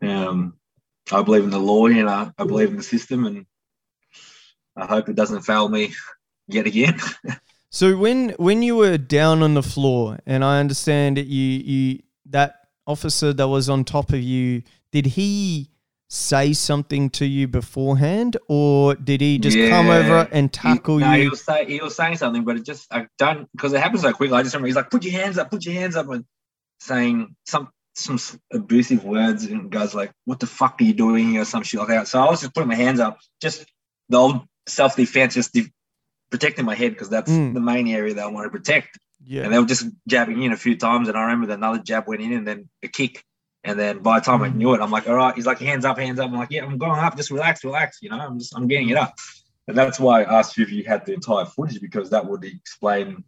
And 0.00 0.10
um, 0.10 0.54
I 1.10 1.22
believe 1.22 1.44
in 1.44 1.50
the 1.50 1.58
law, 1.58 1.86
you 1.86 2.04
know, 2.04 2.32
I 2.36 2.44
believe 2.44 2.70
in 2.70 2.76
the 2.76 2.82
system, 2.82 3.26
and 3.26 3.46
I 4.76 4.86
hope 4.86 5.08
it 5.08 5.16
doesn't 5.16 5.42
fail 5.42 5.68
me 5.68 5.94
yet 6.48 6.66
again. 6.66 6.98
So 7.74 7.96
when 7.96 8.30
when 8.36 8.60
you 8.62 8.76
were 8.76 8.98
down 8.98 9.42
on 9.42 9.54
the 9.54 9.62
floor, 9.62 10.18
and 10.26 10.44
I 10.44 10.60
understand 10.60 11.16
that 11.16 11.26
you 11.26 11.42
you 11.42 12.02
that 12.26 12.56
officer 12.86 13.32
that 13.32 13.48
was 13.48 13.70
on 13.70 13.84
top 13.84 14.10
of 14.10 14.20
you, 14.20 14.62
did 14.90 15.06
he 15.06 15.70
say 16.08 16.52
something 16.52 17.08
to 17.08 17.24
you 17.24 17.48
beforehand, 17.48 18.36
or 18.46 18.94
did 18.94 19.22
he 19.22 19.38
just 19.38 19.56
come 19.70 19.88
over 19.88 20.28
and 20.30 20.52
tackle 20.52 20.98
he, 20.98 21.04
no, 21.04 21.12
he 21.12 21.22
you? 21.22 21.30
was, 21.30 21.40
say, 21.40 21.64
he 21.64 21.80
was 21.80 21.96
saying 21.96 22.18
something, 22.18 22.44
but 22.44 22.56
it 22.56 22.66
just 22.66 22.92
I 22.92 23.06
don't 23.16 23.50
because 23.52 23.72
it 23.72 23.80
happens 23.80 24.02
so 24.02 24.12
quickly. 24.12 24.36
I 24.36 24.42
just 24.42 24.54
remember 24.54 24.66
he's 24.66 24.76
like, 24.76 24.90
"Put 24.90 25.04
your 25.04 25.18
hands 25.18 25.38
up, 25.38 25.50
put 25.50 25.64
your 25.64 25.74
hands 25.74 25.96
up," 25.96 26.10
and 26.10 26.26
saying 26.78 27.34
some 27.46 27.70
some 27.94 28.18
abusive 28.52 29.04
words, 29.04 29.44
and 29.44 29.70
guys 29.70 29.94
like, 29.94 30.12
"What 30.24 30.40
the 30.40 30.46
fuck 30.46 30.80
are 30.80 30.84
you 30.84 30.94
doing?" 30.94 31.30
here?" 31.30 31.42
or 31.42 31.44
some 31.44 31.62
shit 31.62 31.80
like 31.80 31.88
that. 31.88 32.08
So 32.08 32.20
I 32.20 32.30
was 32.30 32.40
just 32.40 32.54
putting 32.54 32.68
my 32.68 32.74
hands 32.74 33.00
up, 33.00 33.18
just 33.40 33.64
the 34.08 34.16
old 34.18 34.42
self 34.66 34.96
defense, 34.96 35.34
just 35.34 35.52
de- 35.52 35.72
protecting 36.30 36.64
my 36.64 36.74
head 36.74 36.92
because 36.92 37.10
that's 37.10 37.30
Mm. 37.30 37.54
the 37.54 37.60
main 37.60 37.88
area 37.88 38.14
that 38.14 38.24
I 38.24 38.28
want 38.28 38.46
to 38.46 38.50
protect. 38.50 38.98
Yeah. 39.24 39.42
And 39.42 39.52
they 39.52 39.58
were 39.58 39.66
just 39.66 39.86
jabbing 40.08 40.42
in 40.42 40.52
a 40.52 40.56
few 40.56 40.76
times, 40.76 41.08
and 41.08 41.16
I 41.16 41.22
remember 41.22 41.46
that 41.48 41.58
another 41.58 41.78
jab 41.78 42.06
went 42.08 42.22
in, 42.22 42.32
and 42.32 42.46
then 42.46 42.68
a 42.82 42.88
kick. 42.88 43.24
And 43.64 43.78
then 43.78 44.00
by 44.00 44.18
the 44.18 44.24
time 44.24 44.42
I 44.42 44.48
Mm. 44.48 44.56
knew 44.56 44.74
it, 44.74 44.80
I'm 44.80 44.90
like, 44.90 45.08
all 45.08 45.14
right. 45.14 45.34
He's 45.36 45.46
like, 45.46 45.58
hands 45.60 45.84
up, 45.84 45.96
hands 45.98 46.18
up. 46.18 46.28
I'm 46.30 46.36
like, 46.36 46.50
yeah, 46.50 46.64
I'm 46.64 46.78
going 46.78 46.98
up. 46.98 47.16
Just 47.16 47.30
relax, 47.30 47.62
relax. 47.62 47.98
You 48.02 48.10
know, 48.10 48.18
I'm 48.18 48.38
just, 48.38 48.56
I'm 48.56 48.66
getting 48.66 48.88
it 48.88 48.96
up. 48.96 49.14
And 49.68 49.78
that's 49.78 50.00
why 50.00 50.22
I 50.22 50.38
asked 50.40 50.56
you 50.56 50.64
if 50.64 50.72
you 50.72 50.82
had 50.82 51.06
the 51.06 51.12
entire 51.14 51.44
footage 51.44 51.80
because 51.80 52.10
that 52.10 52.26
would 52.26 52.42
explain 52.44 53.22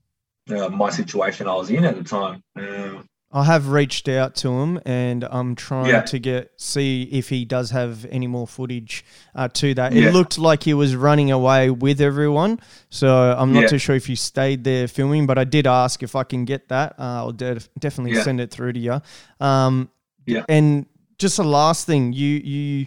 uh, 0.50 0.68
my 0.70 0.90
situation 0.90 1.46
I 1.46 1.54
was 1.54 1.70
in 1.70 1.84
at 1.84 1.94
the 1.96 2.02
time. 2.02 2.42
Um, 2.56 3.06
I 3.36 3.42
have 3.44 3.68
reached 3.68 4.08
out 4.08 4.36
to 4.36 4.48
him, 4.60 4.80
and 4.86 5.24
I'm 5.24 5.56
trying 5.56 5.86
Yeah. 5.90 6.02
to 6.02 6.18
get 6.20 6.52
see 6.56 7.02
if 7.10 7.28
he 7.28 7.44
does 7.44 7.70
have 7.72 8.04
any 8.10 8.28
more 8.28 8.46
footage 8.46 9.04
uh, 9.34 9.48
to 9.54 9.74
that. 9.74 9.92
Yeah. 9.92 10.08
It 10.08 10.14
looked 10.14 10.38
like 10.38 10.62
he 10.62 10.72
was 10.72 10.94
running 10.94 11.32
away 11.32 11.68
with 11.68 12.00
everyone, 12.00 12.60
so 12.90 13.34
I'm 13.36 13.52
not 13.52 13.62
Yeah. 13.62 13.66
too 13.68 13.78
sure 13.78 13.96
if 13.96 14.06
he 14.06 14.14
stayed 14.14 14.62
there 14.62 14.86
filming. 14.86 15.26
But 15.26 15.36
I 15.38 15.44
did 15.44 15.66
ask 15.66 16.02
if 16.04 16.14
I 16.14 16.22
can 16.22 16.44
get 16.44 16.68
that. 16.68 16.94
Uh, 16.98 17.02
I'll 17.02 17.32
de- 17.32 17.58
definitely 17.78 18.14
send 18.22 18.40
it 18.40 18.52
through 18.52 18.72
to 18.74 18.80
you. 18.80 19.00
Um, 19.40 19.90
Yeah. 20.26 20.44
And 20.48 20.86
just 21.18 21.36
the 21.36 21.44
last 21.44 21.86
thing, 21.86 22.12
you 22.12 22.28
you 22.44 22.86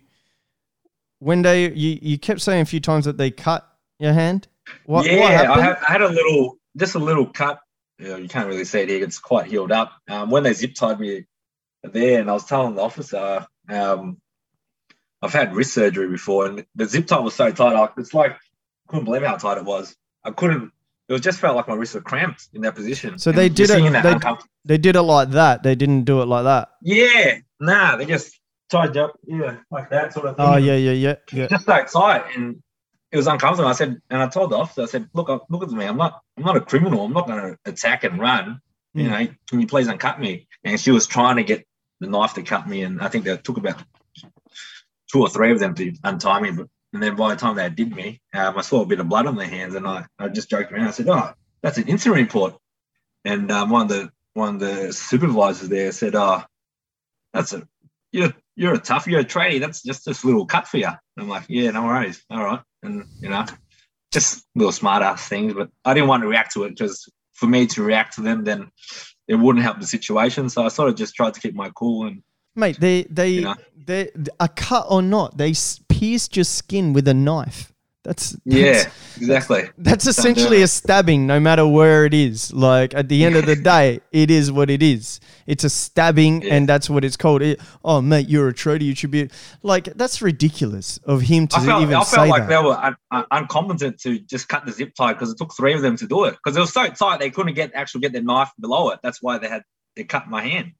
when 1.19 1.41
they 1.41 1.71
you, 1.71 1.99
you 2.01 2.17
kept 2.17 2.41
saying 2.41 2.61
a 2.61 2.65
few 2.65 2.79
times 2.79 3.05
that 3.05 3.17
they 3.17 3.31
cut 3.31 3.67
your 3.99 4.13
hand. 4.13 4.47
What, 4.85 5.05
yeah, 5.05 5.19
what 5.19 5.31
happened? 5.31 5.61
I 5.61 5.63
had, 5.65 5.77
I 5.87 5.91
had 5.93 6.01
a 6.01 6.09
little, 6.09 6.57
just 6.77 6.95
a 6.95 6.99
little 6.99 7.25
cut. 7.25 7.59
You, 7.99 8.07
know, 8.09 8.15
you 8.17 8.27
can't 8.27 8.47
really 8.47 8.65
see 8.65 8.79
it 8.81 8.89
here. 8.89 9.03
It's 9.03 9.19
quite 9.19 9.47
healed 9.47 9.71
up. 9.71 9.91
Um, 10.07 10.29
when 10.29 10.43
they 10.43 10.53
zip 10.53 10.75
tied 10.75 10.99
me 10.99 11.25
there, 11.83 12.19
and 12.21 12.29
I 12.29 12.33
was 12.33 12.45
telling 12.45 12.75
the 12.75 12.81
officer, 12.81 13.45
um, 13.69 14.17
I've 15.21 15.33
had 15.33 15.55
wrist 15.55 15.73
surgery 15.73 16.07
before, 16.09 16.45
and 16.45 16.65
the 16.75 16.85
zip 16.85 17.07
tie 17.07 17.19
was 17.19 17.33
so 17.35 17.51
tight. 17.51 17.75
I, 17.75 17.89
it's 17.97 18.13
like 18.13 18.37
couldn't 18.87 19.05
believe 19.05 19.23
how 19.23 19.35
tight 19.37 19.57
it 19.57 19.65
was. 19.65 19.95
I 20.23 20.31
couldn't. 20.31 20.71
It 21.09 21.13
was 21.13 21.21
just 21.21 21.39
felt 21.39 21.55
like 21.55 21.67
my 21.67 21.73
wrists 21.73 21.95
were 21.95 22.01
cramped 22.01 22.49
in 22.53 22.61
that 22.61 22.75
position. 22.75 23.17
So 23.17 23.31
they 23.31 23.49
did 23.49 23.69
it- 23.69 23.83
they- 24.03 24.13
they 24.65 24.77
did 24.77 24.95
it 24.95 25.01
like 25.01 25.29
that. 25.31 25.63
They 25.63 25.73
didn't 25.75 26.03
do 26.03 26.21
it 26.21 26.25
like 26.25 26.43
that. 26.43 26.69
yeah, 26.83 27.37
nah, 27.59 27.95
they 27.95 28.05
just 28.05 28.37
tied 28.69 28.95
up, 28.97 29.17
yeah, 29.25 29.55
like 29.71 29.89
that 29.89 30.13
sort 30.13 30.25
of 30.27 30.35
thing. 30.35 30.45
Oh 30.45 30.57
yeah, 30.57 30.75
yeah, 30.75 30.91
yeah, 30.91 31.15
yeah. 31.31 31.47
just 31.47 31.65
so 31.65 31.83
tight 31.85 32.25
and 32.35 32.61
it 33.11 33.17
was 33.17 33.27
uncomfortable. 33.27 33.69
I 33.69 33.73
said, 33.73 34.01
and 34.09 34.21
I 34.21 34.27
told 34.27 34.51
the 34.51 34.57
officer, 34.57 34.83
I 34.83 34.85
said, 34.85 35.09
look, 35.13 35.29
look 35.49 35.63
at 35.63 35.69
me. 35.69 35.85
I'm 35.85 35.97
not, 35.97 36.21
I'm 36.37 36.43
not 36.43 36.57
a 36.57 36.61
criminal. 36.61 37.05
I'm 37.05 37.13
not 37.13 37.27
going 37.27 37.41
to 37.41 37.57
attack 37.65 38.03
and 38.03 38.19
run. 38.19 38.61
You 38.93 39.03
Mm. 39.03 39.09
know, 39.09 39.33
can 39.49 39.61
you 39.61 39.67
please 39.67 39.87
uncut 39.87 40.19
me? 40.19 40.47
And 40.63 40.79
she 40.79 40.91
was 40.91 41.05
trying 41.07 41.35
to 41.35 41.43
get 41.43 41.65
the 41.99 42.07
knife 42.07 42.33
to 42.35 42.41
cut 42.43 42.67
me, 42.67 42.81
and 42.83 43.01
I 43.01 43.09
think 43.09 43.25
that 43.25 43.43
took 43.43 43.57
about 43.57 43.81
two 45.11 45.21
or 45.21 45.29
three 45.29 45.51
of 45.51 45.59
them 45.59 45.75
to 45.75 45.93
untie 46.03 46.39
me. 46.41 46.51
But 46.51 46.67
and 46.93 47.03
then 47.03 47.15
by 47.15 47.29
the 47.29 47.39
time 47.39 47.55
they 47.55 47.69
did 47.69 47.95
me, 47.95 48.21
um, 48.33 48.57
I 48.57 48.61
saw 48.61 48.81
a 48.81 48.85
bit 48.85 48.99
of 48.99 49.09
blood 49.09 49.27
on 49.27 49.35
their 49.35 49.47
hands, 49.47 49.75
and 49.75 49.87
I, 49.87 50.05
I 50.17 50.29
just 50.29 50.49
joked 50.49 50.71
around. 50.71 50.87
I 50.87 50.91
said, 50.91 51.09
oh, 51.09 51.33
that's 51.61 51.77
an 51.77 51.87
incident 51.87 52.21
report. 52.21 52.55
And 53.25 53.51
um, 53.51 53.69
one 53.69 53.83
of 53.83 53.89
the 53.89 54.09
one 54.33 54.55
of 54.55 54.59
the 54.61 54.93
supervisors 54.93 55.69
there 55.69 55.91
said, 55.91 56.15
oh, 56.15 56.43
that's 57.33 57.53
a 57.53 57.67
you're 58.11 58.33
you're 58.57 58.73
a 58.73 58.79
tough, 58.79 59.07
you're 59.07 59.21
a 59.21 59.25
tradie. 59.25 59.59
That's 59.59 59.83
just 59.83 60.03
this 60.03 60.25
little 60.25 60.45
cut 60.45 60.67
for 60.67 60.77
you. 60.77 60.87
And 60.87 60.97
I'm 61.17 61.29
like, 61.29 61.45
yeah, 61.47 61.71
no 61.71 61.83
worries. 61.83 62.23
All 62.29 62.43
right. 62.43 62.59
And 62.83 63.05
you 63.21 63.29
know, 63.29 63.45
just 64.11 64.45
little 64.55 64.71
smart 64.71 65.03
ass 65.03 65.29
things. 65.29 65.53
But 65.53 65.69
I 65.85 65.93
didn't 65.93 66.09
want 66.09 66.23
to 66.23 66.27
react 66.27 66.53
to 66.53 66.63
it 66.63 66.69
because 66.69 67.07
for 67.33 67.45
me 67.45 67.67
to 67.67 67.83
react 67.83 68.15
to 68.15 68.21
them, 68.21 68.43
then 68.43 68.71
it 69.27 69.35
wouldn't 69.35 69.63
help 69.63 69.79
the 69.79 69.85
situation. 69.85 70.49
So 70.49 70.65
I 70.65 70.69
sort 70.69 70.89
of 70.89 70.95
just 70.95 71.13
tried 71.13 71.35
to 71.35 71.39
keep 71.39 71.53
my 71.53 71.69
cool 71.69 72.07
and 72.07 72.23
Mate, 72.55 72.79
they 72.79 73.03
they 73.03 73.29
You 73.29 73.41
know? 73.41 73.55
they 73.85 74.09
a 74.39 74.49
cut 74.49 74.87
or 74.89 75.03
not, 75.03 75.37
they 75.37 75.53
pierced 75.87 76.35
your 76.35 76.43
skin 76.43 76.91
with 76.93 77.07
a 77.07 77.13
knife. 77.13 77.71
That's, 78.07 78.29
that's 78.31 78.41
yeah, 78.45 78.89
exactly. 79.17 79.63
That's 79.77 80.05
Don't 80.05 80.11
essentially 80.11 80.61
a 80.61 80.67
stabbing, 80.67 81.27
no 81.27 81.41
matter 81.41 81.67
where 81.67 82.05
it 82.05 82.13
is. 82.13 82.53
Like 82.53 82.93
at 82.95 83.09
the 83.09 83.25
end 83.25 83.35
of 83.35 83.45
the 83.45 83.55
day, 83.73 83.99
it 84.13 84.31
is 84.31 84.49
what 84.49 84.69
it 84.69 84.81
is. 84.81 85.19
It's 85.45 85.65
a 85.65 85.69
stabbing, 85.69 86.41
Yeah. 86.41 86.53
and 86.55 86.69
that's 86.69 86.89
what 86.89 87.03
it's 87.03 87.17
called. 87.17 87.41
It, 87.41 87.59
oh, 87.83 87.99
mate, 88.01 88.29
you're 88.29 88.47
a 88.47 88.53
traitor. 88.53 88.85
You 88.85 88.95
should 88.95 89.11
be 89.11 89.29
like 89.61 89.85
that's 89.95 90.21
ridiculous 90.21 90.99
of 91.03 91.21
him 91.21 91.47
to 91.47 91.57
I 91.57 91.65
felt, 91.65 91.81
even 91.81 91.95
I 91.95 92.03
say 92.03 92.15
felt 92.15 92.29
like 92.29 92.43
that. 92.43 92.49
they 92.49 92.63
were 92.65 92.77
un, 92.77 92.95
un, 93.11 93.25
incompetent 93.41 93.99
to 94.03 94.19
just 94.19 94.47
cut 94.47 94.65
the 94.65 94.71
zip 94.71 94.93
tie 94.95 95.11
because 95.11 95.29
it 95.29 95.37
took 95.37 95.53
three 95.53 95.73
of 95.73 95.81
them 95.81 95.97
to 95.97 96.07
do 96.07 96.23
it 96.23 96.37
because 96.41 96.55
it 96.55 96.61
was 96.61 96.71
so 96.71 96.87
tight 96.87 97.19
they 97.19 97.29
couldn't 97.29 97.55
get 97.55 97.71
actually 97.75 97.99
get 98.01 98.13
their 98.13 98.23
knife 98.23 98.51
below 98.57 98.89
it. 98.91 98.99
That's 99.03 99.21
why 99.21 99.37
they 99.37 99.49
had 99.49 99.63
they 99.97 100.05
cut 100.05 100.27
my 100.29 100.43
hand 100.43 100.71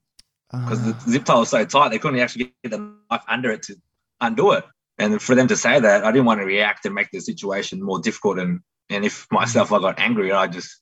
because 0.50 0.80
Ah. 0.80 0.98
the 1.04 1.10
zip 1.10 1.26
tie 1.26 1.34
was 1.38 1.50
so 1.50 1.62
tight 1.66 1.90
they 1.90 1.98
couldn't 1.98 2.20
actually 2.20 2.54
get 2.64 2.70
the 2.70 2.78
knife 3.10 3.22
under 3.28 3.50
it 3.50 3.64
to 3.64 3.76
undo 4.22 4.52
it. 4.52 4.64
And 4.98 5.22
for 5.22 5.34
them 5.34 5.48
to 5.48 5.56
say 5.56 5.78
that, 5.78 6.04
I 6.04 6.10
didn't 6.10 6.26
want 6.26 6.40
to 6.40 6.46
react 6.46 6.84
and 6.84 6.94
make 6.94 7.10
the 7.12 7.20
situation 7.20 7.82
more 7.82 8.00
difficult. 8.00 8.38
And 8.38 8.60
and 8.90 9.04
if 9.04 9.26
myself 9.30 9.72
I 9.72 9.78
got 9.78 10.00
angry, 10.00 10.32
I 10.32 10.46
just 10.48 10.80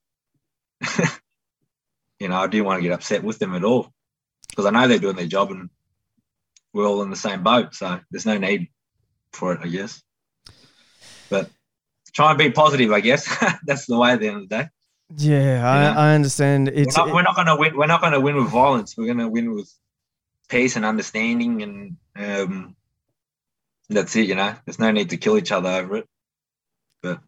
you 2.19 2.29
know 2.29 2.37
I 2.37 2.47
didn't 2.47 2.67
want 2.67 2.79
to 2.79 2.83
get 2.83 2.93
upset 2.93 3.23
with 3.23 3.39
them 3.39 3.55
at 3.55 3.65
all 3.65 3.93
because 4.49 4.65
I 4.65 4.71
know 4.71 4.89
they're 4.89 4.99
doing 4.99 5.17
their 5.17 5.27
job 5.27 5.51
and 5.51 5.69
we're 6.73 6.87
all 6.87 7.03
in 7.03 7.11
the 7.11 7.17
same 7.17 7.43
boat. 7.43 7.75
So 7.75 8.01
there's 8.11 8.27
no 8.27 8.39
need 8.39 8.69
for 9.33 9.53
it, 9.53 9.61
I 9.63 9.69
guess. 9.69 10.03
But 11.29 11.51
try 12.13 12.31
and 12.31 12.39
be 12.39 12.51
positive, 12.51 12.93
I 12.93 13.01
guess. 13.01 13.35
That's 13.65 13.87
the 13.87 13.99
way 13.99 14.13
at 14.13 14.21
the 14.21 14.29
end 14.29 14.37
of 14.37 14.49
the 14.49 14.57
day. 14.57 14.69
yeah, 15.17 15.61
Yeah. 15.61 15.95
I, 15.97 16.11
I 16.11 16.15
understand. 16.15 16.69
It's 16.69 16.97
we're 16.97 17.07
not, 17.07 17.15
we're 17.15 17.23
not 17.23 17.35
going 17.35 17.47
to 17.49 17.57
win. 17.57 17.77
We're 17.77 17.87
not 17.87 18.01
going 18.01 18.13
to 18.13 18.21
win 18.21 18.37
with 18.37 18.49
violence. 18.49 18.97
We're 18.97 19.07
going 19.07 19.19
to 19.19 19.29
win 19.29 19.55
with 19.55 19.73
peace 20.49 20.77
and 20.77 20.85
understanding, 20.85 21.63
and 21.63 21.97
um, 22.17 22.77
that's 23.89 24.17
it. 24.17 24.29
You 24.29 24.35
know, 24.35 24.55
there's 24.65 24.79
no 24.79 24.91
need 24.91 25.11
to 25.11 25.17
kill 25.17 25.39
each 25.39 25.53
other 25.53 25.69
over 25.69 25.97
it. 25.97 26.07
But 27.03 27.21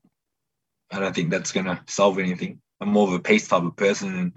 I 0.91 1.01
don't 1.01 1.15
think 1.15 1.31
that's 1.31 1.53
going 1.53 1.67
to 1.67 1.81
solve 1.87 2.19
anything. 2.19 2.61
I'm 2.81 2.91
more 2.91 3.09
of 3.09 3.15
a 3.15 3.21
peace 3.21 3.49
type 3.49 3.63
of 3.63 3.77
person, 3.77 4.19
and 4.19 4.33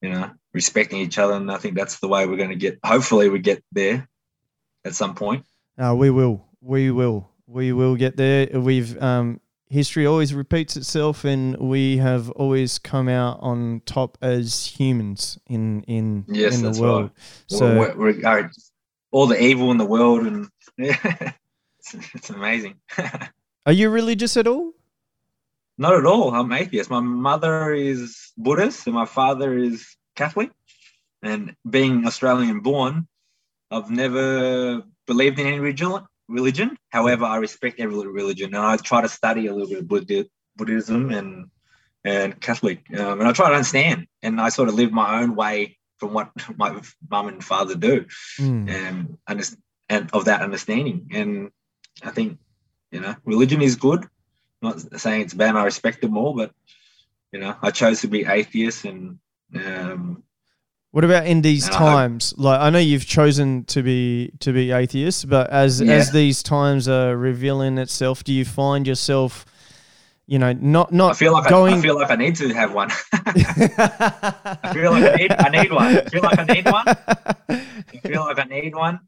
you 0.00 0.10
know, 0.10 0.30
respecting 0.54 1.00
each 1.00 1.18
other. 1.18 1.34
And 1.34 1.50
I 1.50 1.58
think 1.58 1.76
that's 1.76 1.98
the 1.98 2.08
way 2.08 2.26
we're 2.26 2.36
going 2.36 2.50
to 2.50 2.56
get. 2.56 2.78
Hopefully, 2.84 3.28
we 3.28 3.38
get 3.38 3.62
there 3.72 4.08
at 4.84 4.94
some 4.94 5.14
point. 5.14 5.44
Uh, 5.78 5.94
we 5.96 6.10
will. 6.10 6.46
We 6.60 6.90
will. 6.90 7.30
We 7.46 7.72
will 7.72 7.96
get 7.96 8.16
there. 8.16 8.48
We've 8.58 9.00
um, 9.02 9.40
history 9.68 10.06
always 10.06 10.34
repeats 10.34 10.76
itself, 10.76 11.24
and 11.24 11.56
we 11.56 11.98
have 11.98 12.30
always 12.30 12.78
come 12.78 13.08
out 13.08 13.38
on 13.40 13.82
top 13.86 14.18
as 14.22 14.66
humans 14.66 15.38
in 15.46 15.82
in 15.82 16.24
Yes, 16.28 16.56
in 16.56 16.72
the 16.72 16.80
world. 16.80 17.02
right. 17.02 17.12
So 17.48 17.78
we're, 17.78 17.96
we're, 17.96 18.50
all 19.10 19.26
the 19.26 19.40
evil 19.40 19.70
in 19.70 19.78
the 19.78 19.84
world, 19.84 20.26
and 20.26 20.48
yeah, 20.78 21.32
it's, 21.78 22.14
it's 22.14 22.30
amazing. 22.30 22.76
are 23.66 23.72
you 23.72 23.90
religious 23.90 24.36
at 24.36 24.46
all? 24.46 24.72
Not 25.78 25.94
at 25.94 26.06
all. 26.06 26.34
I'm 26.34 26.52
atheist. 26.52 26.90
My 26.90 27.00
mother 27.00 27.72
is 27.74 28.32
Buddhist 28.38 28.86
and 28.86 28.94
my 28.94 29.04
father 29.04 29.58
is 29.58 29.96
Catholic. 30.14 30.50
And 31.22 31.54
being 31.68 32.06
Australian 32.06 32.60
born, 32.60 33.06
I've 33.70 33.90
never 33.90 34.82
believed 35.06 35.38
in 35.38 35.46
any 35.46 35.60
religion. 35.60 36.06
Religion. 36.28 36.76
However, 36.90 37.24
I 37.24 37.36
respect 37.36 37.78
every 37.78 38.06
religion, 38.06 38.54
and 38.54 38.64
I 38.64 38.76
try 38.76 39.02
to 39.02 39.08
study 39.08 39.46
a 39.46 39.52
little 39.52 39.68
bit 39.68 39.78
of 39.78 39.88
Buddhi- 39.88 40.30
Buddhism 40.56 41.10
and 41.12 41.50
and 42.04 42.40
Catholic, 42.40 42.84
um, 42.98 43.20
and 43.20 43.28
I 43.28 43.32
try 43.32 43.48
to 43.48 43.54
understand. 43.54 44.06
And 44.22 44.40
I 44.40 44.48
sort 44.48 44.68
of 44.68 44.74
live 44.74 44.92
my 44.92 45.20
own 45.20 45.34
way 45.34 45.78
from 45.98 46.12
what 46.12 46.30
my 46.56 46.80
mum 47.10 47.28
and 47.28 47.44
father 47.44 47.74
do, 47.74 48.04
Mm. 48.38 48.68
and 48.70 49.18
and 49.88 50.10
of 50.12 50.24
that 50.26 50.42
understanding. 50.42 51.08
And 51.12 51.50
I 52.02 52.10
think 52.10 52.38
you 52.92 53.00
know, 53.00 53.14
religion 53.24 53.62
is 53.62 53.76
good. 53.76 54.04
not 54.62 54.80
saying 55.00 55.20
it's 55.22 55.34
bad. 55.34 55.54
I 55.56 55.64
respect 55.64 56.00
them 56.00 56.16
all, 56.16 56.34
but 56.34 56.50
you 57.32 57.40
know, 57.40 57.54
I 57.62 57.70
chose 57.70 58.00
to 58.00 58.08
be 58.08 58.24
atheist, 58.24 58.84
and 58.84 59.18
um, 59.54 60.22
What 60.92 61.04
about 61.04 61.26
in 61.26 61.42
these 61.42 61.66
And 61.66 61.74
I 61.74 61.78
times? 61.78 62.34
Like 62.36 62.60
I 62.60 62.70
know 62.70 62.78
you've 62.78 63.06
chosen 63.06 63.64
to 63.64 63.82
be 63.82 64.32
to 64.40 64.52
be 64.52 64.70
atheist, 64.72 65.28
but 65.28 65.50
as 65.50 65.80
Yeah. 65.80 65.92
as 65.94 66.10
these 66.12 66.42
times 66.42 66.88
are 66.88 67.16
revealing 67.16 67.78
itself, 67.78 68.24
do 68.24 68.32
you 68.32 68.44
find 68.44 68.86
yourself, 68.86 69.44
you 70.26 70.38
know, 70.38 70.52
not 70.52 70.92
I 70.92 70.96
not 70.96 71.16
feel 71.16 71.32
like 71.32 71.46
I, 71.46 71.50
going? 71.50 71.74
I 71.74 71.80
feel 71.80 71.94
like 71.94 72.10
I 72.10 72.16
need 72.16 72.36
to 72.36 72.52
have 72.52 72.74
one. 72.74 72.90
I 73.12 74.70
feel 74.72 74.90
like 74.90 75.04
I 75.04 75.16
need, 75.16 75.32
I 75.32 75.48
need 75.48 75.72
one. 75.72 75.96
I 75.96 76.04
feel 76.04 76.22
like 76.22 76.38
I 76.38 76.44
need 76.44 76.64
one. 76.64 76.88
I 76.88 77.98
feel 78.02 78.20
like 78.22 78.38
I 78.38 78.44
need 78.44 78.74
one, 78.74 79.00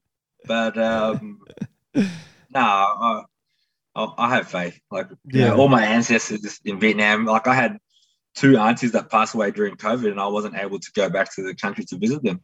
but 0.47 0.79
um, 0.79 1.41
no, 1.95 2.07
I, 2.55 3.23
I, 3.97 4.15
I 4.17 4.35
have 4.37 4.49
faith. 4.49 4.79
Like, 4.91 5.09
you 5.25 5.43
know, 5.43 5.57
all 5.57 5.69
my 5.69 5.85
ancestors 5.85 6.61
in 6.65 6.79
Vietnam, 6.79 7.25
like 7.25 7.49
I 7.49 7.55
had 7.55 7.79
two 8.37 8.57
aunties 8.57 8.93
that 8.93 9.11
passed 9.11 9.35
away 9.35 9.51
during 9.51 9.75
COVID, 9.77 10.11
and 10.11 10.21
I 10.21 10.29
wasn't 10.29 10.57
able 10.57 10.79
to 10.79 10.93
go 10.95 11.11
back 11.11 11.35
to 11.35 11.43
the 11.43 11.55
country 11.55 11.85
to 11.87 11.97
visit 11.97 12.23
them. 12.23 12.41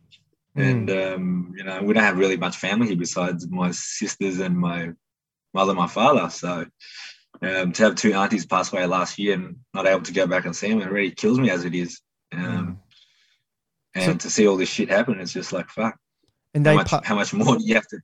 And 0.57 0.91
um, 0.91 1.55
you 1.57 1.65
know, 1.65 1.83
we 1.83 1.95
don't 1.95 2.03
have 2.03 2.19
really 2.19 2.37
much 2.37 2.57
family 2.57 2.89
here 2.89 2.97
besides 2.97 3.49
my 3.49 3.71
sisters 3.73 4.39
and 4.41 4.57
my 4.57 4.91
mother, 5.53 5.71
and 5.71 5.79
my 5.79 5.87
father. 5.87 6.31
So 6.31 6.67
um, 7.43 7.73
to 7.73 7.83
have 7.85 7.95
two 7.97 8.13
aunties 8.15 8.47
pass 8.47 8.73
away 8.73 8.87
last 8.87 9.19
year 9.19 9.35
and 9.35 9.57
not 9.73 9.87
able 9.87 10.03
to 10.03 10.13
go 10.13 10.27
back 10.27 10.45
and 10.45 10.55
see 10.55 10.69
them, 10.69 10.81
it 10.83 10.91
really 10.91 11.11
kills 11.11 11.39
me 11.39 11.51
as 11.51 11.65
it 11.65 11.75
is. 11.75 12.01
Um, 12.33 12.79
and 13.95 14.21
to 14.21 14.31
see 14.31 14.47
all 14.49 14.57
this 14.57 14.69
shit 14.69 14.89
happen, 14.89 15.21
it's 15.21 15.33
just 15.33 15.53
like 15.53 15.69
fuck. 15.69 15.97
and 16.55 16.65
How 16.67 16.73
they 16.73 16.77
much, 16.77 16.89
pa- 16.91 17.03
how 17.05 17.15
much 17.15 17.33
more 17.33 17.57
do 17.59 17.65
you 17.65 17.75
have 17.75 17.87
to? 17.89 17.99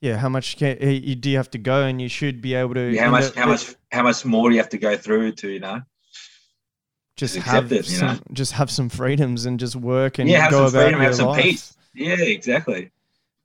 yeah, 0.00 0.16
how 0.16 0.28
much 0.28 0.56
can, 0.56 0.76
eh, 0.80 0.90
you 0.90 1.14
do 1.14 1.30
you 1.30 1.36
have 1.36 1.50
to 1.50 1.58
go, 1.58 1.82
and 1.84 2.00
you 2.00 2.08
should 2.08 2.40
be 2.40 2.54
able 2.54 2.74
to. 2.74 2.90
Yeah, 2.92 3.04
how 3.04 3.10
much? 3.10 3.34
How 3.34 3.46
much? 3.46 3.74
How 3.92 4.02
much 4.02 4.24
more 4.24 4.48
do 4.48 4.54
you 4.54 4.60
have 4.60 4.70
to 4.70 4.78
go 4.78 4.96
through 4.96 5.32
to 5.32 5.48
you 5.48 5.60
know? 5.60 5.80
Just 7.16 7.34
have 7.36 7.72
it, 7.72 7.84
some, 7.84 8.08
know? 8.08 8.18
just 8.32 8.52
have 8.52 8.70
some 8.70 8.88
freedoms 8.88 9.44
and 9.44 9.58
just 9.58 9.74
work 9.74 10.18
and 10.20 10.28
yeah, 10.28 10.42
have 10.42 10.50
go 10.52 10.66
some 10.68 10.74
about 10.74 10.82
freedom, 10.84 11.00
your 11.00 11.06
have 11.08 11.16
some 11.16 11.28
life. 11.28 11.42
peace. 11.42 11.76
Yeah, 11.94 12.14
exactly. 12.14 12.92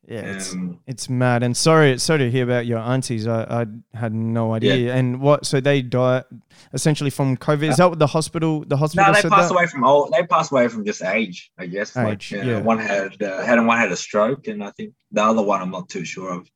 Yeah, 0.07 0.19
it's, 0.19 0.51
Um, 0.53 0.79
it's 0.85 1.09
mad. 1.09 1.43
And 1.43 1.55
sorry, 1.55 1.97
sorry 1.97 2.19
to 2.19 2.31
hear 2.31 2.43
about 2.43 2.65
your 2.65 2.79
aunties. 2.79 3.25
I, 3.25 3.43
I 3.61 3.97
had 3.97 4.13
no 4.13 4.53
idea. 4.53 4.93
And 4.93 5.21
what? 5.21 5.45
So 5.45 5.61
they 5.61 5.81
died 5.81 6.25
essentially 6.73 7.09
from 7.09 7.37
COVID. 7.37 7.69
Is 7.69 7.77
that 7.77 7.89
what 7.89 7.99
the 7.99 8.07
hospital? 8.07 8.65
The 8.67 8.75
hospital 8.75 9.05
no, 9.07 9.13
they 9.13 9.29
passed 9.29 9.49
that? 9.49 9.55
away 9.55 9.65
from 9.67 9.85
old. 9.85 10.11
They 10.11 10.23
passed 10.25 10.51
away 10.51 10.67
from 10.67 10.83
just 10.85 11.01
age, 11.03 11.51
I 11.57 11.67
guess. 11.67 11.95
Age, 11.95 12.31
like, 12.33 12.43
know, 12.43 12.51
yeah. 12.51 12.61
One 12.61 12.79
had 12.79 13.21
uh, 13.21 13.43
had 13.45 13.65
one 13.65 13.77
had 13.77 13.91
a 13.93 13.95
stroke, 13.95 14.47
and 14.47 14.61
I 14.63 14.71
think 14.71 14.93
the 15.11 15.23
other 15.23 15.41
one 15.41 15.61
I'm 15.61 15.71
not 15.71 15.87
too 15.87 16.03
sure 16.03 16.31
of. 16.33 16.49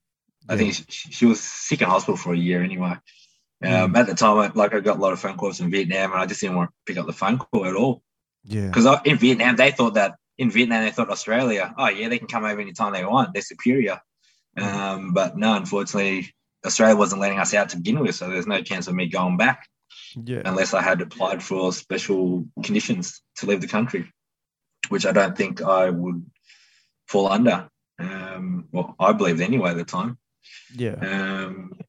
I 0.49 0.53
Yeah. 0.53 0.57
think 0.59 0.73
she, 0.89 1.11
she 1.11 1.25
was 1.25 1.39
sick 1.39 1.81
in 1.81 1.87
hospital 1.87 2.17
for 2.17 2.33
a 2.33 2.37
year 2.37 2.61
anyway. 2.63 2.95
Um, 3.63 3.93
Mm. 3.93 3.97
At 3.97 4.07
the 4.07 4.13
time, 4.13 4.37
I, 4.37 4.51
like 4.53 4.73
I 4.73 4.81
got 4.81 4.97
a 4.97 4.99
lot 4.99 5.13
of 5.13 5.19
phone 5.19 5.35
calls 5.37 5.57
from 5.57 5.71
Vietnam, 5.71 6.11
and 6.11 6.21
I 6.21 6.25
just 6.25 6.41
didn't 6.41 6.57
want 6.57 6.69
to 6.69 6.73
pick 6.85 6.97
up 6.99 7.07
the 7.07 7.13
phone 7.13 7.37
call 7.37 7.65
at 7.65 7.75
all 7.75 8.03
Yeah. 8.43 8.67
because 8.67 8.85
in 9.05 9.17
Vietnam 9.17 9.55
they 9.55 9.71
thought 9.71 9.93
that 9.95 10.15
in 10.37 10.51
Vietnam 10.51 10.83
they 10.83 10.91
thought 10.91 11.09
Australia, 11.09 11.73
oh 11.77 11.89
yeah, 11.89 12.09
they 12.09 12.19
can 12.19 12.27
come 12.27 12.45
over 12.45 12.59
anytime 12.61 12.93
they 12.93 13.05
want. 13.05 13.33
They're 13.33 13.41
superior. 13.41 13.99
Um, 14.57 15.13
but 15.13 15.37
no, 15.37 15.55
unfortunately, 15.55 16.33
Australia 16.65 16.95
wasn't 16.95 17.21
letting 17.21 17.39
us 17.39 17.53
out 17.53 17.69
to 17.69 17.77
begin 17.77 17.99
with, 17.99 18.15
so 18.15 18.29
there's 18.29 18.47
no 18.47 18.61
chance 18.61 18.87
of 18.87 18.95
me 18.95 19.07
going 19.07 19.37
back 19.37 19.67
Yeah. 20.15 20.41
unless 20.45 20.73
I 20.73 20.81
had 20.81 21.01
applied 21.01 21.43
for 21.43 21.71
special 21.71 22.45
conditions 22.63 23.21
to 23.37 23.45
leave 23.45 23.61
the 23.61 23.67
country, 23.67 24.11
which 24.89 25.05
I 25.05 25.11
don't 25.11 25.37
think 25.37 25.61
I 25.61 25.89
would 25.89 26.25
fall 27.07 27.27
under. 27.27 27.69
Um, 27.99 28.67
well, 28.71 28.95
I 28.99 29.13
believed 29.13 29.41
anyway 29.41 29.71
at 29.71 29.77
the 29.77 29.83
time. 29.85 30.17
Yeah. 30.73 30.95
Um, 30.95 31.79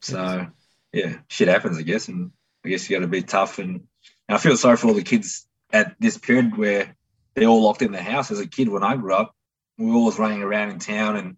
so 0.00 0.46
yeah, 0.92 1.18
shit 1.28 1.48
happens, 1.48 1.78
I 1.78 1.82
guess, 1.82 2.08
and 2.08 2.30
I 2.64 2.68
guess 2.68 2.88
you 2.88 2.96
got 2.96 3.02
to 3.02 3.08
be 3.08 3.22
tough. 3.22 3.58
And, 3.58 3.86
and 4.28 4.36
I 4.36 4.38
feel 4.38 4.56
sorry 4.56 4.76
for 4.76 4.88
all 4.88 4.94
the 4.94 5.02
kids 5.02 5.46
at 5.72 5.96
this 6.00 6.16
period 6.16 6.56
where 6.56 6.94
they're 7.38 7.48
all 7.48 7.62
locked 7.62 7.82
in 7.82 7.92
the 7.92 8.02
house. 8.02 8.30
As 8.30 8.40
a 8.40 8.46
kid, 8.46 8.68
when 8.68 8.82
I 8.82 8.96
grew 8.96 9.14
up, 9.14 9.34
we 9.76 9.86
were 9.86 9.94
always 9.94 10.18
running 10.18 10.42
around 10.42 10.70
in 10.70 10.78
town 10.78 11.16
and 11.16 11.36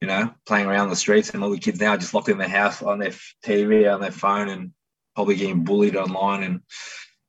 you 0.00 0.08
know 0.08 0.32
playing 0.46 0.66
around 0.66 0.90
the 0.90 0.96
streets, 0.96 1.30
and 1.30 1.42
all 1.42 1.50
the 1.50 1.58
kids 1.58 1.80
now 1.80 1.94
are 1.94 1.98
just 1.98 2.14
locked 2.14 2.28
in 2.28 2.38
the 2.38 2.48
house 2.48 2.82
on 2.82 2.98
their 2.98 3.12
TV, 3.44 3.92
on 3.92 4.00
their 4.00 4.10
phone, 4.10 4.48
and 4.48 4.72
probably 5.14 5.36
getting 5.36 5.64
bullied 5.64 5.96
online 5.96 6.42
and 6.42 6.60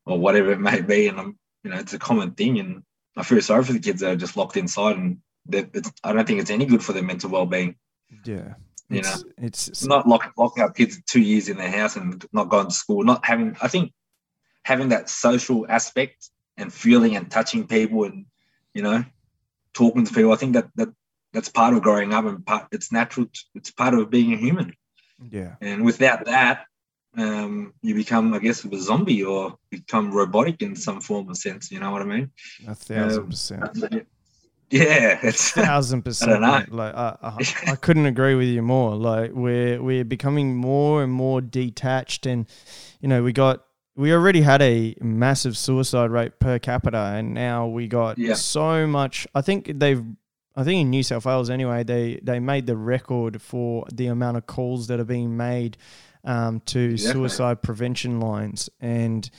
or 0.06 0.20
whatever 0.20 0.52
it 0.52 0.60
may 0.60 0.82
be. 0.82 1.08
And 1.08 1.20
I'm, 1.20 1.40
you 1.64 1.72
know, 1.72 1.78
it's 1.78 1.94
a 1.94 2.00
common 2.00 2.32
thing, 2.32 2.60
and 2.60 2.84
I 3.18 3.24
feel 3.24 3.42
sorry 3.42 3.64
for 3.64 3.74
the 3.74 3.80
kids 3.80 4.02
that 4.02 4.12
are 4.12 4.16
just 4.16 4.38
locked 4.38 4.58
inside, 4.58 4.98
and 4.98 5.18
that 5.48 5.92
I 6.04 6.14
don't 6.14 6.28
think 6.28 6.40
it's 6.40 6.52
any 6.52 6.66
good 6.66 6.84
for 6.84 6.94
their 6.94 7.04
mental 7.04 7.30
well-being. 7.30 7.76
Yeah. 8.26 8.54
You 8.90 9.00
It's, 9.00 9.24
it's, 9.38 9.68
It's 9.68 9.86
not 9.86 10.08
lock, 10.08 10.34
locking 10.38 10.64
up 10.64 10.76
kids 10.76 11.00
two 11.06 11.22
years 11.22 11.48
in 11.48 11.58
their 11.58 11.70
house 11.70 11.96
and 11.96 12.26
not 12.34 12.50
going 12.50 12.68
to 12.68 12.74
school, 12.74 13.04
not 13.04 13.24
having, 13.24 13.56
I 13.62 13.68
think, 13.68 13.94
having 14.64 14.90
that 14.90 15.10
social 15.10 15.66
aspect 15.70 16.30
and 16.60 16.72
feeling 16.74 17.16
and 17.16 17.30
touching 17.32 17.66
people 17.68 18.04
and, 18.04 18.26
you 18.74 18.84
know, 18.84 19.04
talking 19.74 20.06
to 20.06 20.14
people. 20.14 20.32
I 20.34 20.36
think 20.36 20.54
that, 20.54 20.68
that 20.76 20.90
that's 21.34 21.50
part 21.50 21.74
of 21.74 21.82
growing 21.82 22.14
up 22.14 22.26
and 22.26 22.46
part, 22.46 22.68
it's 22.72 22.92
natural. 22.92 23.28
It's 23.56 23.72
part 23.72 23.94
of 23.94 24.10
being 24.10 24.34
a 24.34 24.38
human. 24.38 24.74
yeah. 25.32 25.56
And 25.62 25.84
without 25.86 26.26
that, 26.26 26.66
um, 27.18 27.74
you 27.82 27.96
become, 27.96 28.34
I 28.34 28.40
guess, 28.40 28.64
a 28.66 28.78
zombie 28.80 29.24
or 29.24 29.58
become 29.72 30.12
robotic 30.12 30.62
in 30.62 30.76
some 30.76 31.02
form 31.02 31.30
of 31.30 31.38
sense. 31.38 31.72
You 31.72 31.80
know 31.80 31.92
what 31.92 32.02
I 32.02 32.06
mean? 32.06 32.32
A 32.68 32.76
thousand 32.76 33.24
Um, 33.24 33.30
percent. 33.30 34.08
Yeah, 34.72 35.18
it's 35.24 35.50
a 35.58 35.64
thousand 35.66 36.04
percent. 36.04 36.30
I 36.32 36.34
don't 36.62 36.72
know. 36.72 36.78
Like 36.78 36.94
I, 36.94 37.18
I, 37.24 37.72
I 37.72 37.76
couldn't 37.76 38.06
agree 38.06 38.36
with 38.36 38.48
you 38.50 38.62
more. 38.62 38.96
Like 38.96 39.32
we're 39.34 39.82
we're 39.82 40.06
becoming 40.06 40.56
more 40.56 41.02
and 41.02 41.12
more 41.12 41.42
detached, 41.42 42.28
and 42.28 42.46
you 43.02 43.08
know 43.10 43.24
we 43.24 43.34
got 43.34 43.66
we 44.00 44.14
already 44.14 44.42
had 44.42 44.62
a 44.62 44.96
massive 45.02 45.58
suicide 45.58 46.10
rate 46.10 46.40
per 46.40 46.58
capita, 46.58 46.98
and 47.18 47.34
now 47.34 47.68
we 47.68 47.88
got 47.88 48.18
Yeah. 48.18 48.34
so 48.36 48.88
much. 48.88 49.28
I 49.36 49.42
think 49.42 49.72
they've. 49.80 50.04
I 50.56 50.64
think 50.64 50.82
in 50.82 50.90
New 50.90 51.04
South 51.04 51.26
Wales 51.26 51.50
anyway, 51.50 51.84
they 51.84 52.20
they 52.24 52.40
made 52.40 52.66
the 52.66 52.76
record 52.78 53.42
for 53.42 53.86
the 53.94 54.08
amount 54.08 54.38
of 54.38 54.46
calls 54.46 54.88
that 54.88 55.00
are 55.00 55.06
being 55.06 55.36
made 55.38 55.78
um, 56.24 56.62
to 56.68 56.80
Exactly. 56.92 57.14
suicide 57.14 57.62
prevention 57.62 58.20
lines, 58.20 58.70
and 58.80 59.30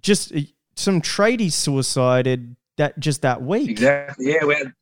just 0.00 0.34
uh, 0.34 0.40
some 0.76 1.00
tradies 1.00 1.52
suicided 1.52 2.56
that 2.76 2.98
just 2.98 3.22
that 3.22 3.42
week. 3.42 3.70
exactly 3.70 4.32
yeah. 4.32 4.44
We 4.44 4.54
had 4.54 4.72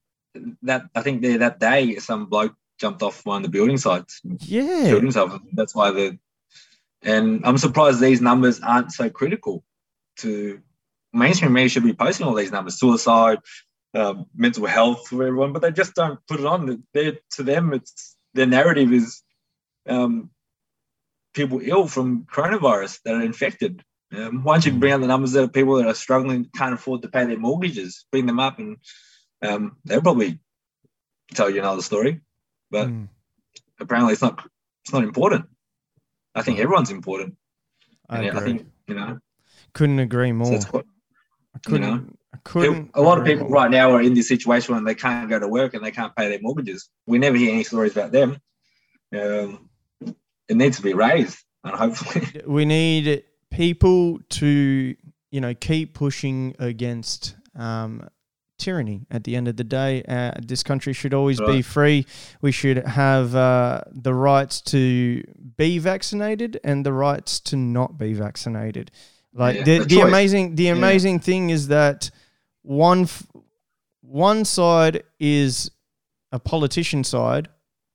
that. 0.62 0.82
I 0.94 1.02
think 1.02 1.20
there 1.22 1.38
that 1.38 1.60
day, 1.60 1.96
some 1.96 2.26
bloke 2.26 2.54
jumped 2.78 3.02
off 3.02 3.24
one 3.26 3.36
of 3.38 3.42
the 3.42 3.48
building 3.56 3.76
sites, 3.76 4.20
Yeah. 4.24 4.84
killed 4.88 5.02
himself. 5.02 5.38
That's 5.52 5.74
why 5.74 5.90
the. 5.90 6.18
And 7.03 7.44
I'm 7.44 7.59
surprised 7.59 8.00
these 8.00 8.20
numbers 8.20 8.61
aren't 8.61 8.92
so 8.92 9.11
critical 9.11 9.64
to 10.18 10.61
mainstream 11.12 11.53
media 11.53 11.68
should 11.68 11.84
be 11.84 11.94
posting 11.94 12.26
all 12.26 12.34
these 12.34 12.53
numbers, 12.53 12.78
suicide, 12.78 13.38
um, 13.94 14.26
mental 14.34 14.66
health 14.66 15.09
for 15.09 15.24
everyone, 15.24 15.53
but 15.53 15.62
they 15.62 15.72
just 15.72 15.94
don't 15.94 16.18
put 16.26 16.40
it 16.40 16.46
on. 16.46 16.84
They're, 16.94 17.18
to 17.32 17.42
them, 17.42 17.72
it's 17.74 18.16
their 18.34 18.46
narrative 18.46 18.92
is 18.92 19.22
um, 19.88 20.30
people 21.34 21.61
ill 21.62 21.86
from 21.86 22.24
coronavirus 22.24 23.00
that 23.05 23.14
are 23.14 23.22
infected. 23.22 23.82
Um, 24.14 24.44
once 24.44 24.66
you 24.66 24.72
bring 24.72 24.92
out 24.92 25.00
the 25.00 25.07
numbers 25.07 25.34
of 25.34 25.53
people 25.53 25.76
that 25.76 25.86
are 25.86 25.94
struggling, 25.94 26.48
can't 26.55 26.74
afford 26.74 27.03
to 27.03 27.09
pay 27.09 27.24
their 27.24 27.38
mortgages, 27.38 28.07
bring 28.12 28.26
them 28.26 28.40
up, 28.40 28.59
and 28.59 28.76
um, 29.42 29.76
they'll 29.84 30.03
probably 30.03 30.38
tell 31.34 31.50
you 31.50 31.59
another 31.59 31.82
story. 31.82 32.20
But 32.70 32.88
Mm. 32.88 33.09
apparently, 33.80 34.12
it's 34.12 34.22
not 34.22 34.46
it's 34.84 34.92
not 34.92 35.05
important. 35.05 35.46
I 36.35 36.43
think 36.43 36.59
everyone's 36.59 36.91
important. 36.91 37.37
I 38.09 38.22
And 38.22 38.39
I 38.39 38.41
think 38.41 38.66
you 38.87 38.95
know. 38.95 39.18
couldn't 39.74 39.99
agree 39.99 40.33
more. 40.33 40.59
quite, 40.61 40.85
I 41.55 41.59
couldn't. 41.64 41.80
know, 41.83 42.05
I 42.35 42.39
couldn't. 42.45 42.91
a 42.95 43.03
lot 43.03 43.18
of 43.18 43.24
people 43.24 43.45
more. 43.49 43.55
right 43.55 43.70
now 43.70 43.93
are 43.93 44.03
in 44.03 44.14
this 44.14 44.28
situation 44.28 44.74
when 44.74 44.85
they 44.85 44.95
can't 44.95 45.28
go 45.28 45.39
to 45.39 45.49
work 45.49 45.74
and 45.74 45.85
they 45.85 45.91
can't 45.91 46.14
pay 46.16 46.28
their 46.28 46.41
mortgages. 46.41 46.89
We 47.07 47.18
never 47.18 47.37
hear 47.37 47.53
any 47.53 47.64
stories 47.64 47.93
about 47.93 48.12
them. 48.12 48.39
Um, 49.14 49.68
it 50.49 50.57
needs 50.57 50.76
to 50.78 50.83
be 50.83 50.95
raised, 50.95 51.39
and 51.64 51.74
hopefully, 51.74 52.26
We 52.47 52.64
need 52.64 53.24
people 53.51 54.18
to, 54.30 54.95
you 55.30 55.41
know, 55.41 55.55
keep 55.55 55.95
pushing 55.95 56.55
against 56.59 57.37
um, 57.55 58.09
tyranny. 58.62 58.98
At 59.10 59.22
the 59.24 59.32
end 59.38 59.46
of 59.48 59.56
the 59.56 59.64
day, 59.64 59.92
uh, 60.08 60.32
this 60.50 60.62
country 60.62 60.92
should 60.92 61.14
always 61.14 61.40
be 61.40 61.62
free. 61.62 62.06
We 62.40 62.52
should 62.52 62.78
have 63.02 63.34
uh, 63.34 63.80
the 64.06 64.14
rights 64.14 64.60
to 64.72 65.22
be 65.56 65.78
vaccinated 65.78 66.58
and 66.64 66.86
the 66.86 66.92
rights 66.92 67.40
to 67.50 67.56
not 67.56 67.98
be 67.98 68.14
vaccinated. 68.14 68.90
Like 69.34 69.56
Yeah, 69.56 69.64
the, 69.64 69.78
the 69.78 69.84
the 69.94 70.00
amazing, 70.00 70.54
the 70.56 70.64
Yeah. 70.64 70.72
amazing 70.80 71.20
thing 71.20 71.50
is 71.50 71.68
that 71.68 72.10
one 72.62 73.08
one 74.00 74.44
side 74.44 75.02
is 75.18 75.70
a 76.30 76.38
politician 76.38 77.02
side, 77.04 77.48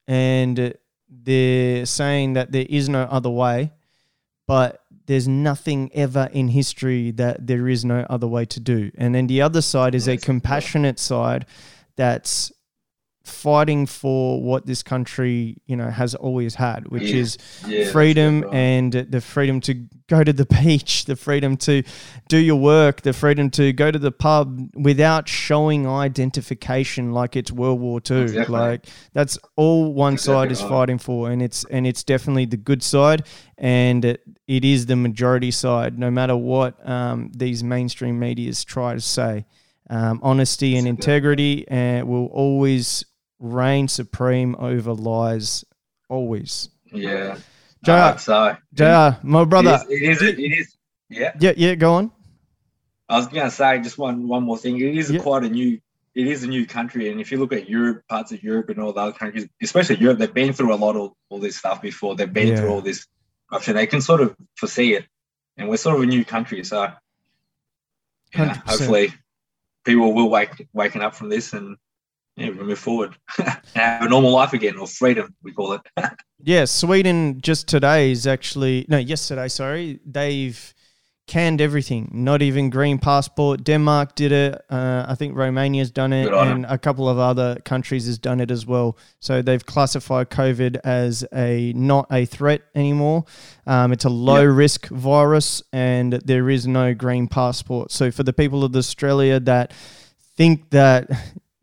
and 0.08 0.74
they're 1.10 1.86
saying 1.86 2.34
that 2.34 2.52
there 2.52 2.66
is 2.70 2.90
no 2.90 3.04
other 3.18 3.30
way, 3.30 3.72
but 4.48 4.82
there's 5.08 5.28
nothing 5.28 5.90
ever 5.94 6.30
in 6.32 6.50
history 6.50 7.12
that 7.12 7.48
there 7.48 7.68
is 7.68 7.84
no 7.84 8.06
other 8.10 8.28
way 8.28 8.46
to 8.46 8.60
do. 8.60 8.92
And 8.98 9.16
then 9.16 9.28
the 9.28 9.42
other 9.42 9.62
side 9.62 9.96
is 9.96 10.08
a 10.08 10.14
Yes, 10.14 10.24
compassionate 10.24 11.00
side 11.00 11.46
that's 11.96 12.52
fighting 13.28 13.86
for 13.86 14.42
what 14.42 14.66
this 14.66 14.82
country, 14.84 15.58
you 15.66 15.76
know, 15.76 15.90
has 15.90 16.16
always 16.16 16.56
had, 16.56 16.88
which 16.88 17.04
Yeah. 17.12 17.22
is 17.22 17.38
yeah, 17.68 17.92
freedom 17.92 18.42
right. 18.42 18.54
and 18.54 18.94
the 18.94 19.22
freedom 19.22 19.60
to 19.62 19.74
go 20.08 20.24
to 20.24 20.32
the 20.34 20.46
beach, 20.64 21.06
the 21.06 21.16
freedom 21.16 21.58
to 21.58 21.84
do 22.30 22.38
your 22.38 22.56
work, 22.56 23.02
the 23.02 23.14
freedom 23.14 23.50
to 23.52 23.74
go 23.74 23.92
to 23.92 24.00
the 24.00 24.12
pub 24.12 24.70
without 24.76 25.28
showing 25.28 25.86
identification 25.88 27.12
like 27.12 27.36
it's 27.36 27.52
World 27.52 27.80
War 27.80 28.00
II. 28.10 28.22
Exactly. 28.22 28.54
Like 28.58 28.86
that's 29.14 29.38
all 29.56 29.94
one 29.94 30.18
side 30.18 30.52
is 30.52 30.62
right. 30.62 30.70
fighting 30.70 30.98
for, 30.98 31.30
and 31.32 31.42
it's 31.42 31.66
and 31.70 31.86
it's 31.86 32.04
definitely 32.04 32.46
the 32.46 32.58
good 32.58 32.82
side, 32.84 33.26
and 33.58 34.04
it, 34.06 34.22
it 34.48 34.64
is 34.66 34.86
the 34.86 34.96
majority 34.96 35.52
side, 35.52 35.98
no 36.00 36.10
matter 36.12 36.36
what 36.36 36.88
um, 36.88 37.32
these 37.36 37.64
mainstream 37.64 38.20
medias 38.20 38.64
try 38.64 38.94
to 38.94 39.02
say. 39.02 39.46
Um, 39.90 40.20
honesty 40.22 40.76
and 40.76 40.86
integrity 40.86 41.66
uh, 41.70 42.04
will 42.06 42.26
always 42.26 43.06
reign 43.40 43.88
supreme 43.88 44.56
over 44.60 44.94
lies. 44.94 45.64
Always. 46.10 46.70
yeah. 46.92 47.38
JR, 47.84 48.18
so. 48.18 48.58
JR, 48.74 49.18
my 49.24 49.46
brother. 49.46 49.80
It 49.90 50.02
is, 50.02 50.22
it 50.22 50.40
is. 50.40 50.40
It 50.40 50.60
is. 50.60 50.76
Yeah. 51.10 51.32
Yeah, 51.40 51.54
yeah, 51.56 51.76
go 51.76 51.94
on. 51.94 52.12
I 53.08 53.18
was 53.18 53.28
going 53.28 53.46
to 53.46 53.52
say 53.52 53.80
just 53.82 53.98
one 53.98 54.28
one 54.28 54.44
more 54.44 54.58
thing. 54.58 54.80
It 54.80 54.98
is 54.98 55.12
Yeah. 55.12 55.20
quite 55.22 55.44
a 55.44 55.50
new. 55.50 55.80
It 56.16 56.26
is 56.28 56.44
a 56.44 56.48
new 56.48 56.66
country, 56.66 57.12
and 57.12 57.22
if 57.22 57.32
you 57.32 57.38
look 57.38 57.54
at 57.54 57.70
Europe, 57.70 58.02
parts 58.10 58.32
of 58.32 58.42
Europe, 58.44 58.70
and 58.70 58.80
all 58.80 58.92
the 58.92 59.00
other 59.02 59.12
countries, 59.14 59.48
especially 59.62 59.98
Europe, 59.98 60.18
they've 60.18 60.34
been 60.34 60.52
through 60.52 60.74
a 60.74 60.76
lot 60.76 60.96
of 60.96 61.12
all 61.30 61.40
this 61.40 61.56
stuff 61.58 61.80
before. 61.82 62.16
They've 62.16 62.34
been 62.34 62.48
Yeah. 62.48 62.56
through 62.58 62.70
all 62.70 62.82
this 62.82 63.06
corruption. 63.50 63.76
They 63.76 63.86
can 63.86 64.02
sort 64.02 64.22
of 64.22 64.36
foresee 64.56 64.96
it, 64.96 65.06
and 65.58 65.70
we're 65.70 65.78
sort 65.78 65.96
of 65.96 66.02
a 66.02 66.06
new 66.08 66.26
country, 66.26 66.64
so 66.64 66.92
yeah, 68.36 68.56
hopefully 68.66 69.14
people 69.86 70.12
will 70.14 70.30
wake 70.30 70.68
waking 70.74 71.02
up 71.04 71.16
from 71.16 71.30
this 71.30 71.54
and 71.54 71.78
yeah, 72.38 72.50
we 72.50 72.64
move 72.64 72.80
forward 72.80 73.18
and 73.38 73.58
have 73.74 74.04
a 74.04 74.10
normal 74.10 74.32
life 74.32 74.54
again, 74.54 74.78
or 74.78 74.88
freedom, 74.88 75.36
we 75.44 75.52
call 75.52 75.74
it. 75.74 75.82
Yeah, 76.44 76.66
Sweden 76.66 77.42
just 77.42 77.68
today 77.68 78.12
is 78.12 78.28
actually 78.28 78.86
no, 78.88 78.98
yesterday, 79.00 79.48
sorry. 79.48 80.00
They've 80.06 80.74
canned 81.26 81.60
everything, 81.60 82.10
not 82.14 82.44
even 82.44 82.70
green 82.70 83.00
passport. 83.00 83.64
Denmark 83.64 84.16
did 84.16 84.32
it. 84.32 84.62
Uh, 84.70 85.04
I 85.08 85.16
think 85.16 85.36
Romania's 85.36 85.90
done 85.90 86.14
it, 86.14 86.26
Good 86.26 86.34
on 86.34 86.48
'em. 86.48 86.56
and 86.58 86.66
a 86.68 86.78
couple 86.78 87.10
of 87.10 87.18
other 87.18 87.58
countries 87.66 88.06
has 88.06 88.20
done 88.20 88.40
it 88.40 88.52
as 88.52 88.68
well. 88.68 88.98
So 89.20 89.42
they've 89.42 89.66
classified 89.66 90.30
COVID 90.30 90.80
as 90.84 91.26
a 91.34 91.74
not 91.76 92.06
a 92.12 92.26
threat 92.26 92.62
anymore. 92.76 93.26
Um, 93.66 93.92
it's 93.92 94.06
a 94.06 94.10
low 94.10 94.46
risk 94.46 94.88
virus, 94.90 95.64
and 95.74 96.14
there 96.14 96.52
is 96.52 96.68
no 96.68 96.94
green 96.94 97.28
passport. 97.28 97.92
So 97.92 98.12
for 98.12 98.22
the 98.22 98.32
people 98.32 98.64
of 98.64 98.76
Australia 98.76 99.40
that 99.40 99.74
think 100.38 100.70
that 100.70 101.10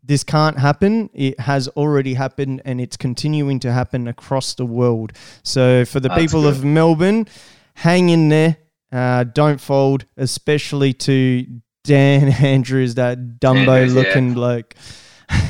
this 0.05 0.23
can't 0.23 0.59
happen. 0.59 1.09
It 1.13 1.39
has 1.39 1.67
already 1.69 2.13
happened 2.13 2.61
and 2.65 2.79
it's 2.79 2.97
continuing 2.97 3.59
to 3.61 3.71
happen 3.71 4.07
across 4.07 4.53
the 4.53 4.65
world. 4.65 5.13
So, 5.43 5.85
for 5.85 5.99
the 5.99 6.09
That's 6.09 6.21
people 6.21 6.43
good. 6.43 6.57
of 6.57 6.63
Melbourne, 6.63 7.27
hang 7.75 8.09
in 8.09 8.29
there. 8.29 8.57
Uh, 8.91 9.23
don't 9.23 9.59
fold, 9.59 10.05
especially 10.17 10.93
to 10.93 11.45
Dan 11.83 12.29
Andrews, 12.43 12.95
that 12.95 13.39
Dumbo 13.39 13.67
Andrews, 13.67 13.93
yeah. 13.93 14.01
looking 14.01 14.33
bloke. 14.33 14.75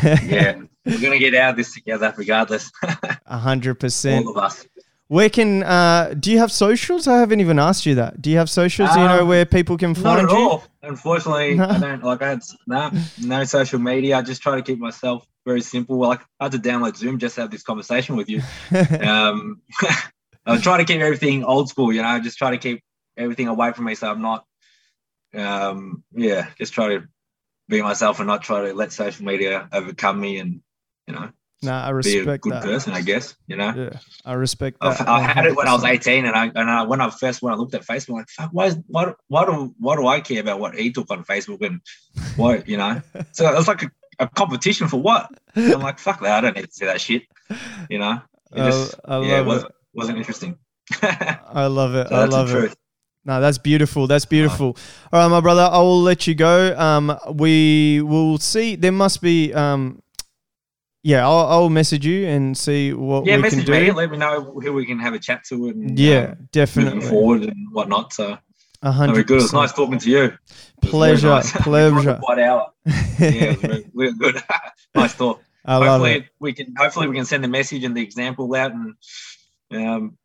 Yeah, 0.04 0.62
we're 0.86 1.02
gonna 1.02 1.20
get 1.20 1.36
out 1.36 1.52
of 1.52 1.58
this 1.58 1.74
together, 1.74 2.14
regardless. 2.18 2.72
A 3.26 3.38
hundred 3.38 3.76
percent. 3.76 4.26
all 4.26 4.32
of 4.32 4.44
us. 4.44 4.66
Where 5.08 5.30
can 5.30 5.62
uh, 5.64 6.16
do 6.20 6.32
you 6.32 6.40
have 6.40 6.52
socials? 6.52 7.08
I 7.08 7.20
haven't 7.20 7.40
even 7.40 7.60
asked 7.60 7.86
you 7.86 7.94
that. 7.96 8.22
Do 8.22 8.32
you 8.32 8.38
have 8.38 8.50
socials? 8.50 8.92
do 8.94 9.00
you 9.00 9.08
know 9.08 9.22
Um, 9.22 9.28
where 9.28 9.46
people 9.46 9.78
can 9.78 9.92
Not 9.92 9.98
find 10.00 10.28
at 10.28 10.32
you? 10.32 10.50
all. 10.50 10.64
Unfortunately, 10.82 11.56
No. 11.56 11.66
I 11.70 11.78
don't 11.80 12.04
like. 12.04 12.22
I 12.24 12.30
had 12.30 12.42
no, 12.66 12.92
no 13.22 13.44
social 13.44 13.80
media. 13.80 14.18
I 14.18 14.22
just 14.24 14.42
try 14.42 14.56
to 14.56 14.64
keep 14.64 14.80
myself 14.80 15.28
very 15.46 15.62
simple. 15.62 15.98
Like 16.00 16.22
I 16.40 16.46
had 16.46 16.54
to 16.54 16.58
download 16.60 16.96
Zoom 16.98 17.20
just 17.20 17.36
to 17.36 17.42
have 17.42 17.52
this 17.52 17.62
conversation 17.62 18.16
with 18.16 18.30
you. 18.30 18.42
um, 19.02 19.62
I 20.48 20.58
try 20.58 20.78
to 20.78 20.86
keep 20.86 21.02
everything 21.02 21.44
old 21.44 21.70
school. 21.70 21.94
You 21.94 22.02
know, 22.02 22.20
just 22.20 22.38
try 22.40 22.52
to 22.52 22.58
keep 22.58 22.84
everything 23.16 23.48
away 23.48 23.74
from 23.74 23.86
me, 23.86 23.94
so 23.96 24.10
I'm 24.10 24.22
not. 24.24 24.46
Um, 25.36 26.04
yeah, 26.14 26.48
just 26.58 26.74
try 26.74 26.90
to 26.96 27.08
be 27.68 27.82
myself 27.82 28.20
and 28.20 28.28
not 28.28 28.42
try 28.44 28.68
to 28.68 28.74
let 28.74 28.92
social 28.92 29.26
media 29.26 29.68
overcome 29.72 30.20
me, 30.20 30.40
and 30.40 30.62
you 31.08 31.14
know, 31.14 31.30
nah, 31.62 31.84
I 31.84 31.86
be 31.86 31.90
a 31.90 31.94
respect 31.94 32.44
good 32.44 32.54
that. 32.54 32.64
person. 32.64 32.94
I 32.94 33.02
guess 33.02 33.36
you 33.48 33.56
know. 33.56 33.74
Yeah, 33.76 34.00
I 34.26 34.34
respect 34.34 34.80
that. 34.82 35.08
I 35.08 35.22
had 35.22 35.46
it 35.46 35.56
when 35.56 35.68
I 35.68 35.74
was 35.74 35.84
18, 35.84 36.26
and 36.26 36.36
I 36.36 36.46
and 36.46 36.70
I, 36.70 36.84
when 36.84 37.02
I 37.02 37.10
first 37.10 37.42
when 37.42 37.54
I 37.54 37.58
looked 37.58 37.74
at 37.74 37.82
Facebook, 37.86 38.10
I'm 38.10 38.16
like, 38.16 38.30
fuck, 38.30 38.50
why 38.52 38.66
is 38.68 38.78
why, 38.88 39.06
do- 39.06 39.16
why 39.28 39.46
do 39.46 39.74
why 39.80 39.96
do 39.96 40.08
I 40.08 40.20
care 40.22 40.42
about 40.42 40.60
what 40.60 40.76
he 40.76 40.92
took 40.92 41.10
on 41.12 41.24
Facebook 41.24 41.66
and 41.66 41.82
what 42.36 42.68
you 42.68 42.78
know? 42.78 43.02
So 43.32 43.50
it 43.50 43.56
was 43.56 43.68
like 43.68 43.84
a, 43.84 43.92
a 44.20 44.28
competition 44.28 44.88
for 44.88 45.02
what? 45.02 45.30
I'm 45.56 45.82
like, 45.82 46.00
fuck 46.00 46.22
that, 46.22 46.38
I 46.38 46.42
don't 46.42 46.56
need 46.56 46.66
to 46.66 46.72
see 46.72 46.86
that 46.86 47.02
shit. 47.02 47.24
You 47.90 48.00
know, 48.00 48.22
it 48.54 48.64
just 48.64 48.96
I 49.06 49.20
yeah, 49.22 49.40
it 49.40 49.46
wasn't 49.46 49.72
wasn't 49.94 50.18
interesting. 50.18 50.58
I 51.02 51.66
love 51.68 51.96
it. 51.96 52.12
I 52.12 52.26
love 52.26 52.54
it. 52.54 52.78
No, 53.28 53.42
that's 53.42 53.58
beautiful. 53.58 54.06
That's 54.06 54.26
beautiful. 54.26 54.78
All 55.12 55.20
right, 55.20 55.28
my 55.28 55.42
brother, 55.42 55.64
I 55.64 55.80
will 55.80 56.02
let 56.02 56.28
you 56.28 56.36
go. 56.36 56.78
Um, 56.78 57.18
we 57.34 58.02
will 58.02 58.38
see. 58.38 58.76
There 58.76 58.92
must 58.92 59.20
be. 59.22 59.52
Um, 59.52 60.04
yeah, 61.06 61.24
I'll, 61.24 61.46
I'll 61.48 61.70
message 61.70 62.04
you 62.04 62.26
and 62.26 62.58
see 62.58 62.92
what 62.92 63.28
Yeah, 63.28 63.36
we 63.38 63.44
can 63.44 63.60
message 63.60 63.66
do. 63.68 63.72
me. 63.74 63.92
Let 63.92 64.10
me 64.10 64.18
know 64.18 64.42
who 64.42 64.74
we 64.74 64.88
can 64.88 64.98
have 65.00 65.14
a 65.14 65.20
chat 65.20 65.44
to 65.46 65.68
and 65.70 66.00
yeah, 66.00 66.16
um, 66.18 66.28
moving 66.30 66.48
definitely. 66.52 67.02
forward 67.08 67.44
and 67.44 67.72
whatnot. 67.72 68.12
So 68.12 68.40
A 68.82 68.92
hundred 68.92 69.28
good. 69.28 69.38
It 69.38 69.44
was 69.44 69.54
nice 69.54 69.72
talking 69.72 70.00
to 70.00 70.10
you. 70.10 70.24
It 70.24 70.32
was 70.32 70.40
very 70.82 70.92
Pleasure, 70.92 71.28
nice. 71.30 71.52
pleasure. 71.62 72.20
Quite 72.24 72.40
hour. 72.40 72.72
Yeah, 73.20 73.56
really, 73.62 73.86
really 73.94 74.14
good. 74.18 74.42
nice 74.96 75.16
talk. 75.16 75.44
I 75.64 75.78
hopefully 75.78 76.28
we 76.40 76.54
can 76.54 76.74
hopefully 76.76 77.08
we 77.08 77.16
can 77.16 77.26
send 77.26 77.44
the 77.44 77.48
message 77.50 77.84
and 77.84 77.96
the 77.96 78.02
example 78.02 78.54
out 78.56 78.72
and 78.74 78.96
um, 79.72 80.18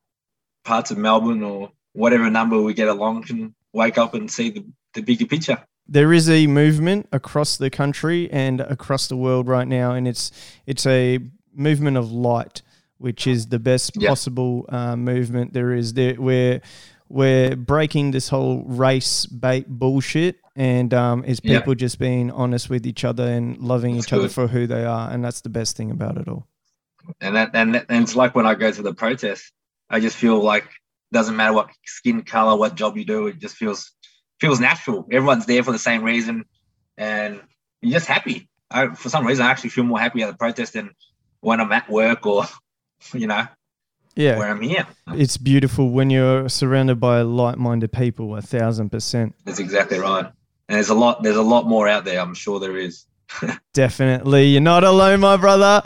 parts 0.64 0.90
of 0.90 0.96
Melbourne 0.96 1.42
or 1.42 1.72
whatever 1.92 2.30
number 2.30 2.58
we 2.60 2.72
get 2.72 2.88
along 2.88 3.24
can 3.24 3.54
wake 3.74 3.98
up 3.98 4.14
and 4.14 4.30
see 4.30 4.48
the, 4.50 4.64
the 4.94 5.02
bigger 5.02 5.26
picture. 5.26 5.62
There 5.92 6.12
is 6.12 6.30
a 6.30 6.46
movement 6.46 7.08
across 7.10 7.56
the 7.56 7.68
country 7.68 8.30
and 8.30 8.60
across 8.60 9.08
the 9.08 9.16
world 9.16 9.48
right 9.48 9.66
now, 9.66 9.90
and 9.92 10.06
it's 10.06 10.30
it's 10.64 10.86
a 10.86 11.18
movement 11.52 11.96
of 11.96 12.12
light, 12.12 12.62
which 12.98 13.26
is 13.26 13.48
the 13.48 13.58
best 13.58 13.92
Yeah. 13.96 14.08
possible 14.10 14.66
uh, 14.68 14.94
movement 14.94 15.52
there 15.52 15.72
is. 15.74 15.94
There, 15.94 16.14
we're 16.18 16.60
we're 17.08 17.56
breaking 17.56 18.12
this 18.12 18.28
whole 18.28 18.62
race 18.66 19.26
bait 19.26 19.66
bullshit, 19.68 20.36
and 20.54 20.94
um, 20.94 21.24
it's 21.26 21.40
Yeah. 21.42 21.58
people 21.58 21.74
just 21.74 21.98
being 21.98 22.30
honest 22.30 22.70
with 22.70 22.86
each 22.86 23.04
other 23.04 23.26
and 23.26 23.58
loving 23.58 23.96
That's 23.96 24.06
each 24.06 24.12
other 24.12 24.28
for 24.28 24.46
who 24.46 24.68
they 24.68 24.84
are, 24.84 25.10
and 25.10 25.24
that's 25.24 25.40
the 25.40 25.48
best 25.50 25.76
thing 25.76 25.90
about 25.90 26.18
it 26.18 26.28
all. 26.28 26.46
And 27.20 27.34
that 27.34 27.50
and, 27.54 27.74
that- 27.74 27.86
and 27.88 28.04
it's 28.04 28.14
like 28.14 28.36
when 28.36 28.46
I 28.46 28.54
go 28.54 28.70
to 28.70 28.82
the 28.82 28.94
protest, 28.94 29.50
I 29.90 29.98
just 29.98 30.16
feel 30.16 30.38
like 30.40 30.68
doesn't 31.12 31.34
matter 31.34 31.52
what 31.52 31.70
skin 31.84 32.22
color, 32.22 32.56
what 32.56 32.76
job 32.76 32.96
you 32.96 33.04
do, 33.04 33.26
it 33.26 33.40
just 33.40 33.56
feels 33.56 33.90
feels 34.40 34.60
natural. 34.60 35.06
Everyone's 35.10 35.46
there 35.46 35.62
for 35.62 35.72
the 35.72 35.78
same 35.78 36.02
reason, 36.02 36.44
and 36.96 37.40
you're 37.82 37.92
just 37.94 38.06
happy. 38.06 38.48
I, 38.70 38.88
for 38.94 39.08
some 39.08 39.26
reason, 39.26 39.44
I 39.44 39.50
actually 39.50 39.70
feel 39.70 39.84
more 39.84 39.98
happy 39.98 40.22
at 40.22 40.30
the 40.30 40.36
protest 40.36 40.74
than 40.74 40.90
when 41.40 41.60
I'm 41.60 41.72
at 41.72 41.88
work 41.90 42.26
or 42.26 42.44
you 43.14 43.26
know 43.26 43.46
Yeah, 44.14 44.38
where 44.38 44.48
I'm 44.48 44.60
here. 44.60 44.86
it's 45.08 45.36
beautiful 45.36 45.90
when 45.90 46.10
you're 46.10 46.48
surrounded 46.48 47.00
by 47.00 47.22
like-minded 47.22 47.92
people. 47.92 48.36
A 48.36 48.42
thousand 48.42 48.90
percent. 48.90 49.34
That's 49.44 49.58
exactly 49.58 49.98
right. 49.98 50.26
And 50.26 50.76
there's 50.76 50.90
a 50.90 50.94
lot. 50.94 51.22
There's 51.22 51.36
a 51.36 51.42
lot 51.42 51.66
more 51.66 51.88
out 51.88 52.04
there. 52.04 52.20
I'm 52.20 52.34
sure 52.34 52.60
there 52.60 52.76
is. 52.76 53.06
Definitely. 53.74 54.46
You're 54.48 54.60
not 54.60 54.84
alone, 54.84 55.20
my 55.20 55.36
brother. 55.36 55.82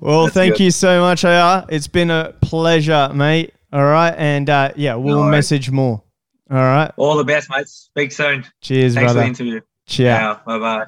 Well, 0.00 0.24
That's 0.24 0.34
thank 0.34 0.54
good. 0.54 0.64
you 0.64 0.70
so 0.70 1.00
much, 1.00 1.22
JR. 1.22 1.66
It's 1.68 1.88
been 1.88 2.10
a 2.10 2.34
pleasure, 2.40 3.10
mate. 3.14 3.54
All 3.72 3.84
right. 3.84 4.14
And 4.16 4.48
uh, 4.48 4.72
yeah, 4.76 4.94
we'll 4.94 5.20
worries. 5.20 5.30
message 5.30 5.70
more. 5.70 6.02
All 6.50 6.56
right. 6.58 6.92
All 6.96 7.16
the 7.16 7.24
best, 7.24 7.50
mates. 7.50 7.88
Speak 7.90 8.12
soon. 8.12 8.44
Cheers, 8.60 8.94
brother. 8.94 9.20
Thanks 9.20 9.38
for 9.38 9.44
the 9.44 9.50
interview. 9.50 9.60
Ciao. 9.86 10.40
Bye 10.46 10.58
bye. 10.58 10.84